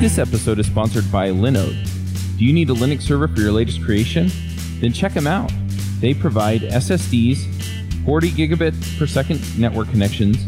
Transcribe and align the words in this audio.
This 0.00 0.18
episode 0.18 0.58
is 0.58 0.66
sponsored 0.66 1.12
by 1.12 1.28
Linode. 1.28 1.76
Do 2.38 2.44
you 2.46 2.54
need 2.54 2.70
a 2.70 2.72
Linux 2.72 3.02
server 3.02 3.28
for 3.28 3.38
your 3.38 3.52
latest 3.52 3.84
creation? 3.84 4.30
Then 4.80 4.94
check 4.94 5.12
them 5.12 5.26
out. 5.26 5.52
They 6.00 6.14
provide 6.14 6.62
SSDs, 6.62 8.04
40 8.06 8.30
gigabit 8.30 8.98
per 8.98 9.06
second 9.06 9.40
network 9.58 9.90
connections, 9.90 10.38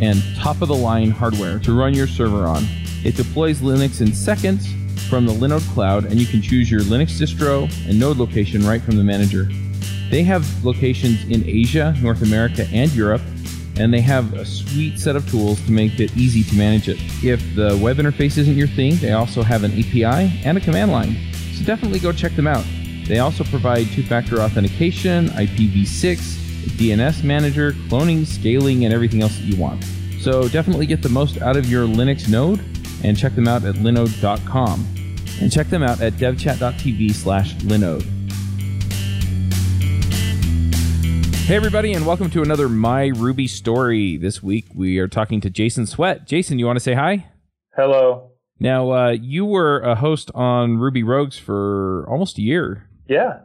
and 0.00 0.22
top 0.36 0.62
of 0.62 0.68
the 0.68 0.74
line 0.74 1.10
hardware 1.10 1.58
to 1.58 1.78
run 1.78 1.92
your 1.92 2.06
server 2.06 2.46
on. 2.46 2.64
It 3.04 3.14
deploys 3.14 3.60
Linux 3.60 4.00
in 4.00 4.14
seconds 4.14 4.66
from 5.08 5.26
the 5.26 5.32
Linode 5.32 5.66
cloud, 5.72 6.04
and 6.04 6.14
you 6.14 6.26
can 6.26 6.42
choose 6.42 6.70
your 6.70 6.80
Linux 6.82 7.18
distro 7.18 7.64
and 7.88 7.98
node 7.98 8.18
location 8.18 8.66
right 8.66 8.82
from 8.82 8.96
the 8.96 9.04
manager. 9.04 9.48
They 10.10 10.22
have 10.22 10.64
locations 10.64 11.24
in 11.24 11.48
Asia, 11.48 11.94
North 12.00 12.22
America, 12.22 12.66
and 12.72 12.90
Europe, 12.92 13.22
and 13.78 13.92
they 13.92 14.00
have 14.00 14.34
a 14.34 14.44
sweet 14.44 14.98
set 14.98 15.16
of 15.16 15.28
tools 15.30 15.64
to 15.66 15.72
make 15.72 15.98
it 16.00 16.16
easy 16.16 16.42
to 16.44 16.54
manage 16.56 16.88
it. 16.88 16.98
If 17.24 17.40
the 17.54 17.78
web 17.82 17.96
interface 17.96 18.36
isn't 18.38 18.54
your 18.54 18.68
thing, 18.68 18.96
they 18.96 19.12
also 19.12 19.42
have 19.42 19.64
an 19.64 19.72
API 19.72 20.42
and 20.44 20.58
a 20.58 20.60
command 20.60 20.92
line. 20.92 21.16
So 21.54 21.64
definitely 21.64 22.00
go 22.00 22.12
check 22.12 22.32
them 22.32 22.46
out. 22.46 22.64
They 23.06 23.20
also 23.20 23.44
provide 23.44 23.86
two 23.88 24.02
factor 24.02 24.40
authentication, 24.40 25.28
IPv6, 25.28 26.18
DNS 26.76 27.24
manager, 27.24 27.72
cloning, 27.88 28.26
scaling, 28.26 28.84
and 28.84 28.92
everything 28.92 29.22
else 29.22 29.36
that 29.38 29.44
you 29.44 29.56
want. 29.56 29.82
So 30.20 30.48
definitely 30.48 30.86
get 30.86 31.02
the 31.02 31.08
most 31.08 31.40
out 31.40 31.56
of 31.56 31.70
your 31.70 31.86
Linux 31.86 32.28
node 32.28 32.60
and 33.04 33.16
check 33.16 33.34
them 33.34 33.48
out 33.48 33.64
at 33.64 33.76
linode.com. 33.76 34.97
And 35.40 35.52
check 35.52 35.68
them 35.68 35.82
out 35.82 36.00
at 36.00 36.14
devchat.tv 36.14 37.12
slash 37.12 37.54
linode. 37.56 38.04
Hey, 41.46 41.56
everybody, 41.56 41.94
and 41.94 42.04
welcome 42.04 42.28
to 42.30 42.42
another 42.42 42.68
My 42.68 43.06
Ruby 43.06 43.46
story. 43.46 44.18
This 44.18 44.42
week 44.42 44.66
we 44.74 44.98
are 44.98 45.08
talking 45.08 45.40
to 45.40 45.48
Jason 45.48 45.86
Swett. 45.86 46.26
Jason, 46.26 46.58
you 46.58 46.66
want 46.66 46.76
to 46.76 46.80
say 46.80 46.92
hi? 46.94 47.28
Hello. 47.74 48.32
Now, 48.60 48.90
uh, 48.90 49.10
you 49.12 49.44
were 49.46 49.80
a 49.80 49.94
host 49.94 50.30
on 50.34 50.76
Ruby 50.76 51.02
Rogues 51.02 51.38
for 51.38 52.04
almost 52.08 52.36
a 52.36 52.42
year. 52.42 52.88
Yeah. 53.08 53.40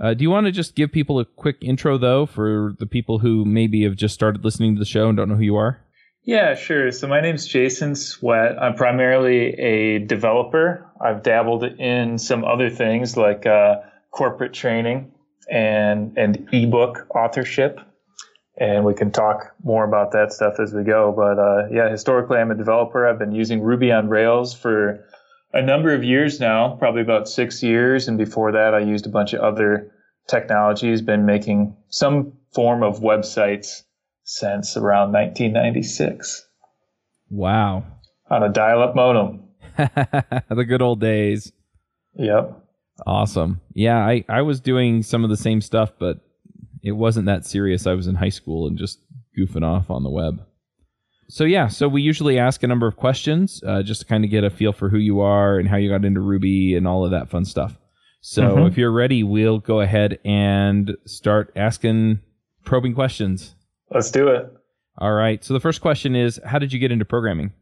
Uh, 0.00 0.14
do 0.14 0.22
you 0.22 0.30
want 0.30 0.46
to 0.46 0.52
just 0.52 0.74
give 0.76 0.92
people 0.92 1.18
a 1.18 1.24
quick 1.24 1.56
intro, 1.60 1.98
though, 1.98 2.26
for 2.26 2.74
the 2.78 2.86
people 2.86 3.18
who 3.18 3.44
maybe 3.44 3.82
have 3.84 3.96
just 3.96 4.14
started 4.14 4.44
listening 4.44 4.74
to 4.74 4.78
the 4.78 4.84
show 4.84 5.08
and 5.08 5.16
don't 5.16 5.28
know 5.28 5.36
who 5.36 5.42
you 5.42 5.56
are? 5.56 5.80
Yeah, 6.26 6.56
sure. 6.56 6.90
So 6.90 7.06
my 7.06 7.20
name's 7.20 7.46
Jason 7.46 7.94
Swett. 7.94 8.60
I'm 8.60 8.74
primarily 8.74 9.54
a 9.60 10.00
developer. 10.00 10.84
I've 11.00 11.22
dabbled 11.22 11.62
in 11.62 12.18
some 12.18 12.44
other 12.44 12.68
things 12.68 13.16
like 13.16 13.46
uh, 13.46 13.76
corporate 14.10 14.52
training 14.52 15.12
and 15.48 16.18
and 16.18 16.48
ebook 16.52 17.06
authorship, 17.14 17.78
and 18.58 18.84
we 18.84 18.92
can 18.92 19.12
talk 19.12 19.54
more 19.62 19.84
about 19.84 20.10
that 20.12 20.32
stuff 20.32 20.58
as 20.58 20.74
we 20.74 20.82
go. 20.82 21.14
But 21.16 21.38
uh, 21.38 21.68
yeah, 21.70 21.88
historically, 21.88 22.38
I'm 22.38 22.50
a 22.50 22.56
developer. 22.56 23.06
I've 23.06 23.20
been 23.20 23.30
using 23.30 23.62
Ruby 23.62 23.92
on 23.92 24.08
Rails 24.08 24.52
for 24.52 25.04
a 25.52 25.62
number 25.62 25.94
of 25.94 26.02
years 26.02 26.40
now, 26.40 26.74
probably 26.80 27.02
about 27.02 27.28
six 27.28 27.62
years, 27.62 28.08
and 28.08 28.18
before 28.18 28.50
that, 28.50 28.74
I 28.74 28.80
used 28.80 29.06
a 29.06 29.10
bunch 29.10 29.32
of 29.32 29.42
other 29.42 29.92
technologies. 30.26 31.02
Been 31.02 31.24
making 31.24 31.76
some 31.88 32.32
form 32.52 32.82
of 32.82 32.98
websites 32.98 33.84
since 34.26 34.76
around 34.76 35.12
1996. 35.12 36.44
Wow. 37.30 37.84
On 38.28 38.42
a 38.42 38.52
dial-up 38.52 38.94
modem. 38.94 39.48
the 39.76 40.64
good 40.68 40.82
old 40.82 41.00
days. 41.00 41.52
Yep. 42.16 42.62
Awesome. 43.06 43.60
Yeah, 43.72 43.98
I, 43.98 44.24
I 44.28 44.42
was 44.42 44.60
doing 44.60 45.02
some 45.02 45.22
of 45.22 45.30
the 45.30 45.36
same 45.36 45.60
stuff, 45.60 45.92
but 45.98 46.18
it 46.82 46.92
wasn't 46.92 47.26
that 47.26 47.46
serious. 47.46 47.86
I 47.86 47.94
was 47.94 48.06
in 48.06 48.16
high 48.16 48.30
school 48.30 48.66
and 48.66 48.76
just 48.76 48.98
goofing 49.38 49.64
off 49.64 49.90
on 49.90 50.02
the 50.02 50.10
web. 50.10 50.44
So, 51.28 51.44
yeah, 51.44 51.68
so 51.68 51.88
we 51.88 52.02
usually 52.02 52.38
ask 52.38 52.62
a 52.62 52.66
number 52.66 52.86
of 52.86 52.96
questions 52.96 53.62
uh, 53.66 53.82
just 53.82 54.02
to 54.02 54.06
kind 54.06 54.24
of 54.24 54.30
get 54.30 54.44
a 54.44 54.50
feel 54.50 54.72
for 54.72 54.88
who 54.88 54.98
you 54.98 55.20
are 55.20 55.58
and 55.58 55.68
how 55.68 55.76
you 55.76 55.90
got 55.90 56.04
into 56.04 56.20
Ruby 56.20 56.74
and 56.74 56.86
all 56.86 57.04
of 57.04 57.10
that 57.10 57.28
fun 57.28 57.44
stuff. 57.44 57.76
So, 58.20 58.42
mm-hmm. 58.42 58.66
if 58.66 58.78
you're 58.78 58.92
ready, 58.92 59.22
we'll 59.22 59.58
go 59.58 59.80
ahead 59.80 60.18
and 60.24 60.96
start 61.04 61.52
asking 61.54 62.20
probing 62.64 62.94
questions. 62.94 63.55
Let's 63.90 64.10
do 64.10 64.28
it. 64.28 64.52
All 64.98 65.12
right. 65.12 65.42
So, 65.44 65.54
the 65.54 65.60
first 65.60 65.80
question 65.80 66.16
is 66.16 66.40
How 66.44 66.58
did 66.58 66.72
you 66.72 66.78
get 66.78 66.92
into 66.92 67.04
programming? 67.04 67.52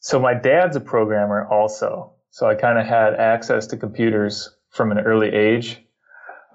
So, 0.00 0.18
my 0.18 0.34
dad's 0.34 0.76
a 0.76 0.80
programmer 0.80 1.46
also. 1.46 2.12
So, 2.30 2.48
I 2.48 2.54
kind 2.54 2.78
of 2.78 2.86
had 2.86 3.14
access 3.14 3.66
to 3.68 3.76
computers 3.76 4.50
from 4.70 4.90
an 4.90 4.98
early 4.98 5.28
age. 5.28 5.78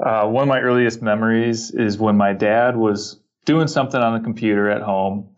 Uh, 0.04 0.28
one 0.28 0.44
of 0.44 0.48
my 0.48 0.60
earliest 0.60 1.02
memories 1.02 1.72
is 1.72 1.98
when 1.98 2.18
my 2.18 2.34
dad 2.34 2.76
was 2.76 3.20
doing 3.46 3.68
something 3.68 4.00
on 4.00 4.14
the 4.14 4.24
computer 4.24 4.70
at 4.70 4.82
home 4.82 5.30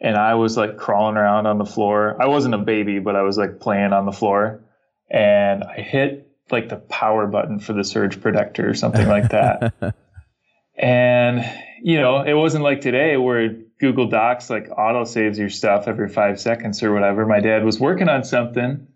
and 0.00 0.16
I 0.16 0.34
was 0.34 0.56
like 0.56 0.76
crawling 0.76 1.16
around 1.16 1.46
on 1.46 1.58
the 1.58 1.66
floor. 1.66 2.16
I 2.20 2.26
wasn't 2.26 2.54
a 2.54 2.58
baby, 2.58 2.98
but 2.98 3.16
I 3.16 3.22
was 3.22 3.36
like 3.36 3.60
playing 3.60 3.92
on 3.92 4.06
the 4.06 4.12
floor 4.12 4.64
and 5.10 5.62
I 5.62 5.80
hit 5.80 6.30
like 6.50 6.68
the 6.68 6.76
power 6.76 7.26
button 7.26 7.60
for 7.60 7.72
the 7.72 7.84
surge 7.84 8.20
protector 8.20 8.68
or 8.68 8.74
something 8.74 9.06
like 9.06 9.28
that. 9.30 9.74
and, 10.80 11.44
you 11.82 12.00
know, 12.00 12.22
it 12.22 12.34
wasn't 12.34 12.64
like 12.64 12.80
today 12.80 13.16
where 13.16 13.50
Google 13.78 14.08
Docs 14.08 14.50
like 14.50 14.68
auto 14.76 15.04
saves 15.04 15.38
your 15.38 15.50
stuff 15.50 15.86
every 15.86 16.08
five 16.08 16.40
seconds 16.40 16.82
or 16.82 16.92
whatever. 16.92 17.26
My 17.26 17.40
dad 17.40 17.64
was 17.64 17.78
working 17.78 18.08
on 18.08 18.24
something 18.24 18.86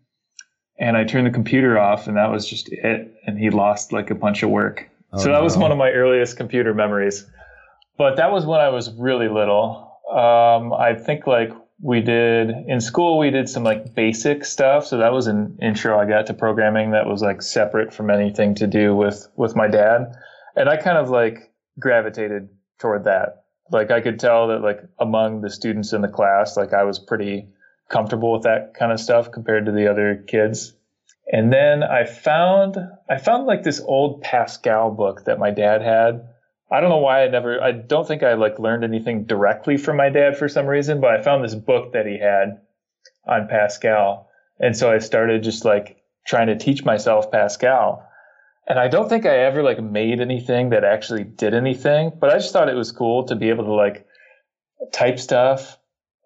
and 0.78 0.96
I 0.96 1.04
turned 1.04 1.26
the 1.26 1.30
computer 1.30 1.78
off, 1.78 2.08
and 2.08 2.16
that 2.16 2.30
was 2.30 2.48
just 2.48 2.68
it. 2.72 3.14
And 3.26 3.38
he 3.38 3.50
lost 3.50 3.92
like 3.92 4.10
a 4.10 4.14
bunch 4.14 4.42
of 4.42 4.50
work. 4.50 4.88
Oh, 5.12 5.18
so 5.18 5.24
that 5.26 5.38
no. 5.38 5.44
was 5.44 5.56
one 5.56 5.70
of 5.70 5.78
my 5.78 5.90
earliest 5.90 6.36
computer 6.36 6.74
memories. 6.74 7.26
But 7.96 8.16
that 8.16 8.32
was 8.32 8.44
when 8.44 8.60
I 8.60 8.70
was 8.70 8.92
really 8.92 9.28
little. 9.28 9.92
Um, 10.10 10.72
I 10.72 10.94
think 10.94 11.26
like 11.26 11.52
we 11.80 12.00
did 12.00 12.50
in 12.66 12.80
school, 12.80 13.18
we 13.18 13.30
did 13.30 13.48
some 13.48 13.62
like 13.62 13.94
basic 13.94 14.44
stuff. 14.44 14.86
So 14.86 14.98
that 14.98 15.12
was 15.12 15.28
an 15.28 15.58
intro 15.62 15.98
I 15.98 16.06
got 16.06 16.26
to 16.26 16.34
programming 16.34 16.90
that 16.90 17.06
was 17.06 17.22
like 17.22 17.40
separate 17.42 17.92
from 17.92 18.10
anything 18.10 18.56
to 18.56 18.66
do 18.66 18.96
with 18.96 19.28
with 19.36 19.54
my 19.54 19.68
dad. 19.68 20.12
And 20.56 20.68
I 20.68 20.76
kind 20.76 20.98
of 20.98 21.08
like 21.08 21.52
gravitated 21.78 22.48
toward 22.78 23.04
that. 23.04 23.44
Like 23.70 23.90
I 23.90 24.00
could 24.00 24.20
tell 24.20 24.48
that 24.48 24.60
like 24.60 24.80
among 24.98 25.40
the 25.40 25.50
students 25.50 25.92
in 25.92 26.02
the 26.02 26.08
class, 26.08 26.56
like 26.56 26.72
I 26.72 26.84
was 26.84 26.98
pretty 26.98 27.48
comfortable 27.88 28.32
with 28.32 28.42
that 28.42 28.74
kind 28.74 28.92
of 28.92 29.00
stuff 29.00 29.32
compared 29.32 29.66
to 29.66 29.72
the 29.72 29.90
other 29.90 30.24
kids. 30.26 30.74
And 31.26 31.52
then 31.52 31.82
I 31.82 32.04
found 32.04 32.76
I 33.08 33.18
found 33.18 33.46
like 33.46 33.62
this 33.62 33.80
old 33.80 34.22
Pascal 34.22 34.90
book 34.90 35.24
that 35.24 35.38
my 35.38 35.50
dad 35.50 35.82
had. 35.82 36.28
I 36.70 36.80
don't 36.80 36.90
know 36.90 36.98
why 36.98 37.24
I 37.24 37.28
never 37.28 37.62
I 37.62 37.72
don't 37.72 38.06
think 38.06 38.22
I 38.22 38.34
like 38.34 38.58
learned 38.58 38.84
anything 38.84 39.24
directly 39.24 39.76
from 39.76 39.96
my 39.96 40.10
dad 40.10 40.36
for 40.36 40.48
some 40.48 40.66
reason, 40.66 41.00
but 41.00 41.10
I 41.10 41.22
found 41.22 41.42
this 41.42 41.54
book 41.54 41.92
that 41.92 42.06
he 42.06 42.18
had 42.18 42.60
on 43.26 43.48
Pascal. 43.48 44.28
And 44.60 44.76
so 44.76 44.90
I 44.90 44.98
started 44.98 45.42
just 45.42 45.64
like 45.64 46.02
trying 46.26 46.48
to 46.48 46.56
teach 46.56 46.84
myself 46.84 47.30
Pascal. 47.30 48.06
And 48.66 48.78
I 48.78 48.88
don't 48.88 49.08
think 49.08 49.26
I 49.26 49.36
ever 49.40 49.62
like 49.62 49.82
made 49.82 50.20
anything 50.20 50.70
that 50.70 50.84
actually 50.84 51.24
did 51.24 51.54
anything, 51.54 52.12
but 52.18 52.30
I 52.30 52.34
just 52.34 52.52
thought 52.52 52.68
it 52.68 52.74
was 52.76 52.92
cool 52.92 53.24
to 53.24 53.36
be 53.36 53.50
able 53.50 53.64
to 53.64 53.74
like 53.74 54.06
type 54.92 55.18
stuff 55.18 55.76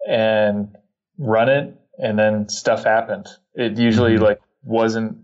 and 0.07 0.75
run 1.17 1.49
it 1.49 1.75
and 1.97 2.17
then 2.17 2.47
stuff 2.47 2.83
happened. 2.83 3.27
It 3.55 3.77
usually 3.77 4.13
mm-hmm. 4.13 4.23
like 4.23 4.41
wasn't 4.63 5.17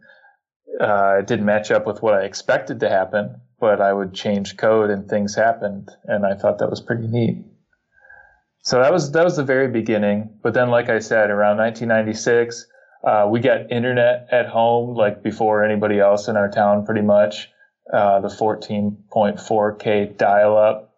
uh, 0.79 1.17
it 1.19 1.27
didn't 1.27 1.45
match 1.45 1.71
up 1.71 1.87
with 1.87 2.01
what 2.01 2.13
I 2.13 2.23
expected 2.23 2.81
to 2.81 2.89
happen, 2.89 3.39
but 3.59 3.81
I 3.81 3.93
would 3.93 4.13
change 4.13 4.57
code 4.57 4.89
and 4.89 5.07
things 5.07 5.33
happened, 5.35 5.89
and 6.03 6.25
I 6.25 6.35
thought 6.35 6.59
that 6.59 6.69
was 6.69 6.81
pretty 6.81 7.07
neat. 7.07 7.45
So 8.61 8.79
that 8.81 8.91
was 8.91 9.11
that 9.11 9.23
was 9.23 9.37
the 9.37 9.43
very 9.43 9.67
beginning. 9.69 10.37
But 10.43 10.53
then, 10.53 10.69
like 10.69 10.89
I 10.89 10.99
said, 10.99 11.29
around 11.29 11.57
1996, 11.57 12.67
uh, 13.03 13.27
we 13.29 13.39
got 13.39 13.71
internet 13.71 14.27
at 14.31 14.47
home, 14.47 14.95
like 14.95 15.23
before 15.23 15.63
anybody 15.63 15.99
else 15.99 16.27
in 16.27 16.37
our 16.37 16.49
town, 16.49 16.85
pretty 16.85 17.01
much. 17.01 17.49
Uh, 17.91 18.19
the 18.19 18.29
14.4k 18.29 20.17
dial-up, 20.17 20.95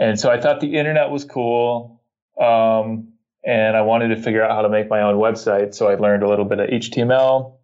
and 0.00 0.18
so 0.18 0.28
I 0.30 0.40
thought 0.40 0.58
the 0.60 0.74
internet 0.74 1.10
was 1.10 1.24
cool. 1.24 2.02
Um, 2.40 3.12
and 3.44 3.76
I 3.76 3.82
wanted 3.82 4.08
to 4.08 4.16
figure 4.16 4.44
out 4.44 4.50
how 4.50 4.62
to 4.62 4.68
make 4.68 4.90
my 4.90 5.02
own 5.02 5.14
website. 5.16 5.74
So 5.74 5.88
I 5.88 5.94
learned 5.94 6.22
a 6.22 6.28
little 6.28 6.44
bit 6.44 6.60
of 6.60 6.68
HTML. 6.68 7.54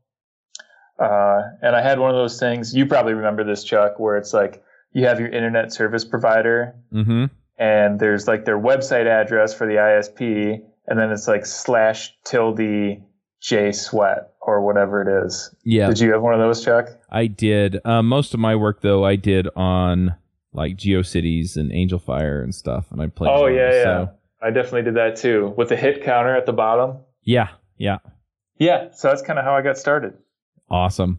Uh, 0.99 1.43
and 1.61 1.75
I 1.75 1.83
had 1.83 1.99
one 1.99 2.11
of 2.11 2.17
those 2.17 2.39
things. 2.39 2.75
You 2.75 2.87
probably 2.87 3.15
remember 3.15 3.45
this, 3.45 3.65
Chuck, 3.65 3.99
where 3.99 4.17
it's 4.17 4.33
like 4.33 4.63
you 4.93 5.07
have 5.07 5.19
your 5.19 5.29
internet 5.29 5.73
service 5.73 6.05
provider, 6.05 6.77
mm-hmm. 6.93 7.25
and 7.59 7.99
there's 7.99 8.29
like 8.29 8.45
their 8.45 8.59
website 8.59 9.07
address 9.07 9.53
for 9.53 9.67
the 9.67 9.75
ISP, 9.75 10.61
and 10.87 10.99
then 10.99 11.11
it's 11.11 11.27
like 11.27 11.47
slash 11.47 12.15
tilde 12.25 13.03
J 13.45 13.73
sweat 13.73 14.33
or 14.41 14.63
whatever 14.63 15.03
it 15.03 15.27
is. 15.27 15.55
Yeah. 15.65 15.89
Did 15.89 16.01
you 16.01 16.13
have 16.13 16.23
one 16.23 16.33
of 16.33 16.41
those, 16.41 16.65
Chuck? 16.65 16.89
I 17.11 17.27
did. 17.27 17.79
Um, 17.85 18.09
most 18.09 18.33
of 18.33 18.41
my 18.41 18.57
work 18.57 18.81
though, 18.81 19.05
I 19.05 19.17
did 19.17 19.49
on 19.55 20.15
like 20.55 20.77
GeoCities 20.77 21.57
and 21.57 21.71
Angelfire 21.71 22.43
and 22.43 22.55
stuff, 22.55 22.87
and 22.91 23.03
I 23.03 23.09
played. 23.09 23.31
Oh 23.31 23.47
yeah, 23.47 23.71
yeah. 23.71 23.83
So 23.83 24.11
I 24.43 24.51
definitely 24.51 24.83
did 24.83 24.95
that 24.95 25.17
too 25.17 25.53
with 25.59 25.69
the 25.69 25.77
hit 25.77 26.03
counter 26.03 26.35
at 26.35 26.47
the 26.47 26.55
bottom. 26.55 26.97
Yeah, 27.23 27.49
yeah. 27.77 27.99
Yeah, 28.57 28.89
so 28.93 29.09
that's 29.09 29.21
kind 29.21 29.39
of 29.39 29.45
how 29.45 29.55
I 29.55 29.61
got 29.63 29.77
started. 29.77 30.15
Awesome. 30.71 31.19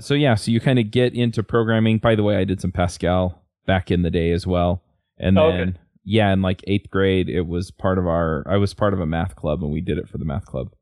So 0.00 0.14
yeah, 0.14 0.34
so 0.34 0.50
you 0.50 0.58
kind 0.58 0.80
of 0.80 0.90
get 0.90 1.14
into 1.14 1.42
programming. 1.44 1.98
By 1.98 2.16
the 2.16 2.22
way, 2.24 2.36
I 2.38 2.44
did 2.44 2.60
some 2.60 2.72
Pascal 2.72 3.40
back 3.66 3.90
in 3.92 4.02
the 4.02 4.10
day 4.10 4.32
as 4.32 4.46
well. 4.48 4.82
And 5.18 5.38
Oh, 5.38 5.52
then 5.52 5.60
okay. 5.68 5.78
yeah, 6.02 6.32
in 6.32 6.42
like 6.42 6.64
eighth 6.66 6.90
grade, 6.90 7.28
it 7.28 7.42
was 7.42 7.70
part 7.70 7.98
of 7.98 8.06
our. 8.08 8.42
I 8.48 8.56
was 8.56 8.74
part 8.74 8.94
of 8.94 9.00
a 9.00 9.06
math 9.06 9.36
club, 9.36 9.62
and 9.62 9.70
we 9.72 9.80
did 9.80 9.98
it 9.98 10.08
for 10.08 10.18
the 10.18 10.24
math 10.24 10.46
club. 10.46 10.72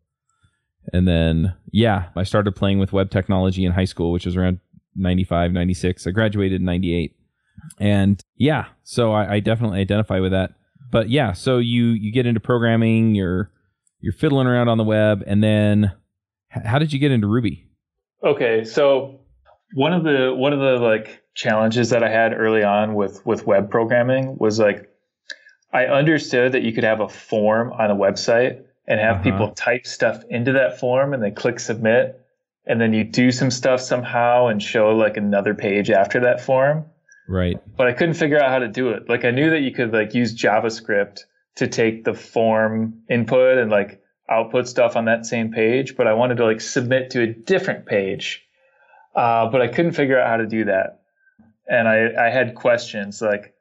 And 0.93 1.07
then 1.07 1.55
yeah, 1.73 2.09
I 2.17 2.25
started 2.25 2.55
playing 2.57 2.79
with 2.79 2.93
web 2.93 3.11
technology 3.11 3.65
in 3.65 3.73
high 3.73 3.85
school, 3.85 4.13
which 4.13 4.27
was 4.27 4.37
around 4.37 4.61
95, 4.97 5.53
96. 5.53 6.07
I 6.07 6.11
graduated 6.11 6.61
in 6.61 6.65
98. 6.65 7.17
And 7.79 8.21
yeah, 8.37 8.67
so 8.83 9.13
I, 9.13 9.35
I 9.35 9.41
definitely 9.41 9.81
identify 9.81 10.21
with 10.21 10.33
that. 10.33 10.53
But 10.91 11.09
yeah, 11.09 11.33
so 11.33 11.59
you 11.59 11.87
you 11.89 12.13
get 12.13 12.27
into 12.27 12.41
programming, 12.41 13.15
you're 13.15 13.51
you're 14.01 14.13
fiddling 14.13 14.47
around 14.47 14.69
on 14.69 14.79
the 14.79 14.85
web, 14.85 15.23
and 15.27 15.43
then 15.43 15.93
how 16.49 16.79
did 16.79 16.93
you 16.93 16.99
get 16.99 17.13
into 17.13 17.27
Ruby? 17.27 17.67
Okay, 18.25 18.65
so 18.65 19.21
one 19.75 19.93
of 19.93 20.05
the 20.05 20.35
one 20.35 20.53
of 20.53 20.59
the 20.59 20.85
like 20.85 21.23
challenges 21.35 21.91
that 21.91 22.03
I 22.03 22.11
had 22.11 22.33
early 22.33 22.65
on 22.65 22.95
with 22.95 23.25
with 23.25 23.47
web 23.47 23.71
programming 23.71 24.37
was 24.39 24.59
like 24.59 24.89
I 25.73 25.87
understood 25.87 26.53
that 26.53 26.63
you 26.63 26.73
could 26.73 26.85
have 26.85 27.01
a 27.01 27.09
form 27.09 27.73
on 27.73 27.91
a 27.91 27.95
website 27.95 28.65
and 28.91 29.01
have 29.01 29.17
Uh-huh. 29.17 29.23
people 29.25 29.49
type 29.53 29.87
stuff 29.87 30.23
into 30.29 30.53
that 30.53 30.79
form 30.79 31.15
and 31.15 31.23
then 31.23 31.35
click 31.35 31.59
submit 31.61 32.21
and 32.67 32.79
then 32.81 32.93
you 32.93 33.05
do 33.05 33.31
some 33.31 33.51
stuff 33.51 33.81
somehow 33.81 34.49
and 34.49 34.63
show 34.63 34.91
like 34.91 35.17
another 35.17 35.55
page 35.55 35.91
after 35.91 36.21
that 36.21 36.41
form 36.43 36.85
Right. 37.29 37.59
but 37.79 37.87
I 37.87 37.93
couldn't 37.93 38.15
figure 38.15 38.39
out 38.43 38.51
how 38.51 38.59
to 38.59 38.69
do 38.69 38.91
it. 38.91 39.09
Like 39.09 39.25
I 39.25 39.31
knew 39.31 39.49
that 39.51 39.61
you 39.61 39.73
could 39.73 39.93
like 39.93 40.13
use 40.15 40.35
JavaScript 40.37 41.21
to 41.57 41.67
take 41.69 42.05
the 42.05 42.15
form 42.15 43.03
input 43.09 43.57
and 43.59 43.71
like 43.71 44.03
output 44.29 44.67
stuff 44.69 44.97
on 44.97 45.05
that 45.07 45.25
same 45.27 45.53
page, 45.53 45.97
but 45.97 46.07
I 46.07 46.15
wanted 46.15 46.37
to 46.39 46.45
like 46.45 46.61
submit 46.61 47.11
to 47.11 47.23
a 47.23 47.27
different 47.29 47.87
page. 47.87 48.45
Uh, 49.15 49.47
but 49.51 49.61
I 49.61 49.69
couldn't 49.69 49.93
figure 49.93 50.19
out 50.21 50.29
how 50.29 50.37
to 50.39 50.47
do 50.47 50.65
that. 50.65 51.03
And 51.69 51.87
I, 51.89 52.27
I 52.27 52.31
had 52.31 52.55
questions 52.55 53.21
like, 53.23 53.55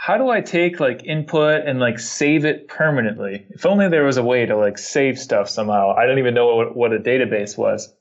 how 0.00 0.16
do 0.16 0.30
I 0.30 0.40
take 0.40 0.80
like 0.80 1.04
input 1.04 1.66
and 1.66 1.80
like 1.80 1.98
save 1.98 2.44
it 2.44 2.68
permanently? 2.68 3.46
If 3.50 3.66
only 3.66 3.88
there 3.88 4.04
was 4.04 4.16
a 4.16 4.22
way 4.22 4.46
to 4.46 4.56
like 4.56 4.78
save 4.78 5.18
stuff 5.18 5.48
somehow. 5.50 5.94
I 5.94 6.06
don't 6.06 6.18
even 6.18 6.34
know 6.34 6.54
what, 6.54 6.76
what 6.76 6.92
a 6.92 6.98
database 6.98 7.58
was 7.58 7.92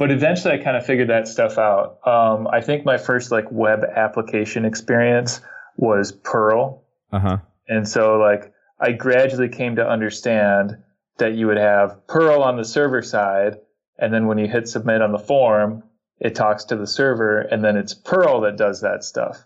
but 0.00 0.10
eventually 0.10 0.54
I 0.54 0.64
kind 0.64 0.78
of 0.78 0.86
figured 0.86 1.10
that 1.10 1.28
stuff 1.28 1.58
out. 1.58 1.98
Um, 2.08 2.48
I 2.50 2.62
think 2.62 2.86
my 2.86 2.96
first 2.96 3.30
like 3.30 3.44
web 3.52 3.84
application 3.84 4.64
experience 4.64 5.42
was 5.76 6.10
Perl. 6.10 6.82
Uh 7.12 7.18
huh. 7.18 7.38
And 7.68 7.86
so 7.86 8.16
like 8.16 8.50
I 8.80 8.92
gradually 8.92 9.50
came 9.50 9.76
to 9.76 9.86
understand 9.86 10.78
that 11.18 11.34
you 11.34 11.46
would 11.48 11.58
have 11.58 12.06
Perl 12.06 12.42
on 12.42 12.56
the 12.56 12.64
server 12.64 13.02
side. 13.02 13.58
And 13.98 14.10
then 14.10 14.26
when 14.26 14.38
you 14.38 14.48
hit 14.48 14.68
submit 14.68 15.02
on 15.02 15.12
the 15.12 15.18
form, 15.18 15.82
it 16.18 16.34
talks 16.34 16.64
to 16.64 16.76
the 16.76 16.86
server 16.86 17.38
and 17.38 17.62
then 17.62 17.76
it's 17.76 17.92
Perl 17.92 18.40
that 18.40 18.56
does 18.56 18.80
that 18.80 19.04
stuff. 19.04 19.44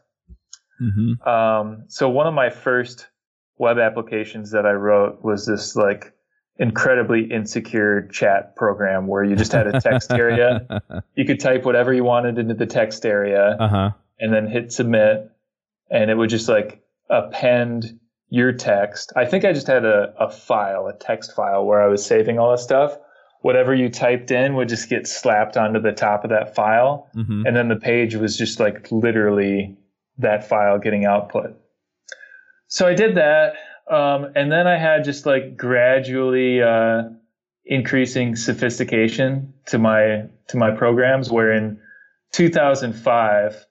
Mm-hmm. 0.80 1.28
Um, 1.28 1.84
so 1.88 2.08
one 2.08 2.26
of 2.26 2.34
my 2.34 2.50
first 2.50 3.08
web 3.58 3.78
applications 3.78 4.50
that 4.50 4.66
I 4.66 4.72
wrote 4.72 5.22
was 5.22 5.46
this 5.46 5.76
like 5.76 6.12
incredibly 6.58 7.24
insecure 7.24 8.08
chat 8.08 8.54
program 8.56 9.06
where 9.06 9.24
you 9.24 9.34
just 9.36 9.52
had 9.52 9.66
a 9.66 9.80
text 9.80 10.12
area. 10.12 10.66
You 11.16 11.24
could 11.24 11.38
type 11.38 11.64
whatever 11.64 11.92
you 11.94 12.02
wanted 12.02 12.38
into 12.38 12.54
the 12.54 12.66
text 12.66 13.06
area 13.06 13.56
uh 13.60 13.68
huh. 13.68 13.90
and 14.18 14.32
then 14.32 14.48
hit 14.48 14.72
submit 14.72 15.30
and 15.90 16.10
it 16.10 16.16
would 16.16 16.28
just 16.30 16.48
like 16.48 16.82
append 17.08 17.98
your 18.30 18.52
text. 18.52 19.12
I 19.14 19.24
think 19.24 19.44
I 19.44 19.52
just 19.52 19.68
had 19.68 19.84
a, 19.84 20.12
a 20.18 20.28
file, 20.28 20.86
a 20.86 20.98
text 20.98 21.34
file 21.34 21.64
where 21.64 21.80
I 21.80 21.86
was 21.86 22.04
saving 22.04 22.38
all 22.38 22.50
this 22.50 22.64
stuff. 22.64 22.96
Whatever 23.42 23.74
you 23.74 23.88
typed 23.88 24.30
in 24.32 24.54
would 24.54 24.68
just 24.68 24.88
get 24.88 25.06
slapped 25.06 25.56
onto 25.56 25.80
the 25.80 25.92
top 25.92 26.24
of 26.24 26.30
that 26.30 26.54
file. 26.54 27.08
Mm-hmm. 27.14 27.46
And 27.46 27.56
then 27.56 27.68
the 27.68 27.76
page 27.76 28.16
was 28.16 28.36
just 28.36 28.58
like 28.58 28.90
literally 28.90 29.76
that 30.18 30.48
file 30.48 30.78
getting 30.78 31.04
output. 31.04 31.56
So 32.68 32.86
I 32.86 32.94
did 32.94 33.16
that. 33.16 33.54
Um, 33.90 34.32
and 34.34 34.50
then 34.50 34.66
I 34.66 34.78
had 34.78 35.04
just 35.04 35.26
like 35.26 35.56
gradually 35.56 36.62
uh, 36.62 37.02
increasing 37.64 38.36
sophistication 38.36 39.54
to 39.66 39.78
my 39.78 40.24
to 40.48 40.56
my 40.56 40.70
programs. 40.70 41.30
Where 41.30 41.52
in 41.52 41.80
2005, 42.32 43.66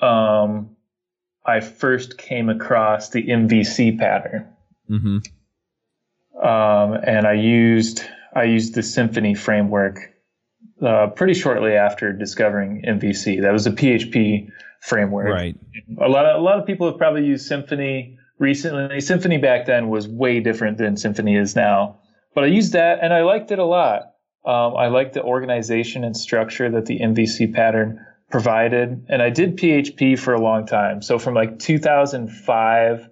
um, 0.00 0.76
I 1.44 1.60
first 1.60 2.18
came 2.18 2.50
across 2.50 3.10
the 3.10 3.22
MVC 3.26 3.98
pattern, 3.98 4.48
Mm-hmm. 4.90 6.46
um, 6.46 6.92
and 7.02 7.26
I 7.26 7.32
used 7.32 8.04
I 8.34 8.44
used 8.44 8.74
the 8.74 8.82
Symfony 8.82 9.36
framework 9.36 10.11
uh, 10.82 11.08
pretty 11.08 11.34
shortly 11.34 11.72
after 11.72 12.12
discovering 12.12 12.82
MVC. 12.86 13.42
That 13.42 13.52
was 13.52 13.66
a 13.66 13.70
PHP 13.70 14.48
framework. 14.80 15.28
Right. 15.28 15.56
A 16.00 16.08
lot 16.08 16.26
of 16.26 16.40
a 16.40 16.44
lot 16.44 16.58
of 16.58 16.66
people 16.66 16.88
have 16.88 16.98
probably 16.98 17.24
used 17.24 17.50
Symfony 17.50 18.16
recently. 18.38 18.96
Symfony 18.96 19.40
back 19.40 19.66
then 19.66 19.88
was 19.88 20.08
way 20.08 20.40
different 20.40 20.78
than 20.78 20.96
Symfony 20.96 21.40
is 21.40 21.54
now. 21.54 22.00
But 22.34 22.44
I 22.44 22.46
used 22.48 22.72
that 22.72 22.98
and 23.02 23.12
I 23.12 23.22
liked 23.22 23.50
it 23.50 23.58
a 23.58 23.64
lot. 23.64 24.12
Um, 24.44 24.76
I 24.76 24.88
liked 24.88 25.14
the 25.14 25.22
organization 25.22 26.02
and 26.02 26.16
structure 26.16 26.70
that 26.70 26.86
the 26.86 26.98
MVC 26.98 27.54
pattern 27.54 28.04
provided. 28.30 29.06
And 29.08 29.22
I 29.22 29.30
did 29.30 29.56
PHP 29.56 30.18
for 30.18 30.34
a 30.34 30.40
long 30.40 30.66
time. 30.66 31.02
So 31.02 31.18
from 31.18 31.34
like 31.34 31.60
2005 31.60 33.08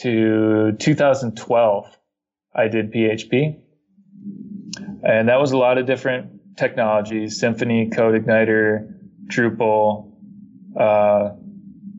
to 0.00 0.72
2012, 0.78 1.98
I 2.54 2.68
did 2.68 2.92
PHP. 2.92 3.60
And 5.02 5.28
that 5.28 5.40
was 5.40 5.52
a 5.52 5.56
lot 5.56 5.78
of 5.78 5.86
different 5.86 6.37
technologies 6.58 7.40
Symfony, 7.40 7.90
CodeIgniter, 7.92 8.92
Drupal, 9.26 10.12
uh, 10.78 11.30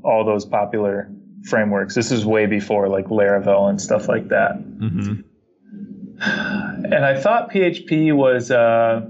all 0.04 0.26
those 0.26 0.46
popular 0.46 1.12
frameworks. 1.46 1.96
This 1.96 2.12
is 2.12 2.26
way 2.26 2.46
before 2.46 2.90
like 2.90 3.06
Laravel 3.06 3.70
and 3.70 3.82
stuff 3.82 4.08
like 4.08 4.28
that. 4.30 4.58
Mm-hmm. 4.58 5.22
And 6.22 7.06
I 7.06 7.20
thought 7.20 7.52
PHP 7.52 8.14
was, 8.14 8.52
uh, 8.52 9.10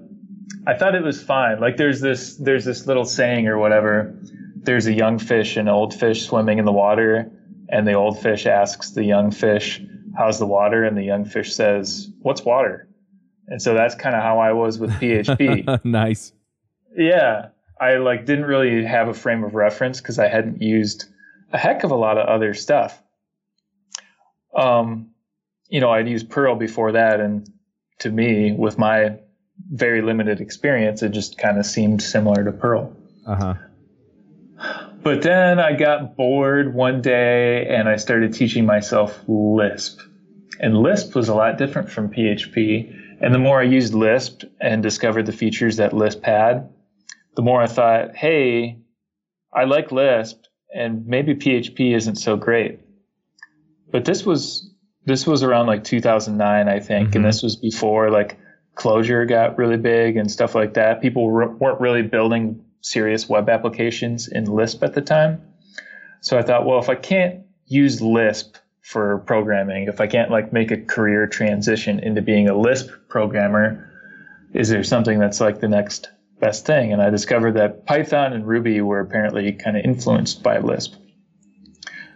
I 0.67 0.73
thought 0.75 0.95
it 0.95 1.03
was 1.03 1.21
fine. 1.21 1.59
Like 1.59 1.77
there's 1.77 2.01
this, 2.01 2.35
there's 2.37 2.65
this 2.65 2.85
little 2.85 3.05
saying 3.05 3.47
or 3.47 3.57
whatever. 3.57 4.15
There's 4.61 4.85
a 4.85 4.93
young 4.93 5.17
fish 5.17 5.57
and 5.57 5.69
old 5.69 5.93
fish 5.93 6.27
swimming 6.27 6.59
in 6.59 6.65
the 6.65 6.71
water, 6.71 7.31
and 7.69 7.87
the 7.87 7.93
old 7.93 8.21
fish 8.21 8.45
asks 8.45 8.91
the 8.91 9.05
young 9.05 9.31
fish, 9.31 9.81
"How's 10.17 10.37
the 10.37 10.45
water?" 10.45 10.83
And 10.83 10.97
the 10.97 11.03
young 11.03 11.23
fish 11.23 11.53
says, 11.53 12.11
"What's 12.19 12.43
water?" 12.43 12.88
And 13.49 13.61
so 13.61 13.73
that's 13.73 13.95
kind 13.95 14.15
of 14.15 14.21
how 14.21 14.39
I 14.39 14.53
was 14.53 14.77
with 14.77 14.91
PHP. 14.91 15.83
nice. 15.83 16.31
Yeah, 16.95 17.49
I 17.79 17.95
like 17.97 18.25
didn't 18.25 18.45
really 18.45 18.85
have 18.85 19.07
a 19.07 19.13
frame 19.13 19.43
of 19.43 19.55
reference 19.55 19.99
because 19.99 20.19
I 20.19 20.27
hadn't 20.27 20.61
used 20.61 21.06
a 21.51 21.57
heck 21.57 21.83
of 21.83 21.91
a 21.91 21.95
lot 21.95 22.18
of 22.18 22.27
other 22.27 22.53
stuff. 22.53 23.01
Um, 24.56 25.11
you 25.68 25.79
know, 25.79 25.91
I'd 25.91 26.07
used 26.07 26.29
Perl 26.29 26.56
before 26.56 26.94
that, 26.94 27.19
and 27.19 27.51
to 27.99 28.09
me, 28.09 28.51
with 28.51 28.77
my 28.77 29.19
very 29.71 30.01
limited 30.01 30.41
experience, 30.41 31.03
it 31.03 31.09
just 31.09 31.37
kind 31.37 31.57
of 31.57 31.65
seemed 31.65 32.01
similar 32.01 32.44
to 32.44 32.51
Perl. 32.51 32.95
Uh 33.25 33.35
huh. 33.35 33.53
But 35.01 35.21
then 35.21 35.59
I 35.59 35.73
got 35.73 36.18
bored 36.18 36.73
one 36.73 37.01
day 37.01 37.68
and 37.68 37.87
I 37.87 37.95
started 37.95 38.33
teaching 38.33 38.65
myself 38.65 39.18
Lisp. 39.27 40.01
And 40.59 40.77
Lisp 40.77 41.15
was 41.15 41.29
a 41.29 41.35
lot 41.35 41.57
different 41.57 41.89
from 41.89 42.09
PHP. 42.09 42.98
And 43.21 43.33
the 43.33 43.40
more 43.40 43.59
I 43.59 43.64
used 43.64 43.94
Lisp 43.94 44.44
and 44.61 44.81
discovered 44.81 45.26
the 45.26 45.31
features 45.31 45.78
that 45.78 45.94
Lisp 45.94 46.23
had, 46.23 46.69
the 47.35 47.42
more 47.42 47.61
I 47.61 47.68
thought, 47.68 48.16
hey, 48.16 48.78
I 49.54 49.66
like 49.66 49.92
Lisp 49.92 50.44
and 50.73 51.06
maybe 51.07 51.35
PHP 51.35 51.95
isn't 51.95 52.16
so 52.18 52.35
great. 52.38 52.80
But 53.92 54.06
this 54.06 54.26
was 54.26 54.66
this 55.06 55.26
was 55.26 55.42
around 55.42 55.66
like 55.66 55.83
2009, 55.83 56.68
I 56.68 56.80
think, 56.80 57.09
Mhm. 57.09 57.16
and 57.16 57.26
this 57.26 57.42
was 57.42 57.56
before 57.56 58.11
like 58.11 58.38
Clojure 58.76 59.28
got 59.28 59.57
really 59.57 59.78
big 59.78 60.18
and 60.18 60.30
stuff 60.30 60.54
like 60.54 60.76
that. 60.76 61.02
People 61.02 61.31
re- 61.31 61.47
weren't 61.47 61.80
really 61.81 62.04
building 62.04 62.64
serious 62.81 63.28
web 63.28 63.49
applications 63.49 64.28
in 64.28 64.45
Lisp 64.45 64.83
at 64.83 64.94
the 64.94 65.02
time. 65.02 65.42
So 66.21 66.38
I 66.38 66.44
thought, 66.44 66.66
well, 66.66 66.80
if 66.80 66.90
I 66.90 66.95
can't 66.95 67.42
use 67.66 68.02
Lisp 68.02 68.56
for 68.81 69.19
programming, 69.19 69.88
if 69.88 70.02
I 70.02 70.07
can't 70.07 70.31
like 70.31 70.54
make 70.54 70.71
a 70.71 70.78
career 70.78 71.28
transition 71.28 72.00
into 72.00 72.21
being 72.21 72.50
a 72.50 72.57
Lisp 72.57 72.90
programmer, 73.07 73.90
is 74.54 74.69
there 74.69 74.83
something 74.83 75.19
that's 75.19 75.42
like 75.42 75.59
the 75.59 75.68
next 75.68 76.09
best 76.40 76.66
thing? 76.66 76.94
And 76.94 77.02
I 77.02 77.09
discovered 77.09 77.54
that 77.54 77.86
Python 77.86 78.33
and 78.33 78.48
Ruby 78.48 78.81
were 78.81 79.00
apparently 79.00 79.52
kind 79.54 79.78
of 79.78 79.83
influenced 79.83 80.42
by 80.42 80.59
Lisp. 80.59 80.95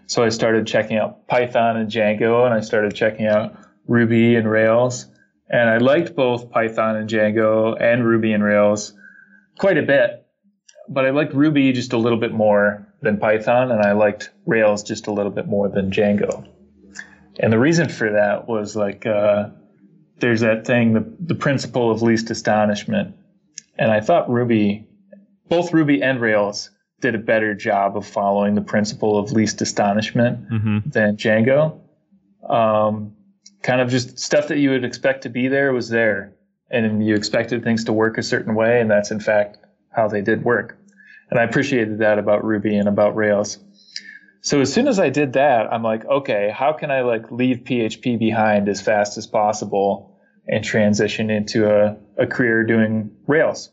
So 0.08 0.24
I 0.24 0.30
started 0.30 0.68
checking 0.68 0.98
out 0.98 1.28
Python 1.28 1.78
and 1.78 1.90
Django, 1.90 2.46
and 2.46 2.54
I 2.54 2.60
started 2.62 2.96
checking 2.96 3.28
out 3.28 3.56
Ruby 3.88 4.36
and 4.36 4.50
Rails. 4.50 5.08
And 5.50 5.70
I 5.70 5.78
liked 5.78 6.16
both 6.16 6.50
Python 6.50 6.96
and 6.96 7.10
Django 7.10 7.80
and 7.80 8.06
Ruby 8.06 8.34
and 8.34 8.44
Rails 8.44 8.94
quite 9.60 9.78
a 9.78 9.84
bit. 9.84 10.26
But 10.90 11.06
I 11.06 11.12
liked 11.12 11.34
Ruby 11.34 11.72
just 11.72 11.94
a 11.94 11.98
little 11.98 12.18
bit 12.18 12.34
more 12.34 12.88
than 13.04 13.18
Python, 13.18 13.72
and 13.72 13.82
I 13.82 13.92
liked 13.92 14.32
Rails 14.46 14.84
just 14.84 15.08
a 15.08 15.12
little 15.12 15.32
bit 15.32 15.48
more 15.48 15.70
than 15.70 15.92
Django. 15.92 16.48
And 17.40 17.52
the 17.52 17.60
reason 17.60 17.90
for 17.90 18.12
that 18.12 18.48
was 18.48 18.76
like 18.76 19.06
uh, 19.06 19.50
there's 20.20 20.42
that 20.42 20.66
thing, 20.66 20.94
the, 20.94 21.06
the 21.20 21.36
principle 21.36 21.92
of 21.92 22.02
least 22.02 22.30
astonishment. 22.32 23.16
And 23.78 23.92
I 23.92 24.02
thought 24.02 24.30
Ruby, 24.30 24.88
both 25.50 25.74
Ruby 25.74 26.02
and 26.02 26.22
Rails, 26.22 26.70
did 27.02 27.16
a 27.16 27.20
better 27.20 27.54
job 27.54 27.98
of 27.98 28.08
following 28.08 28.56
the 28.56 28.62
principle 28.62 29.18
of 29.18 29.32
least 29.32 29.62
astonishment 29.62 30.50
mm-hmm. 30.50 30.90
than 30.90 31.18
Django. 31.18 31.80
Um, 32.48 33.16
kind 33.62 33.82
of 33.82 33.90
just 33.90 34.20
stuff 34.20 34.48
that 34.48 34.60
you 34.60 34.70
would 34.70 34.86
expect 34.86 35.24
to 35.24 35.30
be 35.30 35.48
there 35.48 35.74
was 35.74 35.90
there, 35.90 36.34
and 36.70 37.06
you 37.06 37.16
expected 37.16 37.64
things 37.64 37.84
to 37.86 37.94
work 37.94 38.18
a 38.18 38.24
certain 38.24 38.56
way, 38.56 38.80
and 38.80 38.90
that's 38.90 39.12
in 39.12 39.20
fact 39.20 39.58
how 39.90 40.08
they 40.08 40.22
did 40.22 40.44
work. 40.44 40.78
And 41.34 41.40
I 41.40 41.46
appreciated 41.46 41.98
that 41.98 42.20
about 42.20 42.46
Ruby 42.46 42.78
and 42.78 42.88
about 42.88 43.16
Rails. 43.16 43.58
So 44.42 44.62
as 44.62 44.72
soon 44.72 44.88
as 44.88 45.00
I 45.00 45.10
did 45.10 45.34
that, 45.34 45.66
I'm 45.74 45.82
like, 45.82 46.06
okay, 46.06 46.54
how 46.56 46.74
can 46.74 46.92
I 46.92 47.02
like 47.02 47.32
leave 47.32 47.64
PHP 47.64 48.20
behind 48.20 48.70
as 48.70 48.82
fast 48.82 49.18
as 49.18 49.26
possible 49.26 50.16
and 50.48 50.64
transition 50.64 51.32
into 51.32 51.68
a, 51.68 51.98
a 52.20 52.28
career 52.28 52.64
doing 52.64 53.10
Rails? 53.26 53.72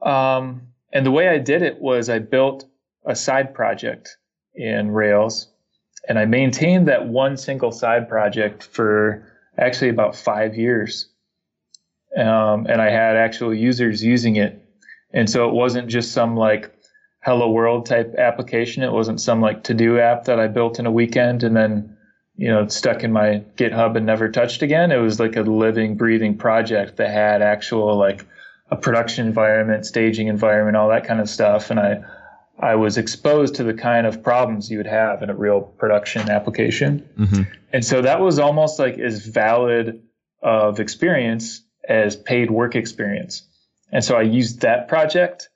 Um, 0.00 0.68
and 0.94 1.04
the 1.04 1.10
way 1.10 1.28
I 1.28 1.36
did 1.36 1.60
it 1.60 1.78
was 1.78 2.08
I 2.08 2.20
built 2.20 2.64
a 3.04 3.14
side 3.14 3.52
project 3.52 4.16
in 4.54 4.90
Rails 4.90 5.52
and 6.08 6.18
I 6.18 6.24
maintained 6.24 6.88
that 6.88 7.06
one 7.06 7.36
single 7.36 7.70
side 7.70 8.08
project 8.08 8.62
for 8.62 9.30
actually 9.58 9.90
about 9.90 10.16
five 10.16 10.56
years. 10.56 11.10
Um, 12.16 12.64
and 12.66 12.80
I 12.80 12.88
had 12.88 13.16
actual 13.16 13.54
users 13.54 14.02
using 14.02 14.36
it. 14.36 14.59
And 15.12 15.28
so 15.28 15.48
it 15.48 15.54
wasn't 15.54 15.88
just 15.88 16.12
some 16.12 16.36
like 16.36 16.74
hello 17.22 17.50
world 17.50 17.86
type 17.86 18.14
application. 18.16 18.82
It 18.82 18.92
wasn't 18.92 19.20
some 19.20 19.40
like 19.40 19.64
to 19.64 19.74
do 19.74 19.98
app 19.98 20.24
that 20.24 20.40
I 20.40 20.46
built 20.46 20.78
in 20.78 20.86
a 20.86 20.90
weekend 20.90 21.42
and 21.42 21.56
then, 21.56 21.96
you 22.36 22.48
know, 22.48 22.66
stuck 22.68 23.02
in 23.04 23.12
my 23.12 23.42
GitHub 23.56 23.96
and 23.96 24.06
never 24.06 24.28
touched 24.28 24.62
again. 24.62 24.90
It 24.92 24.98
was 24.98 25.20
like 25.20 25.36
a 25.36 25.42
living, 25.42 25.96
breathing 25.96 26.36
project 26.38 26.96
that 26.96 27.10
had 27.10 27.42
actual 27.42 27.96
like 27.96 28.24
a 28.70 28.76
production 28.76 29.26
environment, 29.26 29.84
staging 29.84 30.28
environment, 30.28 30.76
all 30.76 30.88
that 30.88 31.04
kind 31.04 31.20
of 31.20 31.28
stuff. 31.28 31.70
And 31.70 31.80
I, 31.80 32.02
I 32.58 32.76
was 32.76 32.96
exposed 32.98 33.56
to 33.56 33.64
the 33.64 33.74
kind 33.74 34.06
of 34.06 34.22
problems 34.22 34.70
you 34.70 34.78
would 34.78 34.86
have 34.86 35.22
in 35.22 35.30
a 35.30 35.34
real 35.34 35.60
production 35.60 36.30
application. 36.30 37.08
Mm-hmm. 37.18 37.42
And 37.72 37.84
so 37.84 38.02
that 38.02 38.20
was 38.20 38.38
almost 38.38 38.78
like 38.78 38.98
as 38.98 39.26
valid 39.26 40.02
of 40.42 40.78
experience 40.78 41.62
as 41.88 42.16
paid 42.16 42.50
work 42.50 42.76
experience. 42.76 43.42
And 43.92 44.04
so 44.04 44.16
I 44.16 44.22
used 44.22 44.60
that 44.60 44.88
project 44.88 45.48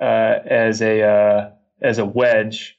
uh, 0.00 0.38
as 0.44 0.82
a 0.82 1.02
uh, 1.02 1.50
as 1.80 1.98
a 1.98 2.04
wedge 2.04 2.78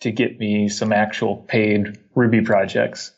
to 0.00 0.10
get 0.10 0.38
me 0.38 0.68
some 0.68 0.92
actual 0.92 1.36
paid 1.36 1.98
Ruby 2.14 2.42
projects. 2.42 3.12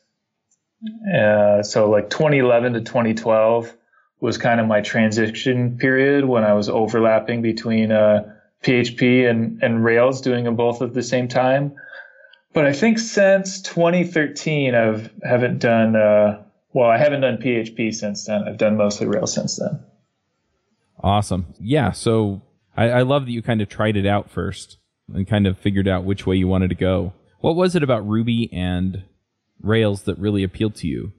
Uh, 1.12 1.62
so 1.62 1.90
like 1.90 2.10
2011 2.10 2.74
to 2.74 2.80
2012 2.80 3.74
was 4.20 4.38
kind 4.38 4.60
of 4.60 4.66
my 4.66 4.80
transition 4.80 5.78
period 5.78 6.24
when 6.24 6.44
I 6.44 6.52
was 6.52 6.68
overlapping 6.68 7.42
between 7.42 7.90
PHP 7.90 9.24
uh, 9.24 9.30
and, 9.30 9.62
and 9.62 9.84
Rails, 9.84 10.20
doing 10.20 10.44
them 10.44 10.56
both 10.56 10.82
at 10.82 10.94
the 10.94 11.02
same 11.02 11.28
time. 11.28 11.74
But 12.52 12.66
I 12.66 12.72
think 12.72 12.98
since 12.98 13.60
2013, 13.62 14.74
I've 14.74 15.10
haven't 15.22 15.58
done 15.58 15.96
uh, 15.96 16.42
well. 16.72 16.88
I 16.88 16.96
haven't 16.96 17.20
done 17.20 17.36
PHP 17.36 17.94
since 17.94 18.24
then. 18.24 18.44
I've 18.46 18.56
done 18.56 18.76
mostly 18.76 19.06
Rails 19.06 19.34
since 19.34 19.56
then. 19.56 19.80
Awesome. 21.06 21.54
Yeah. 21.60 21.92
So 21.92 22.42
I, 22.76 22.88
I 22.88 23.02
love 23.02 23.26
that 23.26 23.30
you 23.30 23.40
kind 23.40 23.62
of 23.62 23.68
tried 23.68 23.96
it 23.96 24.06
out 24.06 24.28
first 24.28 24.78
and 25.14 25.24
kind 25.24 25.46
of 25.46 25.56
figured 25.56 25.86
out 25.86 26.02
which 26.02 26.26
way 26.26 26.34
you 26.34 26.48
wanted 26.48 26.70
to 26.70 26.74
go. 26.74 27.12
What 27.38 27.54
was 27.54 27.76
it 27.76 27.84
about 27.84 28.04
Ruby 28.08 28.52
and 28.52 29.04
Rails 29.62 30.02
that 30.02 30.18
really 30.18 30.42
appealed 30.42 30.74
to 30.76 30.88
you? 30.88 31.12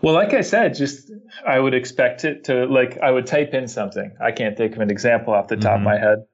Well, 0.00 0.14
like 0.14 0.32
I 0.32 0.42
said, 0.42 0.76
just 0.76 1.10
I 1.44 1.58
would 1.58 1.74
expect 1.74 2.24
it 2.24 2.44
to 2.44 2.66
like 2.66 2.98
I 2.98 3.10
would 3.10 3.26
type 3.26 3.52
in 3.52 3.66
something. 3.66 4.16
I 4.22 4.30
can't 4.30 4.56
think 4.56 4.76
of 4.76 4.80
an 4.80 4.92
example 4.92 5.34
off 5.34 5.48
the 5.48 5.56
top 5.56 5.80
mm-hmm. 5.80 5.86
of 5.88 5.92
my 5.92 5.98
head. 5.98 6.26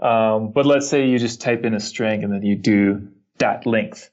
Um, 0.00 0.50
but 0.50 0.66
let's 0.66 0.88
say 0.88 1.06
you 1.06 1.20
just 1.20 1.40
type 1.40 1.64
in 1.64 1.72
a 1.72 1.78
string 1.78 2.24
and 2.24 2.32
then 2.32 2.42
you 2.42 2.56
do 2.56 3.12
dot 3.38 3.64
length. 3.64 4.10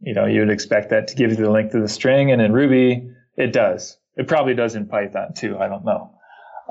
You 0.00 0.14
know, 0.14 0.26
you 0.26 0.40
would 0.40 0.50
expect 0.50 0.90
that 0.90 1.06
to 1.08 1.14
give 1.14 1.30
you 1.30 1.36
the 1.36 1.50
length 1.50 1.72
of 1.74 1.82
the 1.82 1.88
string, 1.88 2.32
and 2.32 2.42
in 2.42 2.52
Ruby, 2.52 3.12
it 3.36 3.52
does. 3.52 3.96
It 4.16 4.26
probably 4.26 4.54
does 4.54 4.74
in 4.74 4.88
Python 4.88 5.34
too. 5.34 5.56
I 5.56 5.68
don't 5.68 5.84
know. 5.84 6.11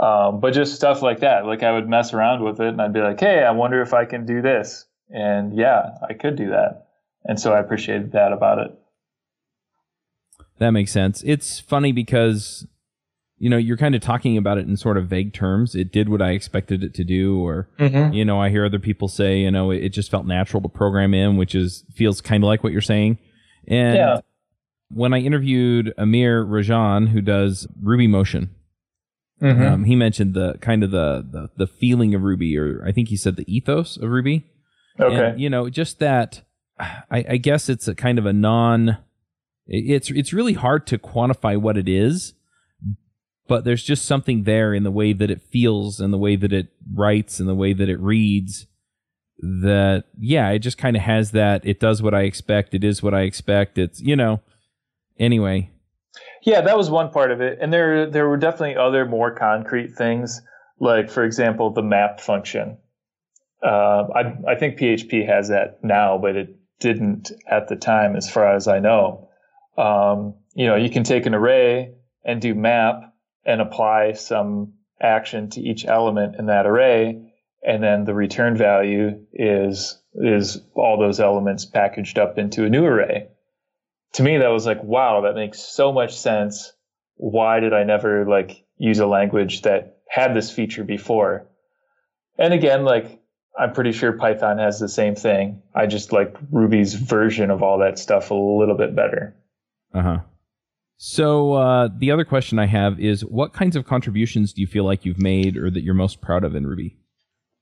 Um, 0.01 0.39
but 0.39 0.53
just 0.53 0.73
stuff 0.73 1.03
like 1.03 1.19
that. 1.19 1.45
Like 1.45 1.61
I 1.61 1.71
would 1.71 1.87
mess 1.87 2.11
around 2.11 2.43
with 2.43 2.59
it 2.59 2.69
and 2.69 2.81
I'd 2.81 2.91
be 2.91 3.01
like, 3.01 3.19
hey, 3.19 3.43
I 3.43 3.51
wonder 3.51 3.83
if 3.83 3.93
I 3.93 4.05
can 4.05 4.25
do 4.25 4.41
this. 4.41 4.85
And 5.11 5.55
yeah, 5.55 5.91
I 6.07 6.13
could 6.13 6.35
do 6.35 6.49
that. 6.49 6.87
And 7.23 7.39
so 7.39 7.53
I 7.53 7.59
appreciated 7.59 8.13
that 8.13 8.33
about 8.33 8.57
it. 8.57 8.71
That 10.57 10.71
makes 10.71 10.91
sense. 10.91 11.21
It's 11.23 11.59
funny 11.59 11.91
because, 11.91 12.65
you 13.37 13.47
know, 13.47 13.57
you're 13.57 13.77
kind 13.77 13.93
of 13.93 14.01
talking 14.01 14.37
about 14.37 14.57
it 14.57 14.67
in 14.67 14.75
sort 14.75 14.97
of 14.97 15.07
vague 15.07 15.33
terms. 15.33 15.75
It 15.75 15.91
did 15.91 16.09
what 16.09 16.21
I 16.21 16.31
expected 16.31 16.83
it 16.83 16.95
to 16.95 17.03
do. 17.03 17.39
Or, 17.39 17.69
mm-hmm. 17.77 18.11
you 18.11 18.25
know, 18.25 18.41
I 18.41 18.49
hear 18.49 18.65
other 18.65 18.79
people 18.79 19.07
say, 19.07 19.39
you 19.41 19.51
know, 19.51 19.69
it, 19.69 19.83
it 19.83 19.89
just 19.89 20.09
felt 20.09 20.25
natural 20.25 20.63
to 20.63 20.69
program 20.69 21.13
in, 21.13 21.37
which 21.37 21.53
is 21.53 21.83
feels 21.93 22.21
kind 22.21 22.43
of 22.43 22.47
like 22.47 22.63
what 22.63 22.73
you're 22.73 22.81
saying. 22.81 23.19
And 23.67 23.97
yeah. 23.97 24.19
when 24.89 25.13
I 25.13 25.19
interviewed 25.19 25.93
Amir 25.95 26.43
Rajan, 26.43 27.09
who 27.09 27.21
does 27.21 27.67
RubyMotion, 27.83 28.49
Mm-hmm. 29.41 29.61
Um, 29.61 29.83
he 29.85 29.95
mentioned 29.95 30.33
the 30.33 30.57
kind 30.61 30.83
of 30.83 30.91
the, 30.91 31.25
the, 31.29 31.49
the 31.57 31.67
feeling 31.67 32.13
of 32.13 32.21
Ruby, 32.21 32.57
or 32.57 32.83
I 32.85 32.91
think 32.91 33.09
he 33.09 33.17
said 33.17 33.35
the 33.35 33.53
ethos 33.53 33.97
of 33.97 34.09
Ruby. 34.09 34.45
Okay. 34.99 35.29
And, 35.29 35.39
you 35.39 35.49
know, 35.49 35.69
just 35.69 35.99
that. 35.99 36.43
I, 36.79 37.25
I 37.29 37.37
guess 37.37 37.69
it's 37.69 37.87
a 37.87 37.93
kind 37.93 38.17
of 38.17 38.25
a 38.25 38.33
non. 38.33 38.97
It's 39.67 40.09
it's 40.09 40.33
really 40.33 40.53
hard 40.53 40.87
to 40.87 40.97
quantify 40.97 41.55
what 41.55 41.77
it 41.77 41.87
is, 41.87 42.33
but 43.47 43.65
there's 43.65 43.83
just 43.83 44.05
something 44.05 44.43
there 44.43 44.73
in 44.73 44.83
the 44.83 44.91
way 44.91 45.13
that 45.13 45.29
it 45.29 45.41
feels 45.41 45.99
and 45.99 46.11
the 46.11 46.17
way 46.17 46.35
that 46.35 46.51
it 46.51 46.69
writes 46.93 47.39
and 47.39 47.47
the 47.47 47.55
way 47.55 47.73
that 47.73 47.89
it 47.89 47.99
reads 47.99 48.65
that 49.41 50.05
yeah 50.19 50.49
it 50.49 50.59
just 50.59 50.77
kind 50.77 50.95
of 50.95 51.01
has 51.01 51.31
that 51.31 51.65
it 51.65 51.79
does 51.79 52.01
what 52.01 52.13
i 52.13 52.21
expect 52.21 52.73
it 52.73 52.83
is 52.83 53.01
what 53.01 53.13
i 53.13 53.21
expect 53.21 53.77
it's 53.77 53.99
you 53.99 54.15
know 54.15 54.39
anyway 55.19 55.69
yeah, 56.43 56.61
that 56.61 56.77
was 56.77 56.89
one 56.89 57.11
part 57.11 57.31
of 57.31 57.41
it, 57.41 57.59
and 57.61 57.71
there 57.71 58.09
there 58.09 58.27
were 58.27 58.37
definitely 58.37 58.75
other 58.75 59.05
more 59.05 59.31
concrete 59.31 59.95
things, 59.95 60.41
like 60.79 61.09
for 61.09 61.23
example 61.23 61.71
the 61.71 61.83
map 61.83 62.19
function. 62.19 62.77
Uh, 63.63 64.07
I 64.15 64.51
I 64.51 64.55
think 64.55 64.79
PHP 64.79 65.27
has 65.27 65.49
that 65.49 65.83
now, 65.83 66.17
but 66.17 66.35
it 66.35 66.55
didn't 66.79 67.31
at 67.47 67.67
the 67.67 67.75
time, 67.75 68.15
as 68.15 68.29
far 68.29 68.55
as 68.55 68.67
I 68.67 68.79
know. 68.79 69.29
Um, 69.77 70.35
you 70.53 70.65
know, 70.65 70.75
you 70.75 70.89
can 70.89 71.03
take 71.03 71.25
an 71.25 71.35
array 71.35 71.93
and 72.25 72.41
do 72.41 72.55
map 72.55 73.13
and 73.45 73.61
apply 73.61 74.13
some 74.13 74.73
action 74.99 75.49
to 75.51 75.61
each 75.61 75.85
element 75.85 76.35
in 76.37 76.47
that 76.47 76.65
array, 76.65 77.21
and 77.63 77.83
then 77.83 78.05
the 78.05 78.15
return 78.15 78.57
value 78.57 79.25
is 79.31 80.01
is 80.15 80.59
all 80.73 80.99
those 80.99 81.19
elements 81.19 81.65
packaged 81.65 82.17
up 82.17 82.37
into 82.39 82.65
a 82.65 82.69
new 82.69 82.83
array 82.83 83.27
to 84.13 84.23
me 84.23 84.37
that 84.37 84.49
was 84.49 84.65
like 84.65 84.83
wow 84.83 85.21
that 85.21 85.35
makes 85.35 85.59
so 85.59 85.91
much 85.91 86.17
sense. 86.17 86.73
Why 87.15 87.59
did 87.59 87.73
i 87.73 87.83
never 87.83 88.25
like 88.25 88.65
use 88.77 88.99
a 88.99 89.07
language 89.07 89.61
that 89.61 89.99
had 90.09 90.35
this 90.35 90.51
feature 90.51 90.83
before? 90.83 91.47
And 92.37 92.53
again 92.53 92.83
like 92.83 93.19
i'm 93.57 93.73
pretty 93.73 93.91
sure 93.91 94.13
python 94.13 94.57
has 94.57 94.79
the 94.79 94.89
same 94.89 95.15
thing. 95.15 95.61
I 95.75 95.85
just 95.85 96.11
like 96.11 96.35
ruby's 96.51 96.93
version 96.93 97.51
of 97.51 97.63
all 97.63 97.79
that 97.79 97.99
stuff 97.99 98.31
a 98.31 98.35
little 98.35 98.75
bit 98.77 98.95
better. 98.95 99.35
Uh-huh. 99.93 100.19
So 100.97 101.53
uh, 101.53 101.89
the 101.97 102.11
other 102.11 102.25
question 102.25 102.59
i 102.59 102.65
have 102.65 102.99
is 102.99 103.21
what 103.25 103.53
kinds 103.53 103.75
of 103.75 103.85
contributions 103.85 104.53
do 104.53 104.61
you 104.61 104.67
feel 104.67 104.83
like 104.83 105.05
you've 105.05 105.21
made 105.21 105.57
or 105.57 105.69
that 105.71 105.83
you're 105.83 105.93
most 105.93 106.21
proud 106.21 106.43
of 106.43 106.55
in 106.55 106.65
ruby? 106.67 106.97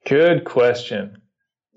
Good 0.08 0.46
question. 0.46 1.22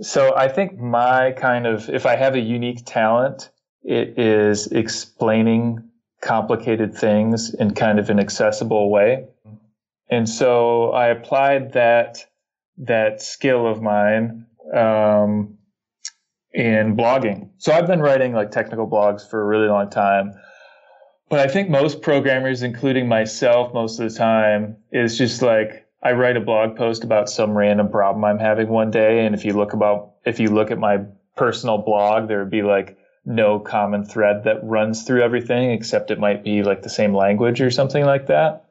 So 0.00 0.34
i 0.36 0.48
think 0.48 0.78
my 0.78 1.32
kind 1.32 1.66
of 1.66 1.88
if 1.90 2.06
i 2.06 2.16
have 2.16 2.34
a 2.34 2.40
unique 2.40 2.84
talent 2.86 3.50
it 3.82 4.18
is 4.18 4.68
explaining 4.68 5.88
complicated 6.20 6.94
things 6.94 7.52
in 7.54 7.74
kind 7.74 7.98
of 7.98 8.08
an 8.10 8.20
accessible 8.20 8.90
way. 8.90 9.26
And 10.10 10.28
so 10.28 10.92
I 10.92 11.08
applied 11.08 11.72
that 11.72 12.24
that 12.78 13.20
skill 13.20 13.66
of 13.66 13.82
mine 13.82 14.46
um, 14.74 15.58
in 16.52 16.96
blogging. 16.96 17.50
So 17.58 17.72
I've 17.72 17.86
been 17.86 18.00
writing 18.00 18.32
like 18.32 18.50
technical 18.50 18.88
blogs 18.88 19.28
for 19.28 19.40
a 19.40 19.44
really 19.44 19.68
long 19.68 19.90
time. 19.90 20.34
But 21.28 21.40
I 21.40 21.48
think 21.48 21.70
most 21.70 22.02
programmers, 22.02 22.62
including 22.62 23.08
myself, 23.08 23.72
most 23.72 23.98
of 23.98 24.10
the 24.10 24.16
time, 24.16 24.76
is 24.92 25.16
just 25.16 25.40
like 25.40 25.86
I 26.02 26.12
write 26.12 26.36
a 26.36 26.40
blog 26.40 26.76
post 26.76 27.04
about 27.04 27.30
some 27.30 27.56
random 27.56 27.88
problem 27.88 28.24
I'm 28.24 28.38
having 28.38 28.68
one 28.68 28.90
day, 28.90 29.24
and 29.24 29.34
if 29.34 29.44
you 29.44 29.54
look 29.54 29.72
about 29.72 30.14
if 30.26 30.38
you 30.38 30.48
look 30.48 30.70
at 30.70 30.78
my 30.78 30.98
personal 31.36 31.78
blog, 31.78 32.28
there 32.28 32.40
would 32.40 32.50
be 32.50 32.62
like 32.62 32.98
no 33.24 33.58
common 33.58 34.04
thread 34.04 34.44
that 34.44 34.64
runs 34.64 35.04
through 35.04 35.22
everything, 35.22 35.70
except 35.70 36.10
it 36.10 36.18
might 36.18 36.42
be 36.42 36.62
like 36.62 36.82
the 36.82 36.90
same 36.90 37.14
language 37.14 37.60
or 37.60 37.70
something 37.70 38.04
like 38.04 38.26
that. 38.26 38.64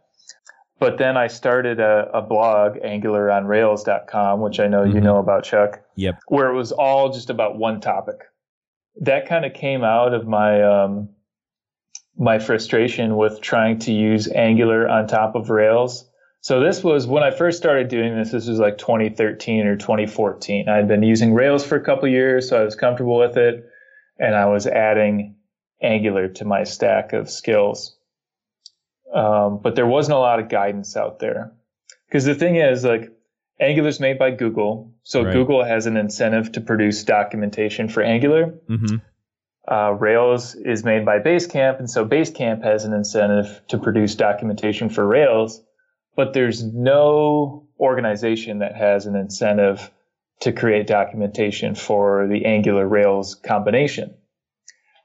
But 0.80 0.98
then 0.98 1.16
I 1.16 1.28
started 1.28 1.80
a, 1.80 2.10
a 2.12 2.22
blog, 2.22 2.78
angularonrails.com, 2.78 4.42
which 4.42 4.60
I 4.60 4.68
know 4.68 4.82
mm-hmm. 4.82 4.96
you 4.96 5.02
know 5.02 5.18
about, 5.18 5.44
Chuck. 5.44 5.82
Yep. 5.96 6.20
Where 6.28 6.50
it 6.50 6.56
was 6.56 6.72
all 6.72 7.14
just 7.14 7.30
about 7.30 7.58
one 7.58 7.82
topic. 7.82 8.22
That 9.02 9.28
kind 9.28 9.46
of 9.46 9.54
came 9.54 9.84
out 9.84 10.14
of 10.14 10.28
my 10.28 10.62
um, 10.64 11.10
my 12.18 12.40
frustration 12.40 13.16
with 13.16 13.42
trying 13.42 13.80
to 13.80 13.94
use 13.94 14.28
Angular 14.28 14.90
on 14.90 15.08
top 15.08 15.36
of 15.36 15.50
Rails. 15.50 16.10
So 16.42 16.60
this 16.60 16.84
was 16.84 17.06
when 17.06 17.22
I 17.22 17.30
first 17.30 17.60
started 17.60 17.88
doing 17.88 18.18
this. 18.18 18.32
This 18.32 18.48
was 18.48 18.58
like 18.58 18.80
2013 18.80 19.68
or 19.68 19.76
2014. 19.76 20.68
I 20.68 20.76
had 20.76 20.88
been 20.88 21.04
using 21.04 21.34
Rails 21.34 21.64
for 21.64 21.76
a 21.76 21.84
couple 21.84 22.10
years, 22.10 22.50
so 22.50 22.60
I 22.60 22.64
was 22.64 22.76
comfortable 22.76 23.20
with 23.20 23.38
it, 23.38 23.70
and 24.22 24.36
I 24.36 24.46
was 24.46 24.68
adding 24.68 25.36
Angular 25.82 26.28
to 26.28 26.46
my 26.46 26.64
stack 26.64 27.12
of 27.12 27.30
skills. 27.30 27.98
Um, 29.14 29.60
but 29.62 29.76
there 29.76 29.88
wasn't 29.88 30.16
a 30.16 30.20
lot 30.20 30.40
of 30.40 30.48
guidance 30.48 30.96
out 30.96 31.20
there 31.20 31.52
because 32.08 32.24
the 32.24 32.36
thing 32.36 32.56
is, 32.56 32.86
like, 32.86 33.12
Angular 33.60 33.90
is 33.90 34.00
made 34.00 34.18
by 34.18 34.32
Google, 34.32 34.94
so 35.04 35.24
right. 35.24 35.34
Google 35.34 35.64
has 35.64 35.86
an 35.86 35.98
incentive 35.98 36.52
to 36.54 36.62
produce 36.62 37.04
documentation 37.04 37.90
for 37.90 38.02
Angular. 38.02 38.54
Mm-hmm. 38.70 38.98
Uh, 39.68 39.92
Rails 39.92 40.56
is 40.56 40.84
made 40.84 41.06
by 41.06 41.20
Basecamp, 41.20 41.80
and 41.80 41.90
so 41.90 42.06
Basecamp 42.06 42.64
has 42.64 42.86
an 42.86 42.94
incentive 42.94 43.62
to 43.68 43.78
produce 43.78 44.16
documentation 44.16 44.90
for 44.90 45.06
Rails, 45.06 45.62
but 46.16 46.34
there's 46.34 46.64
no 46.64 47.68
organization 47.80 48.60
that 48.60 48.76
has 48.76 49.08
an 49.08 49.16
incentive 49.16 49.92
to 50.42 50.52
create 50.52 50.88
documentation 50.88 51.76
for 51.76 52.28
the 52.28 52.46
Angular 52.46 52.88
Rails 52.88 53.36
combination. 53.36 54.14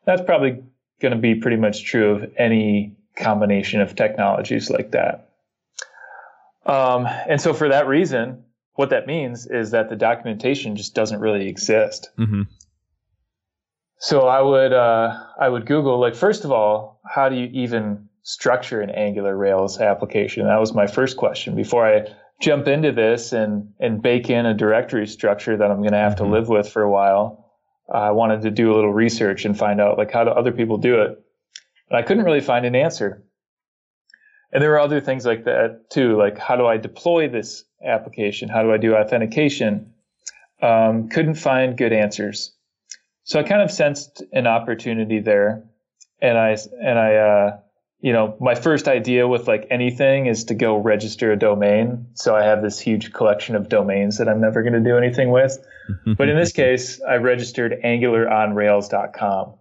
That's 0.05 0.23
probably 0.23 0.63
going 1.01 1.13
to 1.13 1.19
be 1.19 1.35
pretty 1.35 1.57
much 1.57 1.85
true 1.85 2.13
of 2.13 2.33
any 2.37 2.97
combination 3.17 3.81
of 3.81 3.95
technologies 3.95 4.71
like 4.71 4.93
that. 4.93 5.31
Um, 6.65 7.07
and 7.07 7.41
so 7.41 7.55
for 7.55 7.69
that 7.69 7.87
reason, 7.87 8.45
what 8.75 8.91
that 8.91 9.07
means 9.07 9.47
is 9.47 9.71
that 9.71 9.89
the 9.89 9.97
documentation 9.97 10.77
just 10.77 10.95
doesn't 10.95 11.21
really 11.21 11.49
exist. 11.49 12.11
Mm-hmm. 12.19 12.43
So 13.99 14.27
I 14.27 14.43
would 14.43 14.73
uh, 14.73 15.25
I 15.39 15.49
would 15.49 15.67
Google 15.67 15.99
like 15.99 16.15
first 16.15 16.45
of 16.45 16.53
all, 16.53 17.01
how 17.05 17.29
do 17.29 17.37
you 17.37 17.49
even 17.53 18.09
structure 18.23 18.81
an 18.81 18.91
Angular 18.91 19.35
Rails 19.35 19.81
application? 19.81 20.47
That 20.47 20.61
was 20.61 20.75
my 20.75 20.87
first 20.87 21.17
question 21.17 21.55
before 21.55 21.87
I 21.87 22.07
jump 22.41 22.69
into 22.69 22.93
this 22.93 23.33
and 23.33 23.73
and 23.81 24.03
bake 24.03 24.31
in 24.31 24.47
a 24.47 24.55
directory 24.55 25.07
structure 25.07 25.57
that 25.57 25.71
I'm 25.71 25.79
going 25.79 25.93
to 25.93 25.99
have 25.99 26.15
mm-hmm. 26.15 26.25
to 26.25 26.31
live 26.31 26.49
with 26.49 26.69
for 26.69 26.83
a 26.83 26.91
while. 26.91 27.45
I 27.93 28.11
wanted 28.11 28.43
to 28.43 28.51
do 28.51 28.73
a 28.73 28.75
little 28.75 28.93
research 28.93 29.45
and 29.45 29.57
find 29.57 29.81
out 29.81 29.97
like 29.97 30.11
how 30.11 30.25
do 30.25 30.31
other 30.31 30.53
people 30.53 30.77
do 30.77 31.03
it. 31.03 31.23
And 31.89 31.97
I 31.97 32.03
couldn't 32.03 32.25
really 32.25 32.41
find 32.41 32.67
an 32.67 32.75
answer. 32.75 33.23
And 34.53 34.63
there 34.63 34.71
were 34.71 34.81
other 34.81 35.01
things 35.01 35.25
like 35.25 35.45
that 35.45 35.91
too, 35.91 36.17
like 36.17 36.39
how 36.39 36.57
do 36.57 36.67
I 36.67 36.79
deploy 36.79 37.29
this 37.29 37.65
application? 37.85 38.49
How 38.49 38.63
do 38.63 38.73
I 38.73 38.77
do 38.77 38.95
authentication? 38.97 39.93
Um, 40.63 41.09
couldn't 41.09 41.35
find 41.35 41.77
good 41.77 41.93
answers. 41.93 42.57
So 43.25 43.41
I 43.41 43.43
kind 43.43 43.61
of 43.61 43.71
sensed 43.71 44.23
an 44.33 44.47
opportunity 44.47 45.19
there, 45.19 45.65
and 46.23 46.39
I 46.39 46.57
and 46.81 46.97
I 46.97 47.17
uh, 47.17 47.59
you 48.07 48.13
know 48.13 48.37
my 48.39 48.55
first 48.55 48.87
idea 48.87 49.27
with 49.27 49.49
like 49.49 49.67
anything 49.69 50.27
is 50.27 50.45
to 50.45 50.55
go 50.55 50.77
register 50.77 51.33
a 51.33 51.37
domain. 51.37 52.07
So 52.15 52.37
I 52.37 52.45
have 52.45 52.63
this 52.63 52.79
huge 52.79 53.13
collection 53.13 53.57
of 53.57 53.69
domains 53.69 54.19
that 54.19 54.29
I'm 54.29 54.41
never 54.41 54.63
going 54.63 54.75
to 54.75 54.81
do 54.81 54.97
anything 54.97 55.33
with. 55.33 55.59
but 56.17 56.29
in 56.29 56.37
this 56.37 56.53
case, 56.53 57.01
I 57.01 57.17
registered 57.17 57.75
AngularOnRails.com. 57.85 59.55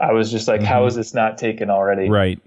I 0.00 0.12
was 0.12 0.30
just 0.30 0.48
like, 0.48 0.60
mm-hmm. 0.62 0.68
how 0.68 0.86
is 0.86 0.94
this 0.94 1.12
not 1.12 1.36
taken 1.36 1.68
already? 1.68 2.08
Right. 2.08 2.40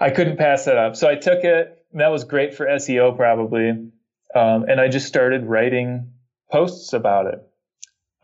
I 0.00 0.10
couldn't 0.10 0.38
pass 0.38 0.64
that 0.64 0.76
up, 0.76 0.96
so 0.96 1.08
I 1.08 1.14
took 1.14 1.44
it. 1.44 1.80
And 1.92 2.00
that 2.00 2.08
was 2.08 2.24
great 2.24 2.52
for 2.52 2.66
SEO 2.66 3.16
probably, 3.16 3.70
um, 3.70 3.92
and 4.34 4.80
I 4.80 4.88
just 4.88 5.06
started 5.06 5.46
writing 5.46 6.14
posts 6.50 6.92
about 6.92 7.26
it. 7.26 7.40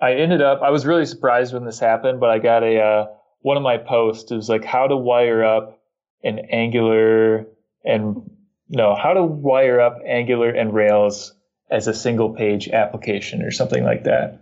I 0.00 0.14
ended 0.14 0.42
up, 0.42 0.62
I 0.62 0.70
was 0.70 0.84
really 0.84 1.06
surprised 1.06 1.54
when 1.54 1.64
this 1.64 1.78
happened, 1.78 2.18
but 2.18 2.30
I 2.30 2.40
got 2.40 2.64
a, 2.64 2.80
uh, 2.80 3.06
one 3.42 3.56
of 3.56 3.62
my 3.62 3.78
posts 3.78 4.32
is 4.32 4.48
like 4.48 4.64
how 4.64 4.88
to 4.88 4.96
wire 4.96 5.44
up 5.44 5.80
an 6.24 6.40
Angular 6.50 7.46
and 7.84 8.30
no, 8.68 8.94
how 8.94 9.12
to 9.12 9.22
wire 9.22 9.80
up 9.80 9.98
Angular 10.06 10.50
and 10.50 10.72
Rails 10.74 11.34
as 11.70 11.86
a 11.86 11.94
single 11.94 12.30
page 12.30 12.68
application 12.68 13.42
or 13.42 13.50
something 13.50 13.84
like 13.84 14.04
that. 14.04 14.40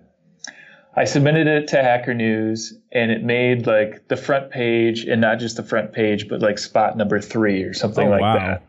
I 0.95 1.05
submitted 1.05 1.47
it 1.47 1.69
to 1.69 1.83
Hacker 1.83 2.15
News 2.15 2.75
and 2.93 3.11
it 3.11 3.23
made 3.23 3.67
like 3.67 4.09
the 4.09 4.17
front 4.17 4.51
page 4.51 5.05
and 5.05 5.21
not 5.21 5.39
just 5.39 5.57
the 5.57 5.63
front 5.63 5.93
page, 5.93 6.29
but 6.29 6.41
like 6.41 6.59
spot 6.59 6.97
number 6.97 7.21
three 7.21 7.63
or 7.63 7.73
something 7.73 8.09
oh, 8.09 8.11
like 8.11 8.21
wow. 8.21 8.37
that. 8.37 8.63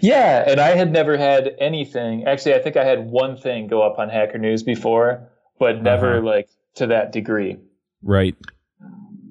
Yeah. 0.00 0.44
And 0.46 0.58
I 0.58 0.70
had 0.74 0.90
never 0.90 1.16
had 1.16 1.54
anything. 1.58 2.24
Actually, 2.24 2.54
I 2.54 2.60
think 2.60 2.76
I 2.76 2.84
had 2.84 3.10
one 3.10 3.36
thing 3.36 3.66
go 3.68 3.82
up 3.82 3.98
on 3.98 4.08
Hacker 4.08 4.38
News 4.38 4.62
before 4.62 5.30
but 5.60 5.82
never 5.82 6.16
uh-huh. 6.16 6.26
like 6.26 6.48
to 6.74 6.88
that 6.88 7.12
degree. 7.12 7.58
Right. 8.02 8.34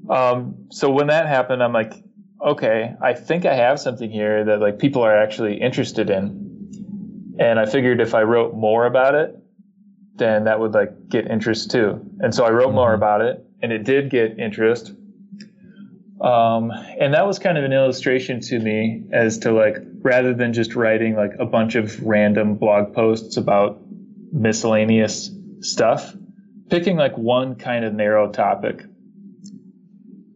Um, 0.09 0.67
so 0.69 0.89
when 0.89 1.07
that 1.07 1.27
happened, 1.27 1.61
I'm 1.61 1.73
like, 1.73 1.93
okay, 2.41 2.95
I 3.01 3.13
think 3.13 3.45
I 3.45 3.55
have 3.55 3.79
something 3.79 4.09
here 4.09 4.45
that 4.45 4.59
like 4.59 4.79
people 4.79 5.03
are 5.03 5.15
actually 5.15 5.59
interested 5.59 6.09
in. 6.09 7.35
And 7.39 7.59
I 7.59 7.65
figured 7.65 8.01
if 8.01 8.13
I 8.13 8.23
wrote 8.23 8.53
more 8.53 8.85
about 8.85 9.15
it, 9.15 9.35
then 10.15 10.45
that 10.45 10.59
would 10.59 10.73
like 10.73 11.09
get 11.09 11.27
interest 11.27 11.71
too. 11.71 12.01
And 12.19 12.33
so 12.33 12.45
I 12.45 12.51
wrote 12.51 12.67
mm-hmm. 12.67 12.75
more 12.75 12.93
about 12.93 13.21
it 13.21 13.45
and 13.61 13.71
it 13.71 13.83
did 13.83 14.09
get 14.09 14.39
interest. 14.39 14.91
Um, 16.21 16.71
and 16.71 17.13
that 17.13 17.25
was 17.25 17.39
kind 17.39 17.57
of 17.57 17.63
an 17.63 17.71
illustration 17.71 18.41
to 18.41 18.59
me 18.59 19.03
as 19.13 19.39
to 19.39 19.53
like, 19.53 19.77
rather 20.01 20.33
than 20.33 20.51
just 20.51 20.75
writing 20.75 21.15
like 21.15 21.31
a 21.39 21.45
bunch 21.45 21.75
of 21.75 22.01
random 22.03 22.55
blog 22.55 22.93
posts 22.93 23.37
about 23.37 23.79
miscellaneous 24.31 25.31
stuff, 25.61 26.13
picking 26.69 26.97
like 26.97 27.17
one 27.17 27.55
kind 27.55 27.85
of 27.85 27.93
narrow 27.93 28.29
topic 28.29 28.83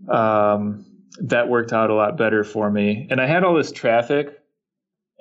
um, 0.09 0.85
that 1.21 1.47
worked 1.47 1.73
out 1.73 1.89
a 1.89 1.93
lot 1.93 2.17
better 2.17 2.43
for 2.43 2.69
me. 2.69 3.07
And 3.09 3.21
I 3.21 3.27
had 3.27 3.43
all 3.43 3.55
this 3.55 3.71
traffic 3.71 4.39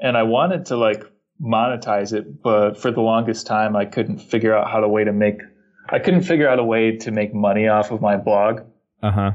and 0.01 0.17
I 0.17 0.23
wanted 0.23 0.67
to 0.67 0.77
like 0.77 1.05
monetize 1.41 2.13
it, 2.13 2.43
but 2.43 2.81
for 2.81 2.91
the 2.91 3.01
longest 3.01 3.47
time 3.47 3.77
I 3.77 3.85
couldn't 3.85 4.19
figure 4.19 4.55
out 4.55 4.71
how 4.71 4.81
to 4.81 4.89
way 4.89 5.05
to 5.05 5.13
make 5.13 5.41
I 5.89 5.99
couldn't 5.99 6.23
figure 6.23 6.49
out 6.49 6.59
a 6.59 6.65
way 6.65 6.97
to 6.99 7.11
make 7.11 7.35
money 7.35 7.69
off 7.69 7.91
of 7.91 8.01
my 8.01 8.17
blog. 8.17 8.63
Uh-huh. 9.03 9.33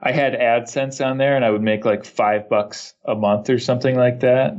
I 0.00 0.12
had 0.12 0.34
AdSense 0.34 1.04
on 1.04 1.18
there 1.18 1.36
and 1.36 1.44
I 1.44 1.50
would 1.50 1.62
make 1.62 1.84
like 1.84 2.04
five 2.04 2.48
bucks 2.48 2.94
a 3.04 3.14
month 3.14 3.50
or 3.50 3.58
something 3.58 3.96
like 3.96 4.20
that. 4.20 4.54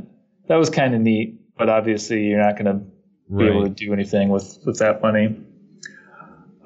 That 0.48 0.56
was 0.56 0.70
kind 0.70 0.94
of 0.94 1.00
neat, 1.00 1.40
but 1.56 1.68
obviously 1.68 2.24
you're 2.24 2.40
not 2.40 2.56
going 2.56 2.66
to 2.66 3.34
be 3.36 3.46
able 3.46 3.62
to 3.64 3.70
do 3.70 3.92
anything 3.92 4.28
with 4.28 4.58
with 4.64 4.78
that 4.78 5.02
money. 5.02 5.36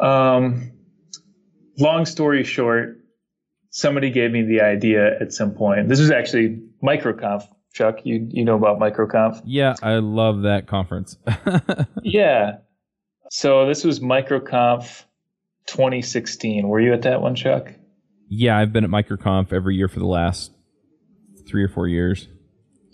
Um, 0.01 0.73
long 1.79 2.07
story 2.07 2.45
short, 2.45 2.98
somebody 3.71 4.11
gave 4.11 4.31
me 4.31 4.43
the 4.43 4.61
idea 4.61 5.19
at 5.21 5.33
some 5.33 5.55
point. 5.55 5.89
This 5.89 6.01
was 6.01 6.11
actually 6.11 6.61
MicroConf. 6.83 7.45
Chuck, 7.75 7.99
you 8.05 8.27
you 8.31 8.45
know 8.45 8.57
about 8.57 8.79
MicroConf? 8.79 9.43
Yeah, 9.45 9.75
I 9.83 9.97
love 9.97 10.43
that 10.43 10.67
conference. 10.67 11.17
yeah. 12.03 12.59
So 13.31 13.67
this 13.67 13.85
was 13.85 14.01
MicroConf 14.01 15.05
2016. 15.67 16.67
Were 16.67 16.81
you 16.81 16.93
at 16.95 17.03
that 17.03 17.21
one, 17.21 17.35
Chuck? 17.35 17.73
Yeah, 18.29 18.59
I've 18.59 18.73
been 18.73 18.85
at 18.85 18.91
MicroConf 18.91 19.53
every 19.53 19.77
year 19.77 19.89
for 19.89 20.01
the 20.01 20.07
last 20.07 20.53
three 21.47 21.63
or 21.63 21.69
four 21.69 21.87
years. 21.89 22.29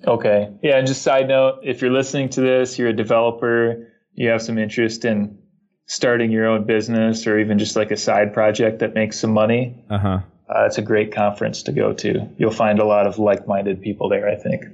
Okay. 0.06 0.50
Yeah, 0.62 0.76
and 0.76 0.87
just 0.87 1.02
side 1.02 1.28
note, 1.28 1.60
if 1.62 1.80
you're 1.80 1.92
listening 1.92 2.28
to 2.30 2.40
this, 2.40 2.78
you're 2.78 2.88
a 2.88 2.96
developer, 2.96 3.88
you 4.12 4.28
have 4.28 4.42
some 4.42 4.58
interest 4.58 5.04
in 5.04 5.38
starting 5.87 6.30
your 6.30 6.46
own 6.46 6.64
business 6.66 7.26
or 7.26 7.38
even 7.38 7.58
just 7.58 7.76
like 7.76 7.90
a 7.90 7.96
side 7.96 8.32
project 8.32 8.80
that 8.80 8.94
makes 8.94 9.18
some 9.18 9.32
money. 9.32 9.84
Uh-huh. 9.90 10.20
Uh, 10.48 10.64
it's 10.66 10.78
a 10.78 10.83
great 10.83 11.12
conference 11.12 11.62
to 11.64 11.72
go 11.72 11.92
to. 11.92 12.28
You'll 12.38 12.50
find 12.50 12.78
a 12.78 12.85
lot 12.85 13.07
of 13.07 13.18
like-minded 13.18 13.80
people 13.80 14.09
there, 14.09 14.28
I 14.28 14.37
think. 14.37 14.64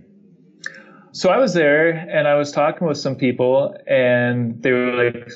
So 1.13 1.31
I 1.31 1.39
was 1.39 1.55
there 1.55 1.91
and 1.91 2.27
I 2.29 2.35
was 2.35 2.53
talking 2.53 2.87
with 2.87 2.99
some 2.99 3.17
people 3.17 3.77
and 3.87 4.63
they 4.63 4.73
were 4.73 5.05
like, 5.05 5.31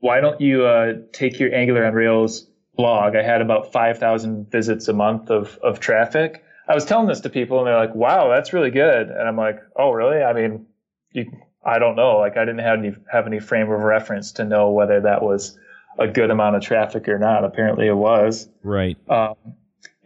why 0.00 0.20
don't 0.20 0.40
you 0.40 0.64
uh, 0.64 0.94
take 1.12 1.38
your 1.38 1.54
Angular 1.54 1.84
on 1.84 1.94
Rails 1.94 2.46
blog? 2.76 3.16
I 3.16 3.22
had 3.22 3.40
about 3.40 3.72
5,000 3.72 4.50
visits 4.50 4.88
a 4.88 4.92
month 4.92 5.30
of, 5.30 5.58
of 5.62 5.80
traffic 5.80 6.44
I 6.68 6.74
was 6.74 6.84
telling 6.84 7.08
this 7.08 7.20
to 7.20 7.30
people 7.30 7.58
and 7.58 7.66
they're 7.66 7.76
like, 7.76 7.94
wow, 7.94 8.28
that's 8.28 8.52
really 8.52 8.70
good. 8.70 9.08
And 9.08 9.26
I'm 9.26 9.36
like, 9.36 9.58
oh, 9.76 9.90
really? 9.90 10.22
I 10.22 10.34
mean, 10.34 10.66
you, 11.12 11.32
I 11.64 11.78
don't 11.78 11.96
know. 11.96 12.18
Like 12.18 12.36
I 12.36 12.44
didn't 12.44 12.60
have 12.60 12.78
any, 12.78 12.94
have 13.10 13.26
any 13.26 13.40
frame 13.40 13.70
of 13.70 13.80
reference 13.80 14.32
to 14.32 14.44
know 14.44 14.70
whether 14.70 15.00
that 15.00 15.22
was 15.22 15.58
a 15.98 16.06
good 16.06 16.30
amount 16.30 16.56
of 16.56 16.62
traffic 16.62 17.08
or 17.08 17.18
not. 17.18 17.44
Apparently 17.44 17.86
it 17.86 17.96
was. 17.96 18.48
Right. 18.62 18.96
Um, 19.08 19.34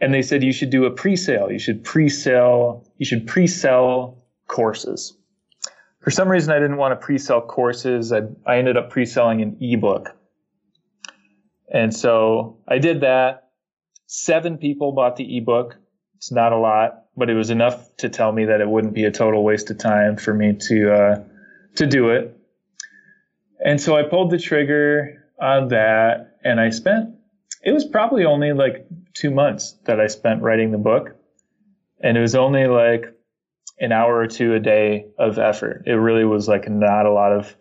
and 0.00 0.12
they 0.12 0.22
said 0.22 0.42
you 0.42 0.52
should 0.52 0.70
do 0.70 0.84
a 0.86 0.90
pre-sale. 0.90 1.52
You 1.52 1.58
should 1.58 1.84
pre-sell, 1.84 2.84
you 2.98 3.06
should 3.06 3.26
pre-sell 3.26 4.18
courses. 4.48 5.16
For 6.00 6.10
some 6.10 6.28
reason, 6.28 6.52
I 6.52 6.58
didn't 6.58 6.78
want 6.78 6.98
to 6.98 7.04
pre-sell 7.04 7.42
courses. 7.42 8.12
I, 8.12 8.22
I 8.44 8.58
ended 8.58 8.76
up 8.76 8.90
pre-selling 8.90 9.40
an 9.40 9.56
ebook. 9.60 10.16
And 11.72 11.94
so 11.94 12.58
I 12.66 12.78
did 12.78 13.02
that. 13.02 13.50
Seven 14.06 14.58
people 14.58 14.92
bought 14.92 15.16
the 15.16 15.36
ebook. 15.38 15.76
It's 16.16 16.32
not 16.32 16.52
a 16.52 16.58
lot, 16.58 17.04
but 17.16 17.30
it 17.30 17.34
was 17.34 17.50
enough 17.50 17.96
to 17.98 18.08
tell 18.08 18.32
me 18.32 18.46
that 18.46 18.60
it 18.60 18.68
wouldn't 18.68 18.94
be 18.94 19.04
a 19.04 19.10
total 19.12 19.44
waste 19.44 19.70
of 19.70 19.78
time 19.78 20.16
for 20.16 20.34
me 20.34 20.56
to 20.68 20.92
uh, 20.92 21.24
to 21.76 21.86
do 21.86 22.10
it. 22.10 22.36
And 23.64 23.80
so 23.80 23.96
I 23.96 24.02
pulled 24.02 24.30
the 24.30 24.38
trigger 24.38 25.21
on 25.40 25.68
that, 25.68 26.36
and 26.44 26.60
I 26.60 26.70
spent. 26.70 27.14
It 27.64 27.72
was 27.72 27.84
probably 27.84 28.24
only 28.24 28.52
like 28.52 28.86
two 29.14 29.30
months 29.30 29.76
that 29.84 30.00
I 30.00 30.06
spent 30.08 30.42
writing 30.42 30.72
the 30.72 30.78
book, 30.78 31.16
and 32.00 32.16
it 32.16 32.20
was 32.20 32.34
only 32.34 32.66
like 32.66 33.06
an 33.78 33.92
hour 33.92 34.16
or 34.16 34.26
two 34.26 34.54
a 34.54 34.60
day 34.60 35.06
of 35.18 35.38
effort. 35.38 35.84
It 35.86 35.94
really 35.94 36.24
was 36.24 36.48
like 36.48 36.68
not 36.68 37.06
a 37.06 37.12
lot 37.12 37.32
of 37.32 37.54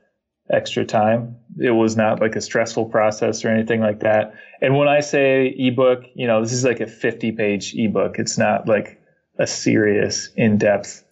extra 0.51 0.85
time. 0.85 1.37
It 1.59 1.71
was 1.71 1.95
not 1.95 2.21
like 2.21 2.35
a 2.35 2.41
stressful 2.41 2.85
process 2.85 3.45
or 3.45 3.49
anything 3.49 3.81
like 3.81 4.01
that. 4.01 4.33
And 4.61 4.77
when 4.77 4.87
I 4.87 4.99
say 4.99 5.47
ebook, 5.57 6.03
you 6.13 6.27
know, 6.27 6.41
this 6.41 6.53
is 6.53 6.63
like 6.63 6.79
a 6.79 6.87
50 6.87 7.31
page 7.31 7.73
ebook. 7.75 8.19
It's 8.19 8.37
not 8.37 8.67
like 8.67 9.01
a 9.39 9.47
serious, 9.47 10.29
in 10.35 10.57
depth, 10.57 11.03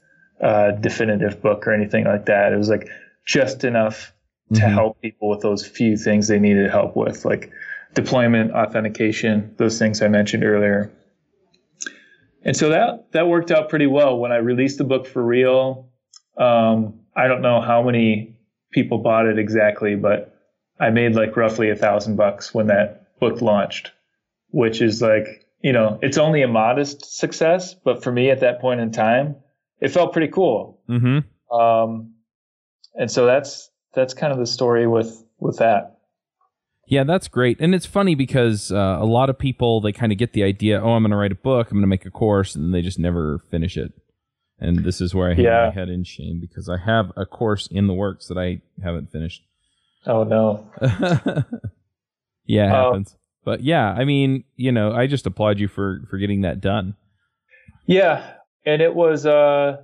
uh, 0.42 0.72
definitive 0.72 1.42
book 1.42 1.68
or 1.68 1.74
anything 1.74 2.06
like 2.06 2.26
that. 2.26 2.54
It 2.54 2.58
was 2.58 2.70
like 2.70 2.88
just 3.26 3.64
enough 3.64 4.14
to 4.54 4.62
mm-hmm. 4.62 4.74
help 4.74 5.02
people 5.02 5.30
with 5.30 5.42
those 5.42 5.66
few 5.66 5.96
things 5.96 6.28
they 6.28 6.40
needed 6.40 6.70
help 6.70 6.96
with, 6.96 7.26
like 7.26 7.52
deployment, 7.94 8.52
authentication, 8.52 9.54
those 9.58 9.78
things 9.78 10.02
I 10.02 10.08
mentioned 10.08 10.44
earlier. 10.44 10.92
And 12.44 12.56
so 12.56 12.70
that 12.70 13.12
that 13.12 13.28
worked 13.28 13.52
out 13.52 13.70
pretty 13.70 13.88
well. 13.88 14.18
When 14.18 14.32
I 14.32 14.38
released 14.38 14.78
the 14.78 14.84
book 14.86 15.08
for 15.08 15.24
real, 15.24 15.90
um, 16.38 17.02
I 17.16 17.28
don't 17.28 17.42
know 17.42 17.62
how 17.62 17.84
many 17.84 18.38
people 18.72 19.00
bought 19.00 19.26
it 19.26 19.38
exactly, 19.38 19.96
but 19.96 20.36
I 20.80 20.90
made 20.90 21.16
like 21.16 21.36
roughly 21.36 21.70
a 21.70 21.76
thousand 21.76 22.16
bucks 22.16 22.54
when 22.54 22.68
that 22.68 23.20
book 23.20 23.42
launched, 23.42 23.92
which 24.52 24.82
is 24.82 25.02
like 25.02 25.46
you 25.62 25.74
know 25.74 26.00
it's 26.02 26.18
only 26.18 26.42
a 26.42 26.48
modest 26.48 27.18
success, 27.18 27.74
but 27.74 28.04
for 28.04 28.12
me 28.12 28.30
at 28.30 28.40
that 28.40 28.62
point 28.62 28.80
in 28.80 28.92
time, 28.92 29.36
it 29.82 29.90
felt 29.90 30.14
pretty 30.14 30.32
cool. 30.32 30.82
Mm-hmm. 30.90 31.56
Um, 31.56 32.14
and 32.96 33.12
so 33.12 33.26
that's 33.26 33.70
that's 33.94 34.14
kind 34.14 34.32
of 34.32 34.40
the 34.40 34.46
story 34.46 34.88
with 34.88 35.24
with 35.40 35.58
that. 35.58 35.98
Yeah, 36.88 37.04
that's 37.04 37.28
great. 37.28 37.60
And 37.60 37.76
it's 37.76 37.86
funny 37.86 38.16
because 38.16 38.72
uh, 38.72 38.98
a 39.00 39.06
lot 39.06 39.30
of 39.30 39.38
people 39.38 39.80
they 39.80 39.92
kind 39.92 40.12
of 40.12 40.18
get 40.18 40.34
the 40.34 40.44
idea, 40.44 40.82
oh, 40.82 40.94
I'm 40.94 41.04
going 41.04 41.12
to 41.12 41.18
write 41.18 41.32
a 41.32 41.36
book, 41.36 41.70
I'm 41.70 41.78
going 41.78 41.84
to 41.84 41.88
make 41.88 42.06
a 42.08 42.12
course, 42.12 42.56
and 42.56 42.74
they 42.74 42.82
just 42.82 42.98
never 42.98 43.40
finish 43.52 43.78
it. 43.78 43.94
And 44.60 44.84
this 44.84 45.00
is 45.00 45.14
where 45.14 45.32
I 45.32 45.36
hang 45.36 45.46
yeah. 45.46 45.68
my 45.68 45.74
head 45.74 45.90
in 45.90 46.04
shame 46.04 46.40
because 46.42 46.68
I 46.68 46.78
have 46.78 47.12
a 47.16 47.26
course 47.26 47.68
in 47.68 47.88
the 47.88 47.94
works 47.94 48.28
that 48.28 48.38
I 48.38 48.62
haven't 48.84 49.12
finished. 49.12 49.44
Oh 50.06 50.24
no. 50.24 50.68
yeah, 52.46 52.66
it 52.66 52.72
um, 52.72 52.86
happens. 52.86 53.16
But 53.46 53.62
yeah, 53.62 53.92
I 53.92 54.04
mean, 54.04 54.44
you 54.56 54.72
know, 54.72 54.92
I 54.92 55.08
just 55.08 55.26
applaud 55.26 55.60
you 55.60 55.68
for 55.68 56.02
for 56.10 56.18
getting 56.18 56.42
that 56.42 56.60
done. 56.60 56.96
Yeah, 57.86 58.34
and 58.66 58.82
it 58.82 58.94
was 58.94 59.26
uh 59.26 59.78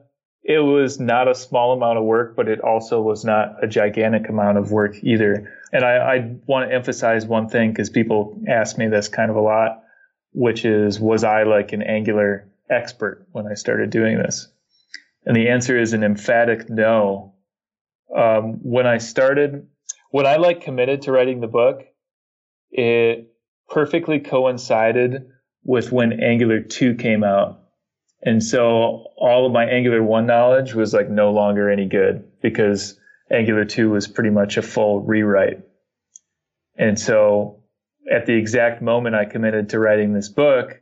it 0.47 0.59
was 0.59 0.99
not 0.99 1.27
a 1.27 1.33
small 1.33 1.73
amount 1.73 1.97
of 1.97 2.03
work, 2.03 2.35
but 2.35 2.47
it 2.47 2.61
also 2.61 3.01
was 3.01 3.25
not 3.25 3.63
a 3.63 3.67
gigantic 3.67 4.29
amount 4.29 4.59
of 4.59 4.71
work 4.71 4.95
either. 5.01 5.51
And 5.73 5.83
I, 5.83 5.95
I 5.95 6.35
want 6.45 6.69
to 6.69 6.75
emphasize 6.75 7.25
one 7.25 7.49
thing 7.49 7.71
because 7.71 7.89
people 7.89 8.39
ask 8.47 8.77
me 8.77 8.87
this 8.87 9.07
kind 9.07 9.31
of 9.31 9.37
a 9.37 9.41
lot, 9.41 9.81
which 10.33 10.63
is, 10.63 10.99
was 10.99 11.23
I 11.23 11.43
like 11.43 11.73
an 11.73 11.81
Angular 11.81 12.47
expert 12.69 13.25
when 13.31 13.47
I 13.47 13.55
started 13.55 13.89
doing 13.89 14.19
this? 14.19 14.47
And 15.25 15.35
the 15.35 15.49
answer 15.49 15.79
is 15.79 15.93
an 15.93 16.03
emphatic 16.03 16.69
no. 16.69 17.33
Um, 18.15 18.59
when 18.61 18.85
I 18.85 18.99
started, 18.99 19.65
when 20.11 20.27
I 20.27 20.35
like 20.35 20.61
committed 20.61 21.01
to 21.03 21.11
writing 21.11 21.41
the 21.41 21.47
book, 21.47 21.81
it 22.69 23.33
perfectly 23.67 24.19
coincided 24.19 25.25
with 25.63 25.91
when 25.91 26.21
Angular 26.21 26.61
2 26.61 26.95
came 26.95 27.23
out. 27.23 27.64
And 28.25 28.43
so 28.43 29.05
all 29.17 29.45
of 29.45 29.51
my 29.51 29.65
Angular 29.65 30.01
1 30.01 30.25
knowledge 30.25 30.73
was 30.73 30.93
like 30.93 31.09
no 31.09 31.31
longer 31.31 31.69
any 31.69 31.85
good 31.85 32.27
because 32.41 32.99
Angular 33.31 33.65
2 33.65 33.91
was 33.91 34.07
pretty 34.07 34.31
much 34.31 34.57
a 34.57 34.63
full 34.63 34.99
rewrite. 34.99 35.59
And 36.75 36.99
so 36.99 37.61
at 38.11 38.25
the 38.25 38.33
exact 38.33 38.81
moment 38.81 39.15
I 39.15 39.25
committed 39.25 39.69
to 39.69 39.79
writing 39.79 40.13
this 40.13 40.27
book, 40.27 40.81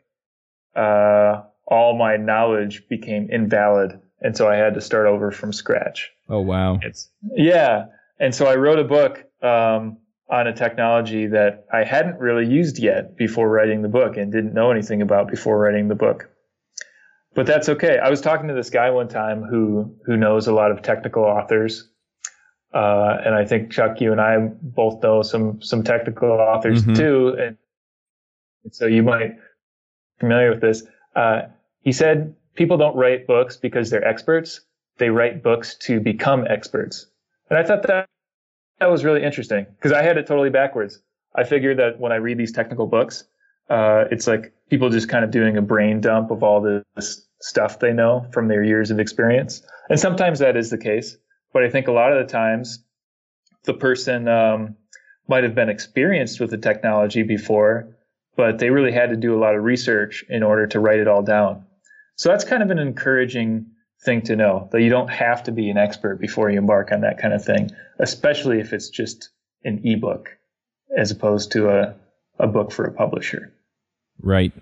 uh, 0.73 1.41
all 1.67 1.97
my 1.97 2.15
knowledge 2.15 2.87
became 2.89 3.29
invalid. 3.29 3.99
And 4.21 4.37
so 4.37 4.47
I 4.47 4.55
had 4.55 4.73
to 4.75 4.81
start 4.81 5.05
over 5.05 5.29
from 5.29 5.51
scratch. 5.51 6.11
Oh, 6.29 6.39
wow. 6.39 6.79
It's, 6.81 7.09
yeah. 7.35 7.87
And 8.19 8.33
so 8.33 8.45
I 8.45 8.55
wrote 8.55 8.79
a 8.79 8.85
book 8.85 9.21
um, 9.41 9.97
on 10.29 10.47
a 10.47 10.53
technology 10.53 11.27
that 11.27 11.65
I 11.73 11.83
hadn't 11.83 12.19
really 12.19 12.49
used 12.49 12.79
yet 12.79 13.17
before 13.17 13.49
writing 13.49 13.81
the 13.81 13.89
book 13.89 14.15
and 14.15 14.31
didn't 14.31 14.53
know 14.53 14.71
anything 14.71 15.01
about 15.01 15.27
before 15.27 15.59
writing 15.59 15.89
the 15.89 15.95
book 15.95 16.29
but 17.35 17.45
that's 17.45 17.69
okay. 17.69 17.97
I 17.99 18.09
was 18.09 18.21
talking 18.21 18.47
to 18.47 18.53
this 18.53 18.69
guy 18.69 18.89
one 18.89 19.07
time 19.07 19.43
who 19.43 19.95
who 20.05 20.17
knows 20.17 20.47
a 20.47 20.53
lot 20.53 20.71
of 20.71 20.81
technical 20.81 21.23
authors, 21.23 21.89
uh, 22.73 23.17
and 23.25 23.35
I 23.35 23.45
think 23.45 23.71
Chuck, 23.71 24.01
you 24.01 24.11
and 24.11 24.21
I 24.21 24.37
both 24.39 25.01
know 25.01 25.21
some 25.21 25.61
some 25.61 25.83
technical 25.83 26.29
authors 26.31 26.83
mm-hmm. 26.83 26.93
too, 26.93 27.35
and, 27.39 27.57
so 28.71 28.85
you 28.85 29.03
might 29.03 29.35
be 29.35 29.41
familiar 30.19 30.49
with 30.49 30.61
this. 30.61 30.83
Uh, 31.15 31.43
he 31.81 31.91
said 31.91 32.35
people 32.55 32.77
don't 32.77 32.95
write 32.95 33.27
books 33.27 33.57
because 33.57 33.89
they're 33.89 34.07
experts; 34.07 34.61
they 34.97 35.09
write 35.09 35.43
books 35.43 35.75
to 35.79 35.99
become 35.99 36.45
experts. 36.47 37.07
And 37.49 37.57
I 37.57 37.63
thought 37.63 37.83
that 37.83 38.07
that 38.79 38.89
was 38.89 39.03
really 39.03 39.23
interesting 39.23 39.65
because 39.75 39.91
I 39.91 40.01
had 40.01 40.17
it 40.17 40.27
totally 40.27 40.49
backwards. 40.49 40.99
I 41.35 41.43
figured 41.43 41.77
that 41.79 41.99
when 41.99 42.11
I 42.11 42.17
read 42.17 42.37
these 42.37 42.51
technical 42.51 42.85
books, 42.85 43.23
uh, 43.69 44.05
it's 44.11 44.27
like 44.27 44.53
people 44.69 44.89
just 44.89 45.09
kind 45.09 45.23
of 45.23 45.31
doing 45.31 45.57
a 45.57 45.61
brain 45.61 46.01
dump 46.01 46.31
of 46.31 46.43
all 46.43 46.61
this 46.95 47.27
stuff 47.41 47.79
they 47.79 47.93
know 47.93 48.25
from 48.31 48.47
their 48.47 48.63
years 48.63 48.91
of 48.91 48.99
experience. 48.99 49.61
And 49.89 49.99
sometimes 49.99 50.39
that 50.39 50.55
is 50.55 50.69
the 50.69 50.77
case. 50.77 51.17
But 51.51 51.63
I 51.63 51.69
think 51.69 51.87
a 51.87 51.91
lot 51.91 52.11
of 52.11 52.25
the 52.25 52.31
times 52.31 52.83
the 53.63 53.73
person 53.73 54.27
um, 54.27 54.75
might 55.27 55.43
have 55.43 55.55
been 55.55 55.69
experienced 55.69 56.39
with 56.39 56.49
the 56.49 56.57
technology 56.57 57.23
before, 57.23 57.95
but 58.35 58.59
they 58.59 58.69
really 58.69 58.91
had 58.91 59.09
to 59.09 59.15
do 59.15 59.35
a 59.35 59.39
lot 59.39 59.55
of 59.55 59.63
research 59.63 60.25
in 60.29 60.43
order 60.43 60.67
to 60.67 60.79
write 60.79 60.99
it 60.99 61.07
all 61.07 61.21
down. 61.21 61.65
So 62.15 62.29
that's 62.29 62.43
kind 62.43 62.63
of 62.63 62.71
an 62.71 62.79
encouraging 62.79 63.67
thing 64.03 64.21
to 64.23 64.35
know 64.35 64.69
that 64.71 64.81
you 64.81 64.89
don't 64.89 65.09
have 65.09 65.43
to 65.43 65.51
be 65.51 65.69
an 65.69 65.77
expert 65.77 66.19
before 66.19 66.49
you 66.49 66.57
embark 66.57 66.91
on 66.91 67.01
that 67.01 67.17
kind 67.17 67.33
of 67.33 67.43
thing, 67.43 67.71
especially 67.99 68.59
if 68.59 68.73
it's 68.73 68.89
just 68.89 69.29
an 69.63 69.81
ebook 69.83 70.29
as 70.97 71.11
opposed 71.11 71.51
to 71.53 71.69
a, 71.69 71.95
a 72.39 72.47
book 72.47 72.71
for 72.71 72.85
a 72.85 72.91
publisher. 72.91 73.53
Right. 74.19 74.53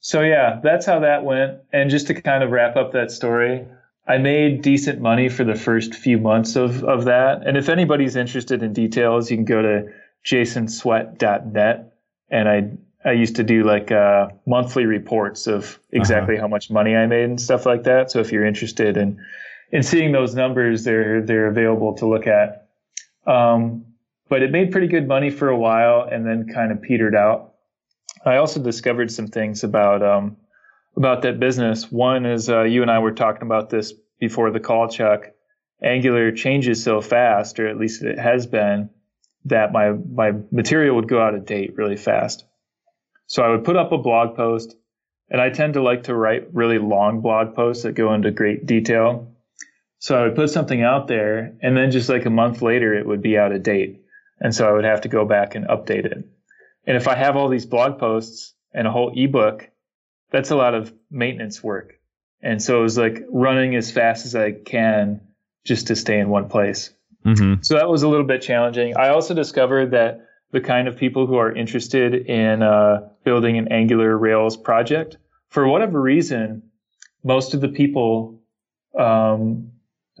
So 0.00 0.22
yeah, 0.22 0.60
that's 0.62 0.84
how 0.84 1.00
that 1.00 1.24
went. 1.24 1.60
And 1.72 1.88
just 1.88 2.08
to 2.08 2.20
kind 2.20 2.42
of 2.42 2.50
wrap 2.50 2.76
up 2.76 2.92
that 2.92 3.10
story, 3.10 3.66
I 4.06 4.18
made 4.18 4.62
decent 4.62 5.00
money 5.00 5.28
for 5.28 5.44
the 5.44 5.54
first 5.54 5.94
few 5.94 6.18
months 6.18 6.56
of, 6.56 6.82
of 6.82 7.04
that. 7.04 7.46
And 7.46 7.56
if 7.56 7.68
anybody's 7.68 8.16
interested 8.16 8.62
in 8.62 8.72
details, 8.72 9.30
you 9.30 9.36
can 9.36 9.44
go 9.44 9.62
to 9.62 9.92
jasonswett.net. 10.26 11.92
And 12.30 12.48
I, 12.48 13.08
I 13.08 13.12
used 13.12 13.36
to 13.36 13.44
do 13.44 13.62
like 13.62 13.92
uh, 13.92 14.28
monthly 14.44 14.86
reports 14.86 15.46
of 15.46 15.78
exactly 15.92 16.34
uh-huh. 16.34 16.42
how 16.42 16.48
much 16.48 16.68
money 16.68 16.96
I 16.96 17.06
made 17.06 17.24
and 17.24 17.40
stuff 17.40 17.64
like 17.64 17.84
that. 17.84 18.10
So 18.10 18.18
if 18.18 18.32
you're 18.32 18.44
interested 18.44 18.96
in, 18.96 19.24
in 19.70 19.84
seeing 19.84 20.10
those 20.10 20.34
numbers, 20.34 20.82
they're, 20.82 21.22
they're 21.22 21.46
available 21.46 21.94
to 21.98 22.06
look 22.06 22.26
at. 22.26 22.70
Um, 23.24 23.86
but 24.32 24.42
it 24.42 24.50
made 24.50 24.72
pretty 24.72 24.86
good 24.86 25.06
money 25.06 25.28
for 25.28 25.50
a 25.50 25.58
while 25.58 26.08
and 26.10 26.24
then 26.24 26.48
kind 26.48 26.72
of 26.72 26.80
petered 26.80 27.14
out. 27.14 27.52
I 28.24 28.36
also 28.36 28.62
discovered 28.62 29.10
some 29.12 29.26
things 29.26 29.62
about 29.62 30.02
um, 30.02 30.38
about 30.96 31.20
that 31.20 31.38
business. 31.38 31.92
One 31.92 32.24
is 32.24 32.48
uh, 32.48 32.62
you 32.62 32.80
and 32.80 32.90
I 32.90 33.00
were 33.00 33.12
talking 33.12 33.42
about 33.42 33.68
this 33.68 33.92
before 34.18 34.50
the 34.50 34.58
call, 34.58 34.88
Chuck. 34.88 35.26
Angular 35.84 36.32
changes 36.32 36.82
so 36.82 37.02
fast, 37.02 37.60
or 37.60 37.66
at 37.68 37.76
least 37.76 38.02
it 38.02 38.18
has 38.18 38.46
been, 38.46 38.88
that 39.44 39.70
my 39.70 39.90
my 39.90 40.32
material 40.50 40.96
would 40.96 41.08
go 41.10 41.20
out 41.20 41.34
of 41.34 41.44
date 41.44 41.76
really 41.76 41.98
fast. 41.98 42.46
So 43.26 43.42
I 43.42 43.50
would 43.50 43.64
put 43.64 43.76
up 43.76 43.92
a 43.92 43.98
blog 43.98 44.34
post, 44.34 44.74
and 45.28 45.42
I 45.42 45.50
tend 45.50 45.74
to 45.74 45.82
like 45.82 46.04
to 46.04 46.14
write 46.14 46.54
really 46.54 46.78
long 46.78 47.20
blog 47.20 47.54
posts 47.54 47.82
that 47.82 47.92
go 47.92 48.14
into 48.14 48.30
great 48.30 48.64
detail. 48.64 49.30
So 49.98 50.18
I 50.18 50.22
would 50.22 50.36
put 50.36 50.48
something 50.48 50.82
out 50.82 51.06
there, 51.06 51.54
and 51.60 51.76
then 51.76 51.90
just 51.90 52.08
like 52.08 52.24
a 52.24 52.30
month 52.30 52.62
later, 52.62 52.94
it 52.94 53.06
would 53.06 53.20
be 53.20 53.36
out 53.36 53.52
of 53.52 53.62
date, 53.62 54.01
and 54.42 54.54
so 54.54 54.68
I 54.68 54.72
would 54.72 54.84
have 54.84 55.02
to 55.02 55.08
go 55.08 55.24
back 55.24 55.54
and 55.54 55.66
update 55.68 56.04
it. 56.04 56.28
And 56.84 56.96
if 56.96 57.06
I 57.06 57.14
have 57.14 57.36
all 57.36 57.48
these 57.48 57.64
blog 57.64 57.98
posts 57.98 58.54
and 58.74 58.86
a 58.88 58.90
whole 58.90 59.12
ebook, 59.16 59.70
that's 60.30 60.50
a 60.50 60.56
lot 60.56 60.74
of 60.74 60.92
maintenance 61.10 61.62
work. 61.62 61.94
And 62.42 62.60
so 62.60 62.80
it 62.80 62.82
was 62.82 62.98
like 62.98 63.22
running 63.30 63.76
as 63.76 63.92
fast 63.92 64.26
as 64.26 64.34
I 64.34 64.50
can 64.50 65.20
just 65.64 65.86
to 65.86 65.96
stay 65.96 66.18
in 66.18 66.28
one 66.28 66.48
place. 66.48 66.90
Mm-hmm. 67.24 67.62
So 67.62 67.76
that 67.76 67.88
was 67.88 68.02
a 68.02 68.08
little 68.08 68.26
bit 68.26 68.42
challenging. 68.42 68.96
I 68.96 69.10
also 69.10 69.32
discovered 69.32 69.92
that 69.92 70.26
the 70.50 70.60
kind 70.60 70.88
of 70.88 70.96
people 70.96 71.28
who 71.28 71.36
are 71.36 71.54
interested 71.54 72.12
in 72.12 72.62
uh, 72.62 73.08
building 73.22 73.58
an 73.58 73.68
Angular 73.68 74.18
Rails 74.18 74.56
project, 74.56 75.18
for 75.50 75.68
whatever 75.68 76.00
reason, 76.00 76.62
most 77.22 77.54
of 77.54 77.60
the 77.60 77.68
people 77.68 78.40
um, 78.98 79.70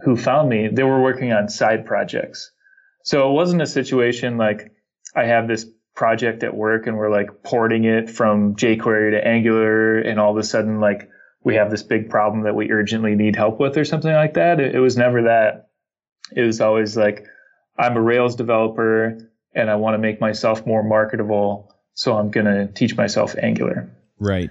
who 0.04 0.16
found 0.16 0.48
me, 0.48 0.68
they 0.68 0.84
were 0.84 1.02
working 1.02 1.32
on 1.32 1.48
side 1.48 1.84
projects. 1.84 2.52
So 3.04 3.28
it 3.30 3.32
wasn't 3.32 3.62
a 3.62 3.66
situation 3.66 4.36
like 4.36 4.72
I 5.14 5.24
have 5.24 5.48
this 5.48 5.66
project 5.94 6.42
at 6.42 6.54
work 6.54 6.86
and 6.86 6.96
we're 6.96 7.10
like 7.10 7.42
porting 7.42 7.84
it 7.84 8.08
from 8.08 8.54
jQuery 8.56 9.10
to 9.10 9.26
Angular 9.26 9.98
and 9.98 10.18
all 10.18 10.30
of 10.30 10.38
a 10.38 10.42
sudden 10.42 10.80
like 10.80 11.08
we 11.44 11.56
have 11.56 11.70
this 11.70 11.82
big 11.82 12.08
problem 12.08 12.44
that 12.44 12.54
we 12.54 12.70
urgently 12.70 13.14
need 13.14 13.36
help 13.36 13.58
with 13.58 13.76
or 13.76 13.84
something 13.84 14.12
like 14.12 14.34
that. 14.34 14.60
It, 14.60 14.74
it 14.74 14.80
was 14.80 14.96
never 14.96 15.22
that. 15.22 15.70
It 16.34 16.42
was 16.42 16.60
always 16.60 16.96
like 16.96 17.26
I'm 17.78 17.96
a 17.96 18.00
Rails 18.00 18.36
developer 18.36 19.18
and 19.54 19.70
I 19.70 19.76
want 19.76 19.94
to 19.94 19.98
make 19.98 20.20
myself 20.20 20.64
more 20.66 20.82
marketable, 20.82 21.74
so 21.94 22.16
I'm 22.16 22.30
going 22.30 22.46
to 22.46 22.72
teach 22.72 22.96
myself 22.96 23.34
Angular. 23.36 23.90
Right. 24.18 24.50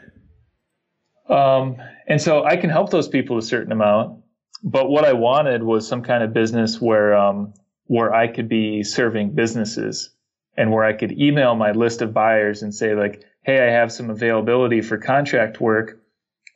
Um, 1.27 1.77
and 2.07 2.21
so 2.21 2.43
I 2.43 2.57
can 2.57 2.69
help 2.69 2.89
those 2.89 3.07
people 3.07 3.37
a 3.37 3.41
certain 3.41 3.71
amount, 3.71 4.23
but 4.63 4.89
what 4.89 5.05
I 5.05 5.13
wanted 5.13 5.63
was 5.63 5.87
some 5.87 6.03
kind 6.03 6.23
of 6.23 6.33
business 6.33 6.79
where 6.79 7.15
um, 7.15 7.53
where 7.85 8.13
I 8.13 8.27
could 8.27 8.49
be 8.49 8.83
serving 8.83 9.31
businesses 9.31 10.09
and 10.57 10.71
where 10.71 10.83
I 10.83 10.93
could 10.93 11.11
email 11.19 11.55
my 11.55 11.71
list 11.71 12.01
of 12.01 12.13
buyers 12.13 12.61
and 12.63 12.73
say 12.73 12.95
like, 12.95 13.23
"Hey, 13.43 13.59
I 13.59 13.71
have 13.71 13.91
some 13.91 14.09
availability 14.09 14.81
for 14.81 14.97
contract 14.97 15.59
work. 15.59 15.99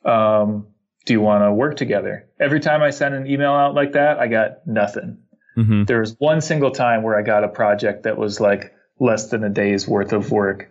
Um, 0.04 0.68
do 1.04 1.12
you 1.12 1.20
want 1.20 1.44
to 1.44 1.52
work 1.52 1.76
together?" 1.76 2.28
Every 2.38 2.60
time 2.60 2.82
I 2.82 2.90
sent 2.90 3.14
an 3.14 3.26
email 3.26 3.52
out 3.52 3.74
like 3.74 3.92
that, 3.92 4.18
I 4.18 4.28
got 4.28 4.66
nothing. 4.66 5.18
Mm-hmm. 5.56 5.84
There 5.84 6.00
was 6.00 6.14
one 6.18 6.40
single 6.40 6.70
time 6.70 7.02
where 7.02 7.18
I 7.18 7.22
got 7.22 7.44
a 7.44 7.48
project 7.48 8.02
that 8.02 8.18
was 8.18 8.40
like 8.40 8.74
less 9.00 9.30
than 9.30 9.44
a 9.44 9.48
day's 9.48 9.88
worth 9.88 10.12
of 10.12 10.30
work. 10.30 10.70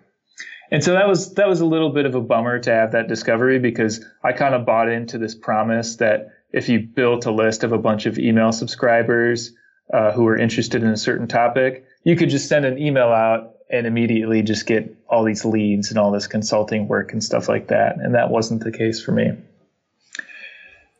And 0.71 0.83
so 0.83 0.93
that 0.93 1.07
was 1.07 1.33
that 1.35 1.47
was 1.47 1.61
a 1.61 1.65
little 1.65 1.91
bit 1.91 2.05
of 2.05 2.15
a 2.15 2.21
bummer 2.21 2.59
to 2.59 2.71
have 2.71 2.91
that 2.91 3.07
discovery 3.07 3.59
because 3.59 4.03
I 4.23 4.33
kind 4.33 4.55
of 4.55 4.65
bought 4.65 4.89
into 4.89 5.17
this 5.17 5.35
promise 5.35 5.97
that 5.97 6.29
if 6.51 6.69
you 6.69 6.79
built 6.79 7.25
a 7.25 7.31
list 7.31 7.63
of 7.63 7.71
a 7.71 7.77
bunch 7.77 8.05
of 8.05 8.17
email 8.17 8.51
subscribers 8.51 9.53
uh, 9.93 10.11
who 10.11 10.27
are 10.27 10.37
interested 10.37 10.83
in 10.83 10.89
a 10.89 10.97
certain 10.97 11.27
topic, 11.27 11.85
you 12.03 12.15
could 12.15 12.29
just 12.29 12.47
send 12.47 12.65
an 12.65 12.77
email 12.77 13.07
out 13.07 13.55
and 13.69 13.87
immediately 13.87 14.41
just 14.41 14.65
get 14.65 14.95
all 15.09 15.23
these 15.23 15.43
leads 15.43 15.89
and 15.89 15.97
all 15.97 16.11
this 16.11 16.27
consulting 16.27 16.87
work 16.87 17.11
and 17.11 17.23
stuff 17.23 17.49
like 17.49 17.67
that. 17.67 17.97
And 17.97 18.13
that 18.15 18.29
wasn't 18.29 18.63
the 18.63 18.71
case 18.71 19.03
for 19.03 19.11
me. 19.11 19.31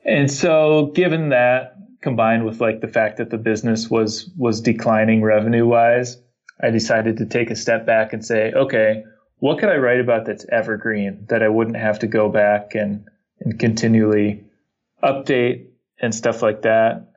And 0.03 0.31
so, 0.31 0.91
given 0.95 1.29
that, 1.29 1.75
combined 2.01 2.45
with 2.45 2.61
like 2.61 2.81
the 2.81 2.87
fact 2.87 3.17
that 3.17 3.31
the 3.31 3.37
business 3.37 3.89
was 3.89 4.29
was 4.37 4.61
declining 4.61 5.23
revenue 5.23 5.65
wise, 5.65 6.17
I 6.61 6.69
decided 6.69 7.17
to 7.17 7.25
take 7.25 7.49
a 7.49 7.55
step 7.55 7.85
back 7.85 8.13
and 8.13 8.23
say, 8.23 8.51
okay, 8.53 9.03
what 9.39 9.57
could 9.57 9.69
I 9.69 9.77
write 9.77 9.99
about 9.99 10.25
that's 10.25 10.45
evergreen 10.51 11.25
that 11.29 11.41
I 11.41 11.49
wouldn't 11.49 11.77
have 11.77 11.99
to 11.99 12.07
go 12.07 12.29
back 12.29 12.75
and 12.75 13.07
and 13.39 13.59
continually 13.59 14.43
update 15.03 15.67
and 15.99 16.13
stuff 16.13 16.41
like 16.41 16.61
that. 16.61 17.11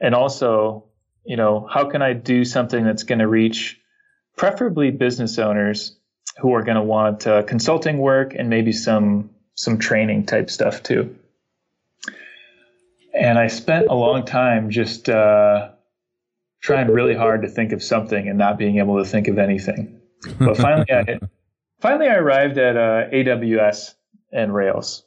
And 0.00 0.14
also, 0.14 0.84
you 1.24 1.36
know, 1.36 1.66
how 1.70 1.88
can 1.90 2.02
I 2.02 2.12
do 2.12 2.44
something 2.44 2.84
that's 2.84 3.02
going 3.02 3.18
to 3.18 3.28
reach 3.28 3.80
preferably 4.36 4.90
business 4.90 5.38
owners 5.38 5.96
who 6.38 6.54
are 6.54 6.62
going 6.62 6.76
to 6.76 6.82
want 6.82 7.26
uh, 7.26 7.42
consulting 7.42 7.98
work 7.98 8.34
and 8.34 8.50
maybe 8.50 8.72
some 8.72 9.30
some 9.54 9.78
training 9.78 10.26
type 10.26 10.50
stuff 10.50 10.82
too. 10.82 11.16
And 13.14 13.38
I 13.38 13.46
spent 13.46 13.86
a 13.86 13.94
long 13.94 14.24
time 14.24 14.70
just 14.70 15.08
uh, 15.08 15.70
trying 16.60 16.88
really 16.88 17.14
hard 17.14 17.42
to 17.42 17.48
think 17.48 17.70
of 17.72 17.80
something 17.82 18.28
and 18.28 18.36
not 18.36 18.58
being 18.58 18.78
able 18.78 18.98
to 18.98 19.08
think 19.08 19.28
of 19.28 19.38
anything. 19.38 20.00
But 20.38 20.56
finally, 20.56 20.90
I 20.90 21.20
finally 21.80 22.08
I 22.08 22.16
arrived 22.16 22.58
at 22.58 22.76
uh, 22.76 23.10
AWS 23.10 23.94
and 24.32 24.52
Rails 24.52 25.04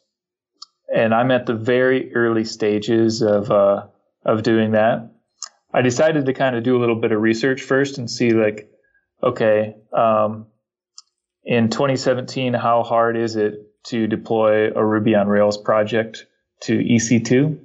and 0.94 1.14
I'm 1.14 1.32
at 1.32 1.46
the 1.46 1.54
very 1.54 2.14
early 2.16 2.46
stages 2.46 3.22
of 3.22 3.52
uh, 3.52 3.88
of 4.26 4.44
doing 4.44 4.72
that. 4.72 5.12
I 5.78 5.84
decided 5.84 6.26
to 6.26 6.34
kind 6.34 6.56
of 6.56 6.64
do 6.64 6.76
a 6.76 6.80
little 6.80 6.96
bit 6.96 7.12
of 7.12 7.22
research 7.22 7.62
first 7.62 8.00
and 8.00 8.10
see 8.10 8.32
like, 8.32 8.68
okay, 9.22 9.76
um, 9.94 10.48
in 11.44 11.70
2017, 11.70 12.56
how 12.56 12.82
hard 12.82 13.16
is 13.16 13.36
it 13.36 13.54
to 13.86 14.08
deploy 14.08 14.72
a 14.76 14.84
Ruby 14.84 15.14
on 15.14 15.28
Rails 15.28 15.56
project 15.56 16.26
to 16.62 16.80
EC2? 16.80 17.60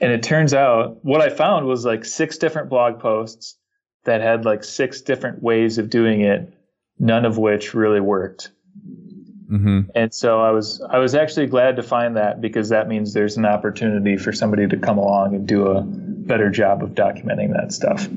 And 0.00 0.12
it 0.12 0.24
turns 0.24 0.52
out 0.52 0.98
what 1.04 1.20
I 1.20 1.28
found 1.28 1.68
was 1.68 1.84
like 1.84 2.04
six 2.04 2.38
different 2.38 2.70
blog 2.70 2.98
posts 2.98 3.56
that 4.04 4.20
had 4.20 4.44
like 4.44 4.64
six 4.64 5.02
different 5.02 5.40
ways 5.40 5.78
of 5.78 5.90
doing 5.90 6.22
it, 6.22 6.52
none 6.98 7.24
of 7.24 7.38
which 7.38 7.72
really 7.72 8.00
worked. 8.00 8.50
Mm-hmm. 9.48 9.90
And 9.94 10.12
so 10.12 10.40
I 10.40 10.50
was 10.50 10.84
I 10.90 10.98
was 10.98 11.14
actually 11.14 11.46
glad 11.46 11.76
to 11.76 11.84
find 11.84 12.16
that 12.16 12.40
because 12.40 12.68
that 12.70 12.88
means 12.88 13.14
there's 13.14 13.36
an 13.36 13.46
opportunity 13.46 14.16
for 14.16 14.32
somebody 14.32 14.66
to 14.66 14.76
come 14.76 14.98
along 14.98 15.36
and 15.36 15.46
do 15.46 15.68
a 15.68 15.86
better 16.28 16.50
job 16.50 16.82
of 16.82 16.90
documenting 16.90 17.52
that 17.54 17.72
stuff. 17.72 18.08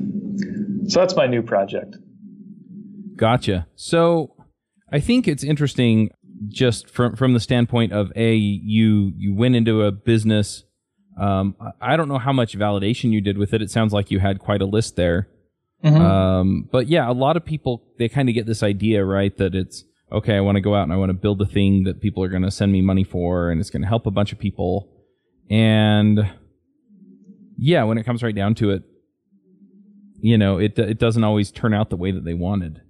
So 0.88 1.00
that's 1.00 1.16
my 1.16 1.26
new 1.26 1.42
project. 1.42 1.96
Gotcha. 3.16 3.66
So 3.74 4.34
I 4.92 5.00
think 5.00 5.26
it's 5.26 5.42
interesting 5.42 6.10
just 6.48 6.90
from 6.90 7.16
from 7.16 7.34
the 7.34 7.40
standpoint 7.40 7.92
of 7.92 8.12
a 8.16 8.34
you 8.34 9.12
you 9.16 9.34
went 9.34 9.56
into 9.56 9.82
a 9.82 9.92
business. 9.92 10.64
Um, 11.20 11.56
I 11.80 11.96
don't 11.96 12.08
know 12.08 12.18
how 12.18 12.32
much 12.32 12.56
validation 12.56 13.10
you 13.10 13.20
did 13.20 13.36
with 13.38 13.52
it. 13.52 13.62
It 13.62 13.70
sounds 13.70 13.92
like 13.92 14.10
you 14.10 14.18
had 14.18 14.38
quite 14.38 14.62
a 14.62 14.66
list 14.66 14.96
there. 14.96 15.28
Mm-hmm. 15.84 16.00
Um, 16.00 16.68
but 16.70 16.88
yeah, 16.88 17.10
a 17.10 17.12
lot 17.12 17.36
of 17.36 17.44
people 17.44 17.82
they 17.98 18.08
kind 18.08 18.28
of 18.28 18.34
get 18.34 18.46
this 18.46 18.62
idea 18.62 19.04
right 19.04 19.36
that 19.38 19.54
it's 19.54 19.84
okay, 20.10 20.36
I 20.36 20.40
want 20.40 20.56
to 20.56 20.60
go 20.60 20.74
out 20.74 20.84
and 20.84 20.92
I 20.92 20.96
want 20.96 21.10
to 21.10 21.14
build 21.14 21.40
a 21.40 21.46
thing 21.46 21.84
that 21.84 22.00
people 22.00 22.22
are 22.22 22.28
going 22.28 22.42
to 22.42 22.50
send 22.50 22.70
me 22.72 22.82
money 22.82 23.04
for 23.04 23.50
and 23.50 23.60
it's 23.60 23.70
going 23.70 23.82
to 23.82 23.88
help 23.88 24.06
a 24.06 24.10
bunch 24.10 24.32
of 24.32 24.38
people. 24.38 24.88
And 25.50 26.30
yeah, 27.56 27.84
when 27.84 27.98
it 27.98 28.04
comes 28.04 28.22
right 28.22 28.34
down 28.34 28.54
to 28.56 28.70
it, 28.70 28.82
you 30.20 30.38
know, 30.38 30.58
it 30.58 30.78
it 30.78 30.98
doesn't 30.98 31.24
always 31.24 31.50
turn 31.50 31.74
out 31.74 31.90
the 31.90 31.96
way 31.96 32.12
that 32.12 32.24
they 32.24 32.34
wanted. 32.34 32.80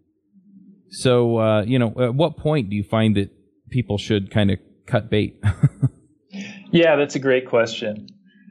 So, 0.91 1.39
uh, 1.39 1.63
you 1.63 1.79
know, 1.79 1.95
at 1.99 2.15
what 2.15 2.37
point 2.37 2.69
do 2.71 2.77
you 2.77 2.85
find 2.85 3.17
that 3.17 3.31
people 3.71 3.97
should 3.97 4.31
kind 4.31 4.51
of 4.51 4.59
cut 4.87 5.11
bait? 5.11 5.43
yeah, 6.71 6.97
that's 6.97 7.15
a 7.15 7.19
great 7.19 7.49
question. 7.49 8.07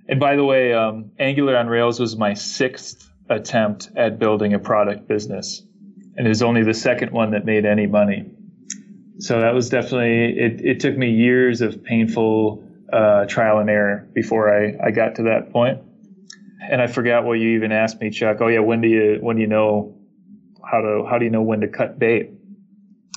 And 0.08 0.20
by 0.20 0.36
the 0.36 0.44
way, 0.44 0.74
um, 0.74 1.12
Angular 1.20 1.56
on 1.56 1.68
Rails 1.68 2.00
was 2.00 2.18
my 2.18 2.34
sixth 2.34 3.08
attempt 3.30 3.92
at 3.96 4.18
building 4.18 4.54
a 4.54 4.60
product 4.60 5.08
business, 5.08 5.62
and 6.18 6.26
it 6.26 6.30
was 6.30 6.42
only 6.42 6.64
the 6.64 6.74
second 6.74 7.12
one 7.12 7.32
that 7.32 7.46
made 7.46 7.66
any 7.66 7.86
money 7.86 8.26
so 9.22 9.40
that 9.40 9.54
was 9.54 9.70
definitely 9.70 10.40
it. 10.40 10.62
It 10.66 10.80
took 10.80 10.98
me 10.98 11.12
years 11.12 11.62
of 11.62 11.84
painful 11.84 12.64
uh, 12.92 13.26
trial 13.26 13.60
and 13.60 13.70
error 13.70 14.10
before 14.14 14.52
I, 14.52 14.88
I 14.88 14.92
got 14.92 15.16
to 15.16 15.24
that 15.24 15.52
point. 15.52 15.80
And 16.70 16.82
I 16.82 16.88
forgot 16.88 17.24
what 17.26 17.34
you 17.34 17.50
even 17.56 17.72
asked 17.72 18.00
me, 18.00 18.10
Chuck. 18.10 18.38
Oh 18.42 18.48
yeah, 18.48 18.60
when 18.60 18.82
do 18.82 18.88
you 18.88 19.18
when 19.22 19.38
do 19.38 19.42
you 19.42 19.48
know 19.48 19.96
how 20.70 20.82
to 20.82 21.06
how 21.10 21.18
do 21.18 21.26
you 21.26 21.32
know 21.32 21.42
when 21.42 21.62
to 21.62 21.68
cut 21.68 21.98
bait? 21.98 22.32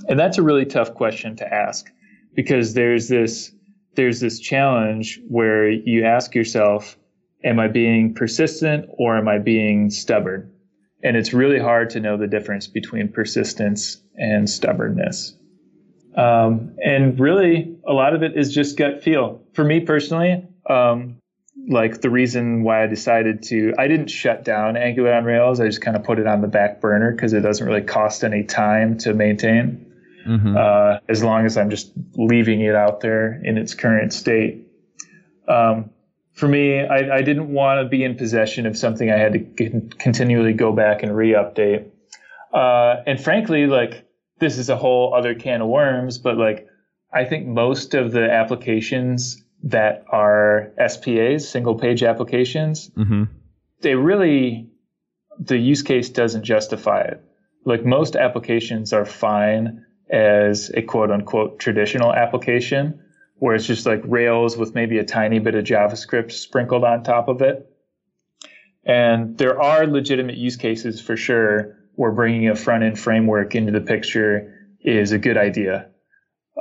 And 0.09 0.19
that's 0.19 0.39
a 0.39 0.43
really 0.43 0.65
tough 0.65 0.95
question 0.95 1.37
to 1.37 1.55
ask 1.55 1.91
because 2.35 2.75
there's 2.75 3.09
this 3.09 3.53
there's 3.95 4.21
this 4.21 4.41
challenge 4.41 5.21
where 5.29 5.71
you 5.71 6.05
ask 6.05 6.35
yourself, 6.35 6.97
am 7.45 7.61
I 7.61 7.69
being 7.69 8.15
persistent 8.15 8.87
or 8.89 9.17
am 9.17 9.29
I 9.29 9.39
being 9.39 9.91
stubborn? 9.91 10.51
And 11.03 11.17
it's 11.17 11.33
really 11.33 11.59
hard 11.59 11.91
to 11.91 12.01
know 12.01 12.17
the 12.17 12.27
difference 12.27 12.67
between 12.67 13.09
persistence 13.09 14.01
and 14.17 14.49
stubbornness. 14.49 15.37
Um, 16.17 16.75
and 16.83 17.19
really, 17.21 17.77
a 17.87 17.93
lot 17.93 18.15
of 18.15 18.23
it 18.23 18.37
is 18.37 18.55
just 18.55 18.79
gut 18.79 19.03
feel. 19.03 19.43
For 19.53 19.65
me 19.65 19.81
personally, 19.81 20.47
um, 20.69 21.19
like 21.69 22.01
the 22.01 22.11
reason 22.11 22.63
why 22.63 22.83
I 22.83 22.87
decided 22.87 23.43
to, 23.45 23.75
I 23.79 23.89
didn't 23.89 24.09
shut 24.09 24.45
down 24.45 24.77
Angular 24.77 25.13
on 25.15 25.25
Rails. 25.25 25.61
I 25.61 25.67
just 25.67 25.81
kind 25.81 25.97
of 25.97 26.05
put 26.05 26.19
it 26.19 26.27
on 26.27 26.41
the 26.41 26.49
back 26.49 26.81
burner 26.81 27.13
because 27.13 27.33
it 27.33 27.41
doesn't 27.41 27.67
really 27.67 27.83
cost 27.83 28.25
any 28.25 28.45
time 28.45 28.99
to 28.99 29.15
maintain. 29.15 29.93
Mm-hmm. 30.27 30.57
Uh, 30.57 30.99
as 31.09 31.23
long 31.23 31.45
as 31.45 31.59
I'm 31.59 31.69
just 31.69 31.93
leaving 32.15 32.63
it 32.63 32.75
out 32.75 33.01
there 33.01 33.41
in 33.45 33.59
its 33.59 33.75
current 33.75 34.13
state. 34.13 34.67
Um, 35.47 35.91
for 36.33 36.49
me, 36.49 36.81
I, 36.81 37.17
I 37.17 37.23
didn't 37.23 37.53
want 37.53 37.85
to 37.85 37.89
be 37.89 38.03
in 38.03 38.17
possession 38.17 38.67
of 38.67 38.77
something 38.77 39.11
I 39.11 39.19
had 39.19 39.35
to 39.35 39.81
continually 39.99 40.55
go 40.55 40.73
back 40.73 41.03
and 41.03 41.15
re-update. 41.15 41.91
Uh, 42.53 43.03
and 43.07 43.23
frankly, 43.23 43.67
like 43.67 44.07
this 44.39 44.59
is 44.59 44.71
a 44.71 44.77
whole 44.77 45.15
other 45.15 45.35
can 45.35 45.61
of 45.61 45.69
worms, 45.69 46.19
but 46.19 46.39
like 46.39 46.67
I 47.13 47.25
think 47.25 47.47
most 47.47 47.95
of 47.95 48.11
the 48.11 48.31
applications 48.31 49.44
that 49.65 50.05
are 50.11 50.73
SPAs, 50.79 51.49
single 51.49 51.75
page 51.75 52.03
applications, 52.03 52.91
mm-hmm. 52.91 53.25
they 53.81 53.95
really, 53.95 54.69
the 55.39 55.57
use 55.57 55.83
case 55.83 56.11
doesn't 56.11 56.45
justify 56.45 57.01
it. 57.01 57.25
Like 57.65 57.85
most 57.85 58.15
applications 58.15 58.93
are 58.93 59.07
fine 59.07 59.87
as 60.11 60.71
a 60.75 60.83
quote 60.83 61.11
unquote 61.11 61.59
traditional 61.59 62.13
application, 62.13 63.01
where 63.37 63.55
it's 63.55 63.67
just 63.67 63.87
like 63.87 64.03
Rails 64.05 64.57
with 64.59 64.75
maybe 64.75 64.99
a 64.99 65.05
tiny 65.05 65.39
bit 65.39 65.55
of 65.55 65.65
JavaScript 65.65 66.33
sprinkled 66.33 66.85
on 66.85 67.03
top 67.03 67.29
of 67.29 67.41
it. 67.41 67.71
And 68.85 69.39
there 69.39 69.61
are 69.61 69.87
legitimate 69.87 70.37
use 70.37 70.57
cases 70.57 71.01
for 71.01 71.17
sure 71.17 71.79
where 71.95 72.13
bringing 72.13 72.51
a 72.51 72.55
front 72.55 72.85
end 72.85 72.99
framework 72.99 73.55
into 73.55 73.73
the 73.73 73.81
picture 73.81 74.75
is 74.81 75.13
a 75.13 75.19
good 75.19 75.39
idea. 75.39 75.89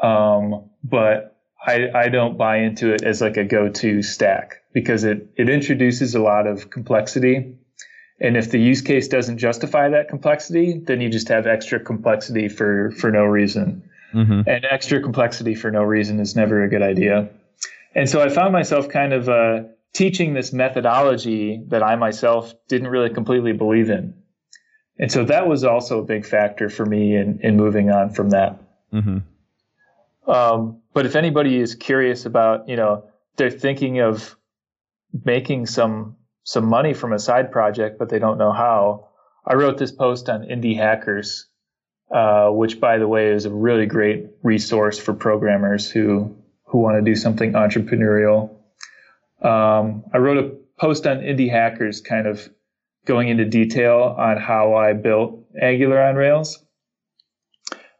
Um, 0.01 0.69
but 0.85 1.32
I, 1.65 1.89
I 1.95 2.09
don't 2.09 2.37
buy 2.37 2.57
into 2.57 2.93
it 2.93 3.03
as 3.03 3.21
like 3.21 3.37
a 3.37 3.43
go-to 3.43 4.01
stack 4.01 4.63
because 4.73 5.03
it, 5.03 5.29
it 5.37 5.49
introduces 5.49 6.15
a 6.15 6.21
lot 6.21 6.45
of 6.45 6.69
complexity. 6.69 7.55
And 8.19 8.37
if 8.37 8.51
the 8.51 8.59
use 8.59 8.81
case 8.81 9.07
doesn't 9.07 9.37
justify 9.37 9.89
that 9.89 10.09
complexity, 10.09 10.77
then 10.77 11.01
you 11.01 11.09
just 11.09 11.29
have 11.29 11.47
extra 11.47 11.79
complexity 11.79 12.49
for, 12.49 12.91
for 12.91 13.11
no 13.11 13.23
reason. 13.23 13.89
Mm-hmm. 14.13 14.41
And 14.47 14.65
extra 14.69 15.01
complexity 15.01 15.55
for 15.55 15.71
no 15.71 15.83
reason 15.83 16.19
is 16.19 16.35
never 16.35 16.63
a 16.63 16.69
good 16.69 16.81
idea. 16.81 17.29
And 17.95 18.09
so 18.09 18.21
I 18.21 18.29
found 18.29 18.53
myself 18.53 18.89
kind 18.89 19.13
of 19.13 19.29
uh, 19.29 19.63
teaching 19.93 20.33
this 20.33 20.53
methodology 20.53 21.63
that 21.67 21.83
I 21.83 21.95
myself 21.95 22.53
didn't 22.67 22.87
really 22.87 23.09
completely 23.09 23.53
believe 23.53 23.89
in. 23.89 24.15
And 24.99 25.11
so 25.11 25.25
that 25.25 25.47
was 25.47 25.63
also 25.63 25.99
a 25.99 26.03
big 26.03 26.25
factor 26.25 26.69
for 26.69 26.85
me 26.85 27.15
in, 27.15 27.39
in 27.41 27.57
moving 27.57 27.89
on 27.89 28.13
from 28.13 28.29
that. 28.31 28.59
Mm-hmm. 28.93 29.19
Um, 30.27 30.81
but 30.93 31.05
if 31.05 31.15
anybody 31.15 31.59
is 31.59 31.75
curious 31.75 32.25
about, 32.25 32.67
you 32.69 32.75
know, 32.75 33.05
they're 33.35 33.51
thinking 33.51 33.99
of 33.99 34.35
making 35.25 35.65
some 35.65 36.15
some 36.45 36.65
money 36.65 36.93
from 36.93 37.13
a 37.13 37.19
side 37.19 37.51
project, 37.51 37.97
but 37.97 38.09
they 38.09 38.19
don't 38.19 38.37
know 38.37 38.51
how. 38.51 39.07
I 39.45 39.55
wrote 39.55 39.77
this 39.77 39.91
post 39.91 40.29
on 40.29 40.41
Indie 40.43 40.77
Hackers, 40.77 41.47
uh, 42.13 42.49
which, 42.49 42.79
by 42.79 42.97
the 42.97 43.07
way, 43.07 43.27
is 43.31 43.45
a 43.45 43.49
really 43.49 43.85
great 43.85 44.27
resource 44.41 44.99
for 44.99 45.13
programmers 45.13 45.89
who 45.89 46.35
who 46.65 46.79
want 46.79 46.97
to 46.97 47.01
do 47.01 47.15
something 47.15 47.53
entrepreneurial. 47.53 48.49
Um, 49.41 50.03
I 50.13 50.17
wrote 50.17 50.37
a 50.37 50.55
post 50.79 51.05
on 51.05 51.17
Indie 51.19 51.49
Hackers, 51.49 52.01
kind 52.01 52.27
of 52.27 52.49
going 53.05 53.27
into 53.27 53.45
detail 53.45 54.15
on 54.17 54.37
how 54.37 54.75
I 54.75 54.93
built 54.93 55.45
Angular 55.61 56.01
on 56.01 56.15
Rails 56.15 56.63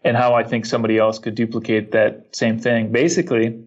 and 0.04 0.18
how 0.18 0.34
I 0.34 0.44
think 0.44 0.66
somebody 0.66 0.98
else 0.98 1.20
could 1.20 1.36
duplicate 1.36 1.92
that 1.92 2.36
same 2.36 2.60
thing. 2.60 2.92
Basically, 2.92 3.66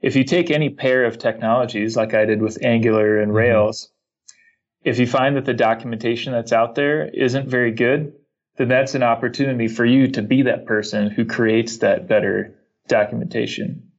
if 0.00 0.16
you 0.16 0.24
take 0.24 0.50
any 0.50 0.70
pair 0.70 1.04
of 1.04 1.18
technologies 1.18 1.96
like 1.96 2.14
I 2.14 2.24
did 2.24 2.40
with 2.40 2.64
Angular 2.64 3.20
and 3.20 3.28
mm-hmm. 3.28 3.38
Rails, 3.38 3.90
if 4.84 4.98
you 4.98 5.06
find 5.06 5.36
that 5.36 5.44
the 5.44 5.54
documentation 5.54 6.32
that's 6.32 6.52
out 6.52 6.74
there 6.74 7.06
isn't 7.08 7.48
very 7.48 7.72
good, 7.72 8.14
then 8.56 8.68
that's 8.68 8.94
an 8.94 9.02
opportunity 9.02 9.68
for 9.68 9.84
you 9.84 10.08
to 10.12 10.22
be 10.22 10.42
that 10.42 10.66
person 10.66 11.10
who 11.10 11.24
creates 11.24 11.78
that 11.78 12.08
better 12.08 12.54
documentation. 12.88 13.90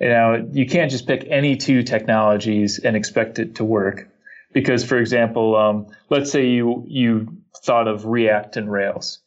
You 0.00 0.08
know, 0.08 0.48
you 0.52 0.66
can't 0.66 0.90
just 0.90 1.06
pick 1.06 1.26
any 1.30 1.56
two 1.56 1.82
technologies 1.82 2.78
and 2.78 2.96
expect 2.96 3.38
it 3.38 3.56
to 3.56 3.64
work. 3.64 4.08
Because, 4.52 4.84
for 4.84 4.98
example, 4.98 5.56
um, 5.56 5.86
let's 6.08 6.30
say 6.30 6.48
you 6.48 6.84
you 6.86 7.38
thought 7.64 7.88
of 7.88 8.06
React 8.06 8.56
and 8.56 8.72
Rails. 8.72 9.18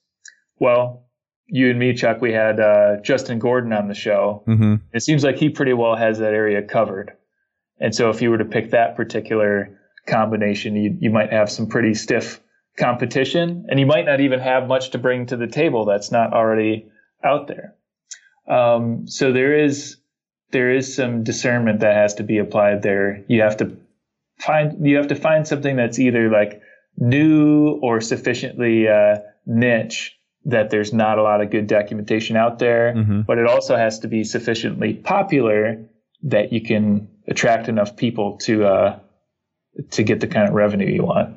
Well, 0.59 1.08
you 1.49 1.69
and 1.69 1.79
me, 1.79 1.93
Chuck, 1.93 2.21
we 2.21 2.31
had 2.31 2.59
uh, 2.59 2.97
Justin 3.01 3.39
Gordon 3.39 3.73
on 3.73 3.87
the 3.87 3.93
show. 3.93 4.43
Mm-hmm. 4.47 4.75
It 4.93 5.01
seems 5.01 5.23
like 5.23 5.37
he 5.37 5.49
pretty 5.49 5.73
well 5.73 5.95
has 5.95 6.19
that 6.19 6.33
area 6.33 6.61
covered. 6.61 7.13
And 7.79 7.93
so, 7.93 8.09
if 8.09 8.21
you 8.21 8.29
were 8.29 8.37
to 8.37 8.45
pick 8.45 8.71
that 8.71 8.95
particular 8.95 9.79
combination, 10.07 10.75
you, 10.75 10.97
you 10.99 11.09
might 11.09 11.31
have 11.31 11.49
some 11.49 11.67
pretty 11.67 11.93
stiff 11.93 12.41
competition, 12.77 13.65
and 13.69 13.79
you 13.79 13.85
might 13.85 14.05
not 14.05 14.21
even 14.21 14.39
have 14.39 14.67
much 14.67 14.91
to 14.91 14.97
bring 14.97 15.25
to 15.27 15.37
the 15.37 15.47
table 15.47 15.85
that's 15.85 16.11
not 16.11 16.33
already 16.33 16.87
out 17.23 17.47
there. 17.47 17.75
Um, 18.47 19.07
so 19.07 19.31
there 19.31 19.57
is 19.63 19.97
there 20.51 20.73
is 20.73 20.95
some 20.95 21.23
discernment 21.23 21.81
that 21.81 21.95
has 21.95 22.15
to 22.15 22.23
be 22.23 22.39
applied 22.39 22.81
there. 22.81 23.23
You 23.27 23.41
have 23.41 23.57
to 23.57 23.77
find 24.39 24.85
you 24.85 24.97
have 24.97 25.07
to 25.07 25.15
find 25.15 25.47
something 25.47 25.75
that's 25.75 25.99
either 25.99 26.29
like 26.29 26.61
new 26.97 27.79
or 27.81 28.01
sufficiently 28.01 28.87
uh, 28.87 29.17
niche 29.45 30.18
that 30.49 30.69
there's 30.69 30.93
not 30.93 31.17
a 31.17 31.23
lot 31.23 31.41
of 31.41 31.49
good 31.49 31.67
documentation 31.67 32.35
out 32.35 32.59
there, 32.59 32.93
mm-hmm. 32.95 33.21
but 33.21 33.37
it 33.37 33.47
also 33.47 33.75
has 33.75 33.99
to 33.99 34.07
be 34.07 34.23
sufficiently 34.23 34.93
popular 34.93 35.85
that 36.23 36.51
you 36.51 36.61
can 36.61 37.07
attract 37.27 37.67
enough 37.67 37.95
people 37.95 38.37
to 38.37 38.65
uh, 38.65 38.99
to 39.91 40.03
get 40.03 40.19
the 40.19 40.27
kind 40.27 40.47
of 40.47 40.53
revenue 40.53 40.91
you 40.91 41.03
want. 41.03 41.35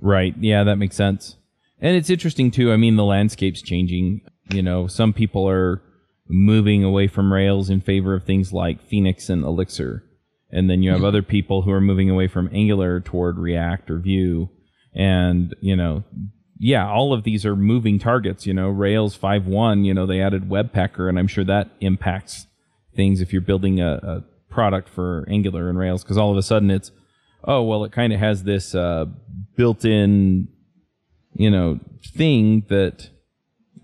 Right. 0.00 0.34
Yeah, 0.38 0.64
that 0.64 0.76
makes 0.76 0.96
sense. 0.96 1.36
And 1.80 1.96
it's 1.96 2.10
interesting 2.10 2.50
too. 2.50 2.72
I 2.72 2.76
mean, 2.76 2.96
the 2.96 3.04
landscape's 3.04 3.62
changing. 3.62 4.20
You 4.50 4.62
know, 4.62 4.86
some 4.86 5.12
people 5.12 5.48
are 5.48 5.82
moving 6.28 6.84
away 6.84 7.08
from 7.08 7.32
Rails 7.32 7.70
in 7.70 7.80
favor 7.80 8.14
of 8.14 8.24
things 8.24 8.52
like 8.52 8.86
Phoenix 8.88 9.28
and 9.28 9.44
Elixir. 9.44 10.04
And 10.50 10.70
then 10.70 10.82
you 10.82 10.90
have 10.92 11.04
other 11.04 11.22
people 11.22 11.62
who 11.62 11.70
are 11.72 11.80
moving 11.80 12.08
away 12.08 12.26
from 12.26 12.48
Angular 12.52 13.00
toward 13.00 13.38
React 13.38 13.90
or 13.90 13.98
Vue. 13.98 14.48
And, 14.94 15.54
you 15.60 15.76
know, 15.76 16.04
yeah, 16.58 16.88
all 16.88 17.12
of 17.12 17.22
these 17.22 17.46
are 17.46 17.54
moving 17.54 17.98
targets. 17.98 18.46
You 18.46 18.54
know, 18.54 18.68
Rails 18.68 19.16
5.1, 19.16 19.84
you 19.84 19.94
know, 19.94 20.06
they 20.06 20.20
added 20.20 20.48
Webpacker, 20.48 21.08
and 21.08 21.18
I'm 21.18 21.28
sure 21.28 21.44
that 21.44 21.70
impacts 21.80 22.46
things 22.94 23.20
if 23.20 23.32
you're 23.32 23.42
building 23.42 23.80
a, 23.80 23.94
a 24.02 24.24
product 24.50 24.88
for 24.88 25.24
Angular 25.28 25.68
and 25.68 25.78
Rails, 25.78 26.02
because 26.02 26.18
all 26.18 26.30
of 26.30 26.36
a 26.36 26.42
sudden 26.42 26.70
it's, 26.70 26.90
oh, 27.44 27.62
well, 27.62 27.84
it 27.84 27.92
kind 27.92 28.12
of 28.12 28.18
has 28.18 28.42
this 28.42 28.74
uh, 28.74 29.06
built 29.56 29.84
in, 29.84 30.48
you 31.34 31.50
know, 31.50 31.78
thing 32.04 32.64
that, 32.68 33.08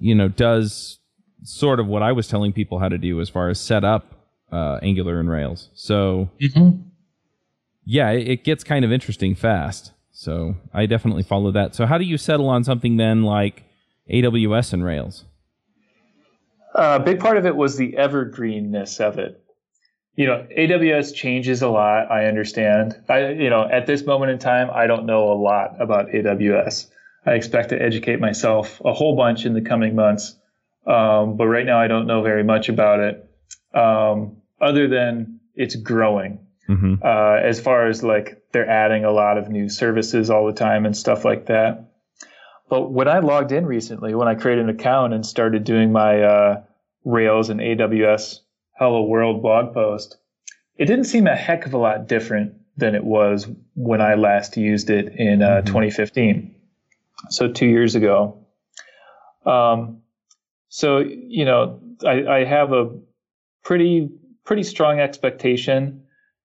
you 0.00 0.14
know, 0.14 0.28
does 0.28 0.98
sort 1.44 1.78
of 1.78 1.86
what 1.86 2.02
I 2.02 2.10
was 2.10 2.26
telling 2.26 2.52
people 2.52 2.80
how 2.80 2.88
to 2.88 2.98
do 2.98 3.20
as 3.20 3.28
far 3.28 3.50
as 3.50 3.60
set 3.60 3.84
up 3.84 4.14
uh, 4.50 4.78
Angular 4.82 5.20
and 5.20 5.30
Rails. 5.30 5.70
So, 5.74 6.30
mm-hmm. 6.40 6.80
yeah, 7.84 8.10
it, 8.10 8.28
it 8.28 8.44
gets 8.44 8.64
kind 8.64 8.84
of 8.84 8.90
interesting 8.90 9.36
fast. 9.36 9.92
So 10.24 10.56
I 10.72 10.86
definitely 10.86 11.22
follow 11.22 11.52
that. 11.52 11.74
So 11.74 11.84
how 11.84 11.98
do 11.98 12.04
you 12.04 12.16
settle 12.16 12.48
on 12.48 12.64
something 12.64 12.96
then 12.96 13.24
like 13.24 13.62
AWS 14.10 14.72
and 14.72 14.82
Rails? 14.82 15.26
A 16.74 16.78
uh, 16.78 16.98
big 16.98 17.20
part 17.20 17.36
of 17.36 17.44
it 17.44 17.54
was 17.54 17.76
the 17.76 17.92
evergreenness 17.92 19.00
of 19.00 19.18
it. 19.18 19.40
You 20.16 20.26
know, 20.26 20.46
AWS 20.56 21.14
changes 21.14 21.60
a 21.60 21.68
lot. 21.68 22.10
I 22.10 22.24
understand. 22.24 22.98
I, 23.08 23.32
you 23.32 23.50
know, 23.50 23.68
at 23.68 23.86
this 23.86 24.04
moment 24.06 24.32
in 24.32 24.38
time, 24.38 24.70
I 24.72 24.86
don't 24.86 25.04
know 25.04 25.30
a 25.30 25.34
lot 25.34 25.76
about 25.78 26.08
AWS. 26.08 26.86
I 27.26 27.32
expect 27.32 27.68
to 27.68 27.80
educate 27.80 28.18
myself 28.18 28.80
a 28.84 28.92
whole 28.92 29.16
bunch 29.16 29.44
in 29.44 29.52
the 29.52 29.60
coming 29.60 29.94
months. 29.94 30.36
Um, 30.86 31.36
but 31.36 31.48
right 31.48 31.66
now, 31.66 31.80
I 31.80 31.86
don't 31.86 32.06
know 32.06 32.22
very 32.22 32.44
much 32.44 32.68
about 32.68 33.00
it, 33.00 33.28
um, 33.74 34.38
other 34.60 34.88
than 34.88 35.40
it's 35.54 35.76
growing. 35.76 36.38
Mm-hmm. 36.68 36.94
Uh, 37.02 37.46
as 37.46 37.60
far 37.60 37.88
as 37.88 38.02
like 38.02 38.43
they're 38.54 38.70
adding 38.70 39.04
a 39.04 39.10
lot 39.10 39.36
of 39.36 39.48
new 39.48 39.68
services 39.68 40.30
all 40.30 40.46
the 40.46 40.52
time 40.52 40.86
and 40.86 40.96
stuff 40.96 41.24
like 41.24 41.46
that. 41.46 41.90
But 42.70 42.92
when 42.92 43.08
I 43.08 43.18
logged 43.18 43.50
in 43.50 43.66
recently, 43.66 44.14
when 44.14 44.28
I 44.28 44.36
created 44.36 44.64
an 44.64 44.70
account 44.70 45.12
and 45.12 45.26
started 45.26 45.64
doing 45.64 45.90
my 45.90 46.22
uh, 46.22 46.62
Rails 47.04 47.50
and 47.50 47.58
AWS 47.60 48.38
Hello 48.78 49.02
World 49.02 49.42
blog 49.42 49.74
post, 49.74 50.18
it 50.76 50.86
didn't 50.86 51.06
seem 51.06 51.26
a 51.26 51.34
heck 51.34 51.66
of 51.66 51.74
a 51.74 51.78
lot 51.78 52.06
different 52.06 52.54
than 52.76 52.94
it 52.94 53.04
was 53.04 53.48
when 53.74 54.00
I 54.00 54.14
last 54.14 54.56
used 54.56 54.88
it 54.88 55.16
in 55.16 55.42
uh, 55.42 55.62
mm-hmm. 55.62 55.66
2015. 55.66 56.54
So 57.30 57.50
two 57.50 57.66
years 57.66 57.96
ago. 57.96 58.46
Um, 59.44 60.02
so 60.68 60.98
you 60.98 61.44
know, 61.44 61.80
I, 62.06 62.24
I 62.26 62.44
have 62.44 62.72
a 62.72 62.98
pretty 63.64 64.10
pretty 64.44 64.62
strong 64.62 65.00
expectation 65.00 66.03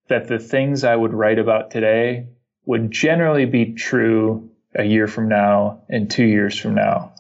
that 0.10 0.28
the 0.28 0.40
things 0.40 0.84
I 0.84 0.96
would 0.96 1.14
write 1.14 1.40
about 1.40 1.72
today 1.72 2.28
would 2.66 2.92
generally 2.92 3.46
be 3.46 3.74
true 3.74 4.50
a 4.76 4.84
year 4.84 5.08
from 5.08 5.30
now 5.30 5.82
and 5.90 6.10
two 6.10 6.26
years 6.26 6.58
from 6.58 6.76
now. 6.76 7.14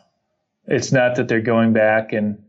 It's 0.67 0.91
not 0.91 1.15
that 1.15 1.28
they're 1.28 1.41
going 1.41 1.73
back 1.73 2.13
and 2.13 2.43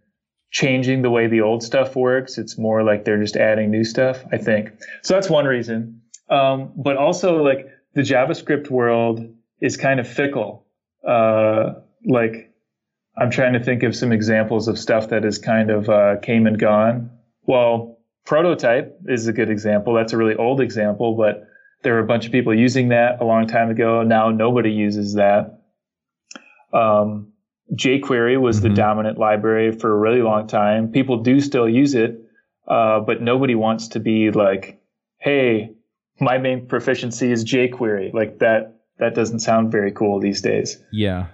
changing 0.51 1.03
the 1.03 1.11
way 1.11 1.27
the 1.27 1.41
old 1.41 1.63
stuff 1.63 1.97
works. 1.97 2.37
It's 2.37 2.59
more 2.59 2.83
like 2.83 3.05
they're 3.05 3.23
just 3.23 3.37
adding 3.37 3.71
new 3.71 3.85
stuff, 3.85 4.25
I 4.33 4.37
think. 4.37 4.73
So 5.03 5.15
that's 5.15 5.31
one 5.31 5.47
reason. 5.47 6.03
Um, 6.29 6.73
but 6.77 6.97
also, 6.97 7.43
like, 7.43 7.69
the 7.95 8.03
JavaScript 8.03 8.71
world 8.71 9.27
is 9.61 9.77
kind 9.77 10.01
of 10.01 10.09
fickle. 10.09 10.67
Uh, 11.07 11.75
like, 12.05 12.53
I'm 13.17 13.31
trying 13.31 13.55
to 13.55 13.61
think 13.61 13.83
of 13.83 13.97
some 13.97 14.13
examples 14.13 14.69
of 14.69 14.79
stuff 14.79 15.09
that 15.09 15.25
is 15.25 15.39
kind 15.39 15.71
of 15.71 15.89
uh, 15.89 16.17
came 16.21 16.47
and 16.47 16.59
gone. 16.59 17.11
Well, 17.45 17.99
Prototype 18.31 18.97
is 19.07 19.27
a 19.27 19.33
good 19.33 19.51
example. 19.51 19.93
That's 19.93 20.13
a 20.13 20.17
really 20.17 20.37
old 20.37 20.61
example, 20.61 21.17
but 21.17 21.49
there 21.83 21.95
were 21.95 21.99
a 21.99 22.07
bunch 22.07 22.27
of 22.27 22.31
people 22.31 22.57
using 22.57 22.91
that 22.91 23.21
a 23.21 23.25
long 23.25 23.49
time 23.49 23.71
ago. 23.71 24.05
Now 24.05 24.31
nobody 24.31 24.71
uses 24.71 25.15
that. 25.15 25.59
Um, 26.73 27.33
jQuery 27.75 28.41
was 28.41 28.61
mm-hmm. 28.61 28.69
the 28.69 28.75
dominant 28.75 29.19
library 29.19 29.73
for 29.73 29.91
a 29.91 29.99
really 29.99 30.23
long 30.23 30.47
time. 30.47 30.93
People 30.93 31.25
do 31.25 31.41
still 31.41 31.69
use 31.69 31.97
it, 31.97 32.21
uh, 32.69 33.01
but 33.01 33.21
nobody 33.21 33.57
wants 33.57 33.89
to 33.89 33.99
be 33.99 34.31
like, 34.31 34.81
"Hey, 35.19 35.73
my 36.21 36.39
main 36.39 36.69
proficiency 36.69 37.33
is 37.33 37.45
jQuery." 37.45 38.15
Like 38.15 38.39
that. 38.39 38.77
That 39.01 39.17
doesn't 39.17 39.41
sound 39.41 39.73
very 39.73 39.91
cool 39.91 40.21
these 40.21 40.41
days. 40.41 40.79
Yeah. 40.93 41.27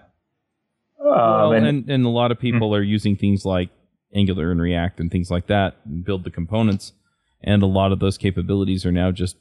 Um, 0.99 1.11
well, 1.11 1.53
and, 1.53 1.67
and, 1.67 1.91
and 1.91 2.07
a 2.07 2.09
lot 2.09 2.31
of 2.31 2.39
people 2.39 2.71
mm-hmm. 2.71 2.81
are 2.81 2.83
using 2.83 3.17
things 3.17 3.45
like 3.45 3.69
Angular 4.17 4.51
and 4.51 4.61
React 4.61 5.01
and 5.01 5.11
things 5.11 5.31
like 5.31 5.47
that 5.47 5.77
and 5.85 6.05
build 6.05 6.25
the 6.25 6.31
components. 6.31 6.93
And 7.43 7.63
a 7.63 7.67
lot 7.67 7.93
of 7.93 8.01
those 8.01 8.19
capabilities 8.19 8.87
are 8.87 8.93
now 8.93 9.11
just 9.11 9.37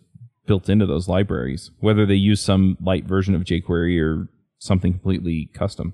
built 0.46 0.70
into 0.70 0.86
those 0.86 1.08
libraries, 1.08 1.72
whether 1.80 2.06
they 2.06 2.16
use 2.16 2.42
some 2.42 2.78
light 2.82 3.06
version 3.06 3.34
of 3.34 3.44
jQuery 3.44 4.00
or 4.00 4.28
something 4.60 4.94
completely 4.94 5.50
custom. 5.54 5.94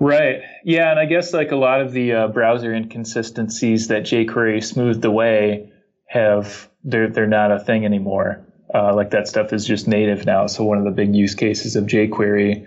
Right. 0.00 0.42
Yeah, 0.64 0.90
and 0.90 1.00
I 1.00 1.06
guess 1.06 1.32
like 1.32 1.50
a 1.50 1.56
lot 1.56 1.80
of 1.80 1.92
the 1.92 2.12
uh, 2.12 2.28
browser 2.28 2.72
inconsistencies 2.72 3.88
that 3.88 4.04
jQuery 4.04 4.62
smoothed 4.62 5.04
away 5.04 5.72
have 6.06 6.70
they're 6.84 7.08
they're 7.08 7.26
not 7.26 7.50
a 7.50 7.58
thing 7.58 7.84
anymore. 7.84 8.44
Uh, 8.72 8.94
like 8.94 9.10
that 9.10 9.26
stuff 9.26 9.52
is 9.52 9.64
just 9.64 9.88
native 9.88 10.26
now. 10.26 10.46
So 10.46 10.62
one 10.62 10.78
of 10.78 10.84
the 10.84 10.90
big 10.90 11.14
use 11.14 11.34
cases 11.34 11.74
of 11.74 11.84
jQuery 11.84 12.66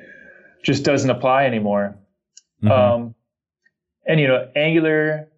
just 0.64 0.84
doesn't 0.84 1.10
apply 1.10 1.46
anymore. 1.46 1.96
Mm-hmm. 2.62 2.72
Um, 2.72 3.16
and 4.06 4.20
you 4.20 4.28
know, 4.28 4.49
Angular, 4.56 5.30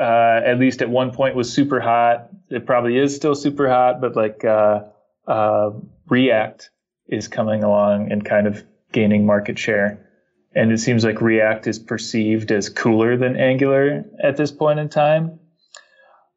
uh, 0.00 0.40
at 0.44 0.58
least 0.58 0.82
at 0.82 0.88
one 0.88 1.12
point, 1.12 1.36
was 1.36 1.52
super 1.52 1.80
hot. 1.80 2.28
It 2.50 2.66
probably 2.66 2.98
is 2.98 3.14
still 3.14 3.34
super 3.34 3.68
hot, 3.68 4.00
but 4.00 4.16
like 4.16 4.44
uh, 4.44 4.84
uh, 5.26 5.70
React 6.08 6.70
is 7.08 7.28
coming 7.28 7.62
along 7.62 8.10
and 8.10 8.24
kind 8.24 8.46
of 8.46 8.62
gaining 8.92 9.26
market 9.26 9.58
share. 9.58 10.00
And 10.54 10.72
it 10.72 10.78
seems 10.78 11.04
like 11.04 11.20
React 11.20 11.66
is 11.66 11.78
perceived 11.78 12.52
as 12.52 12.68
cooler 12.68 13.16
than 13.16 13.36
Angular 13.36 14.04
at 14.22 14.36
this 14.36 14.52
point 14.52 14.78
in 14.78 14.88
time. 14.88 15.40